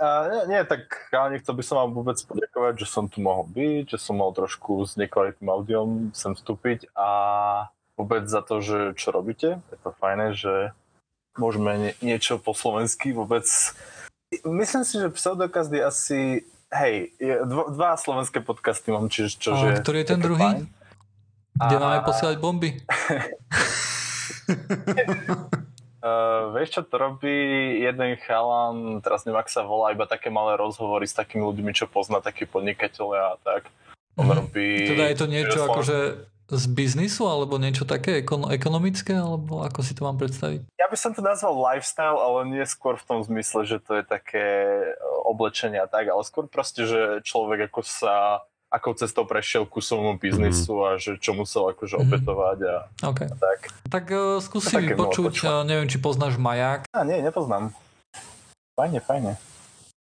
Uh, 0.00 0.32
nie, 0.32 0.56
nie, 0.56 0.60
tak 0.64 1.12
ja 1.12 1.28
nechcel 1.28 1.52
by 1.52 1.60
som 1.60 1.76
vám 1.76 1.92
vôbec 1.92 2.16
poďakovať, 2.24 2.74
že 2.80 2.86
som 2.88 3.04
tu 3.04 3.20
mohol 3.20 3.44
byť, 3.52 3.92
že 3.92 3.98
som 4.00 4.16
mohol 4.16 4.32
trošku 4.32 4.88
s 4.88 4.96
nekvalitným 4.96 5.52
audiom 5.52 5.88
sem 6.16 6.32
vstúpiť 6.32 6.88
a 6.96 7.08
vôbec 8.00 8.24
za 8.24 8.40
to, 8.40 8.64
že 8.64 8.96
čo 8.96 9.12
robíte. 9.12 9.60
Je 9.68 9.76
to 9.84 9.92
fajné, 10.00 10.32
že 10.32 10.72
môžeme 11.36 11.76
nie, 11.76 11.92
niečo 12.00 12.40
po 12.40 12.56
slovensky 12.56 13.12
vôbec. 13.12 13.44
Myslím 14.40 14.88
si, 14.88 15.04
že 15.04 15.12
Pseudokaz 15.12 15.68
je 15.68 15.84
asi 15.84 16.20
hej, 16.72 17.12
dvo, 17.44 17.68
dva 17.68 18.00
slovenské 18.00 18.40
podcasty 18.40 18.96
mám, 18.96 19.12
čiže 19.12 19.36
čo, 19.36 19.52
že... 19.52 19.84
ktorý 19.84 20.00
je 20.00 20.08
ten 20.16 20.20
druhý? 20.24 20.64
Fajn. 20.64 20.64
Kde 21.60 21.76
a... 21.76 21.80
máme 21.84 22.00
posielať 22.08 22.36
bomby? 22.40 22.72
Uh, 26.00 26.56
vieš, 26.56 26.80
čo 26.80 26.82
to 26.88 26.96
robí 26.96 27.36
jeden 27.84 28.16
chalan, 28.24 29.04
teraz 29.04 29.28
neviem, 29.28 29.44
ak 29.44 29.52
sa 29.52 29.60
volá, 29.68 29.92
iba 29.92 30.08
také 30.08 30.32
malé 30.32 30.56
rozhovory 30.56 31.04
s 31.04 31.12
takými 31.12 31.44
ľuďmi, 31.44 31.76
čo 31.76 31.84
pozná 31.84 32.24
takí 32.24 32.48
podnikateľe 32.48 33.16
a 33.20 33.34
tak. 33.44 33.68
On 34.16 34.24
mm. 34.24 34.32
robí... 34.32 34.68
Teda 34.88 35.12
je 35.12 35.16
to 35.20 35.26
niečo 35.28 35.60
akože 35.68 35.98
z 36.50 36.64
biznisu, 36.66 37.30
alebo 37.30 37.62
niečo 37.62 37.86
také 37.86 38.26
ekon- 38.26 38.50
ekonomické, 38.50 39.14
alebo 39.14 39.62
ako 39.62 39.86
si 39.86 39.94
to 39.94 40.02
mám 40.02 40.18
predstaviť? 40.18 40.66
Ja 40.82 40.90
by 40.90 40.96
som 40.98 41.14
to 41.14 41.22
nazval 41.22 41.54
lifestyle, 41.54 42.18
ale 42.18 42.50
nie 42.50 42.64
skôr 42.66 42.98
v 42.98 43.06
tom 43.06 43.20
zmysle, 43.22 43.62
že 43.62 43.78
to 43.78 44.02
je 44.02 44.04
také 44.08 44.46
oblečenie 45.22 45.78
a 45.78 45.86
tak, 45.86 46.10
ale 46.10 46.26
skôr 46.26 46.50
proste, 46.50 46.90
že 46.90 47.22
človek 47.22 47.70
ako 47.70 47.86
sa 47.86 48.42
akou 48.70 48.94
cestou 48.94 49.26
prešiel 49.26 49.66
ku 49.66 49.82
svojmu 49.82 50.22
biznisu 50.22 50.70
mm-hmm. 50.78 50.94
a 50.94 51.02
že 51.02 51.18
čo 51.18 51.34
musel 51.34 51.74
akože 51.74 51.98
mm-hmm. 51.98 52.10
obetovať 52.14 52.58
a, 52.70 52.76
okay. 53.02 53.26
a 53.26 53.34
tak. 53.34 53.58
Tak 53.90 54.04
uh, 54.14 54.38
skúsi 54.38 54.78
mi 54.78 54.94
počuť, 54.94 55.34
uh, 55.42 55.66
neviem, 55.66 55.90
či 55.90 55.98
poznáš 55.98 56.38
Maják. 56.38 56.86
A 56.94 57.02
nie, 57.02 57.18
nepoznám. 57.18 57.74
Fajne, 58.78 59.02
fajne. 59.02 59.34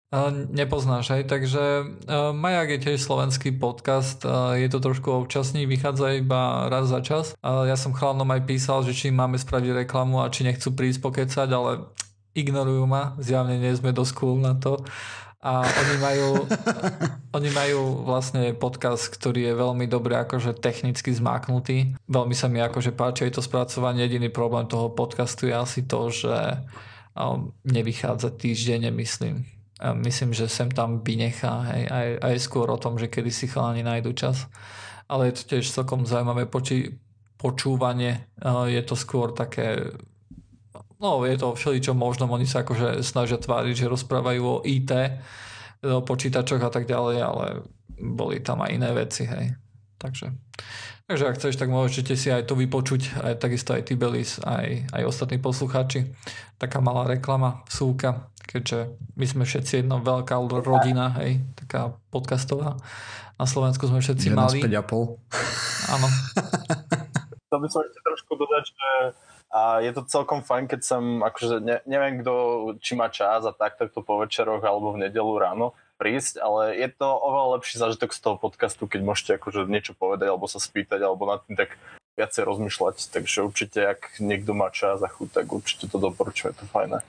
Uh, 0.10 0.34
nepoznáš, 0.50 1.14
hej, 1.14 1.30
takže 1.30 1.86
uh, 2.10 2.34
Maják 2.34 2.74
je 2.74 2.80
tiež 2.82 2.98
slovenský 2.98 3.54
podcast, 3.54 4.26
uh, 4.26 4.58
je 4.58 4.66
to 4.66 4.82
trošku 4.82 5.06
občasný, 5.06 5.70
vychádza 5.70 6.18
iba 6.18 6.66
raz 6.66 6.90
za 6.90 7.02
čas. 7.06 7.38
Uh, 7.46 7.70
ja 7.70 7.78
som 7.78 7.94
chlánom 7.94 8.26
aj 8.26 8.42
písal, 8.50 8.82
že 8.82 8.98
či 8.98 9.14
máme 9.14 9.38
spraviť 9.38 9.86
reklamu 9.86 10.26
a 10.26 10.34
či 10.34 10.50
nechcú 10.50 10.74
prísť 10.74 11.06
pokecať, 11.06 11.50
ale 11.54 11.94
ignorujú 12.34 12.90
ma, 12.90 13.14
zjavne 13.22 13.62
nie 13.62 13.70
sme 13.78 13.94
dosť 13.94 14.14
cool 14.18 14.42
na 14.42 14.58
to 14.58 14.82
a 15.40 15.64
oni 15.64 15.96
majú, 16.04 16.28
oni 17.32 17.50
majú 17.56 18.04
vlastne 18.04 18.52
podcast, 18.52 19.08
ktorý 19.08 19.48
je 19.48 19.54
veľmi 19.56 19.88
dobre 19.88 20.20
akože 20.20 20.60
technicky 20.60 21.16
zmáknutý. 21.16 21.96
Veľmi 22.12 22.36
sa 22.36 22.52
mi 22.52 22.60
akože 22.60 22.92
páči 22.92 23.32
aj 23.32 23.40
to 23.40 23.42
spracovanie. 23.42 24.04
Jediný 24.04 24.28
problém 24.28 24.68
toho 24.68 24.92
podcastu 24.92 25.48
je 25.48 25.56
asi 25.56 25.88
to, 25.88 26.12
že 26.12 26.60
um, 27.16 27.56
nevychádza 27.64 28.36
týždenne, 28.36 28.92
myslím. 29.00 29.48
A 29.80 29.96
myslím, 29.96 30.36
že 30.36 30.52
sem 30.52 30.68
tam 30.68 31.00
vynechá 31.00 31.72
hej, 31.72 31.88
aj, 31.88 32.08
aj 32.20 32.36
skôr 32.44 32.68
o 32.68 32.76
tom, 32.76 33.00
že 33.00 33.08
kedy 33.08 33.32
si 33.32 33.48
chalani 33.48 33.80
nájdu 33.80 34.12
čas. 34.12 34.44
Ale 35.08 35.32
je 35.32 35.40
to 35.40 35.56
tiež 35.56 35.72
celkom 35.72 36.04
zaujímavé 36.04 36.52
poči- 36.52 37.00
počúvanie. 37.40 38.28
Je 38.68 38.84
to 38.84 39.00
skôr 39.00 39.32
také 39.32 39.96
no 41.00 41.24
je 41.24 41.36
to 41.40 41.56
všeličo 41.56 41.96
možno, 41.96 42.28
oni 42.28 42.46
sa 42.46 42.62
akože 42.62 43.02
snažia 43.02 43.40
tváriť, 43.40 43.88
že 43.88 43.92
rozprávajú 43.92 44.42
o 44.44 44.62
IT, 44.68 44.92
o 45.88 46.04
počítačoch 46.04 46.60
a 46.60 46.72
tak 46.72 46.86
ďalej, 46.86 47.18
ale 47.24 47.46
boli 48.00 48.44
tam 48.44 48.64
aj 48.64 48.72
iné 48.76 48.92
veci, 48.92 49.24
hej. 49.28 49.56
Takže, 50.00 50.32
takže 51.12 51.28
ak 51.28 51.36
chceš, 51.36 51.60
tak 51.60 51.68
môžete 51.68 52.16
si 52.16 52.32
aj 52.32 52.48
to 52.48 52.56
vypočuť, 52.56 53.20
aj 53.20 53.44
takisto 53.44 53.76
aj 53.76 53.92
Tibelis, 53.92 54.40
aj, 54.40 54.96
aj 54.96 55.04
ostatní 55.04 55.36
poslucháči. 55.44 56.16
Taká 56.56 56.80
malá 56.80 57.04
reklama, 57.04 57.68
súka, 57.68 58.32
keďže 58.48 58.96
my 59.20 59.26
sme 59.28 59.44
všetci 59.44 59.84
jedna 59.84 60.00
veľká 60.00 60.40
rodina, 60.40 61.12
hej, 61.20 61.44
taká 61.60 62.00
podcastová. 62.12 62.80
Na 63.36 63.48
Slovensku 63.48 63.88
sme 63.88 64.00
všetci 64.00 64.32
mali. 64.32 64.64
5,5. 64.64 65.96
Áno. 65.96 66.08
To 67.50 67.58
by 67.58 67.66
som 67.66 67.82
ešte 67.82 67.98
trošku 68.06 68.38
dodať, 68.38 68.64
že 68.70 68.88
a 69.50 69.82
je 69.82 69.92
to 69.98 70.06
celkom 70.06 70.46
fajn, 70.46 70.70
keď 70.70 70.82
som, 70.86 71.26
akože 71.26 71.58
ne, 71.60 71.82
neviem 71.90 72.22
kto, 72.22 72.34
či 72.78 72.94
má 72.94 73.10
čas 73.10 73.42
a 73.46 73.54
tak, 73.54 73.82
takto 73.82 74.06
po 74.06 74.22
večeroch 74.22 74.62
alebo 74.62 74.94
v 74.94 75.10
nedelu 75.10 75.34
ráno 75.42 75.74
prísť, 75.98 76.40
ale 76.40 76.80
je 76.80 76.88
to 76.96 77.10
oveľa 77.10 77.60
lepší 77.60 77.76
zážitok 77.82 78.16
z 78.16 78.20
toho 78.24 78.36
podcastu, 78.40 78.88
keď 78.88 79.02
môžete 79.04 79.32
akože 79.36 79.68
niečo 79.68 79.98
povedať 79.98 80.32
alebo 80.32 80.48
sa 80.48 80.62
spýtať 80.62 81.02
alebo 81.04 81.28
nad 81.28 81.44
tým 81.44 81.60
tak 81.60 81.76
viacej 82.16 82.46
rozmýšľať, 82.46 83.12
takže 83.12 83.44
určite, 83.44 83.80
ak 83.84 84.22
niekto 84.24 84.56
má 84.56 84.72
čas 84.72 85.04
a 85.04 85.10
chuť, 85.10 85.44
tak 85.44 85.46
určite 85.52 85.92
to 85.92 85.98
doporučujem, 85.98 86.56
je 86.56 86.58
to 86.64 86.66
fajné. 86.72 87.00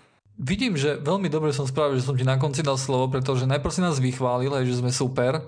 Vidím, 0.41 0.79
že 0.79 0.97
veľmi 0.97 1.29
dobre 1.29 1.53
som 1.53 1.69
spravil, 1.69 2.01
že 2.01 2.09
som 2.09 2.17
ti 2.17 2.25
na 2.25 2.41
konci 2.41 2.65
dal 2.65 2.81
slovo, 2.81 3.13
pretože 3.13 3.45
najprv 3.45 3.75
si 3.75 3.85
nás 3.85 4.01
vychválil, 4.01 4.65
že 4.65 4.81
sme 4.81 4.89
super 4.89 5.45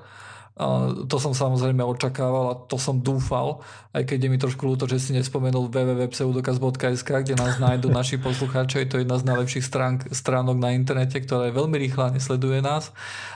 to 1.09 1.17
som 1.17 1.33
samozrejme 1.33 1.81
očakával 1.81 2.45
a 2.53 2.59
to 2.69 2.77
som 2.77 3.01
dúfal, 3.01 3.65
aj 3.97 4.05
keď 4.05 4.19
je 4.25 4.29
mi 4.29 4.37
trošku 4.37 4.69
ľúto, 4.69 4.85
že 4.85 5.01
si 5.01 5.17
nespomenul 5.17 5.73
www.pseudokaz.sk, 5.73 7.09
kde 7.09 7.41
nás 7.41 7.57
nájdú 7.57 7.89
naši 7.89 8.21
poslucháči, 8.21 8.85
je 8.85 8.89
to 8.89 9.01
jedna 9.01 9.17
z 9.17 9.25
najlepších 9.33 9.65
stránk, 9.65 10.13
stránok 10.13 10.61
na 10.61 10.77
internete, 10.77 11.17
ktorá 11.25 11.49
je 11.49 11.57
veľmi 11.57 11.77
rýchla 11.81 12.13
a 12.13 12.15
nesleduje 12.17 12.61
nás. 12.61 12.93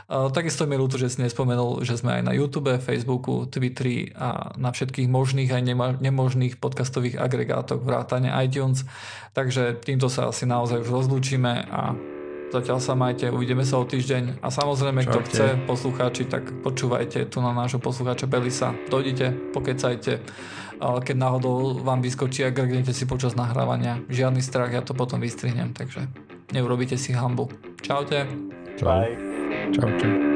Takisto 0.09 0.69
mi 0.69 0.77
ľúto, 0.77 1.01
že 1.01 1.09
si 1.09 1.25
nespomenul, 1.25 1.89
že 1.89 1.97
sme 1.97 2.21
aj 2.21 2.23
na 2.29 2.33
YouTube, 2.37 2.77
Facebooku, 2.85 3.49
Twitteri 3.49 4.12
a 4.12 4.53
na 4.61 4.77
všetkých 4.77 5.09
možných 5.09 5.51
aj 5.57 5.62
nemožných 6.05 6.61
podcastových 6.61 7.17
agregátoch 7.17 7.81
vrátane 7.81 8.29
iTunes. 8.45 8.85
Takže 9.33 9.81
týmto 9.81 10.12
sa 10.12 10.29
asi 10.29 10.45
naozaj 10.45 10.85
už 10.85 10.89
rozlúčime 10.93 11.64
a 11.69 11.97
Zatiaľ 12.47 12.78
sa 12.78 12.94
majte, 12.94 13.26
uvidíme 13.28 13.66
sa 13.66 13.82
o 13.82 13.84
týždeň 13.84 14.38
a 14.38 14.49
samozrejme, 14.55 15.03
Čaute. 15.03 15.11
kto 15.11 15.20
chce, 15.26 15.47
poslucháči, 15.66 16.22
tak 16.30 16.47
počúvajte 16.62 17.26
tu 17.26 17.42
na 17.42 17.51
nášho 17.51 17.82
poslucháča 17.82 18.30
Belisa. 18.30 18.70
Dojdite, 18.86 19.34
pokecajte. 19.51 20.22
Keď 20.78 21.16
náhodou 21.16 21.80
vám 21.80 22.05
vyskočí 22.05 22.44
a 22.44 22.55
grgnete 22.55 22.92
si 22.92 23.09
počas 23.09 23.34
nahrávania, 23.34 24.05
žiadny 24.12 24.44
strach, 24.44 24.70
ja 24.70 24.84
to 24.84 24.94
potom 24.94 25.18
vystrihnem, 25.18 25.72
takže 25.72 26.07
neurobíte 26.53 26.94
si 27.01 27.16
hambu. 27.16 27.49
Čaute. 27.82 28.28
Čau. 28.76 28.86
Bye. 28.92 29.16
Čaute. 29.72 30.36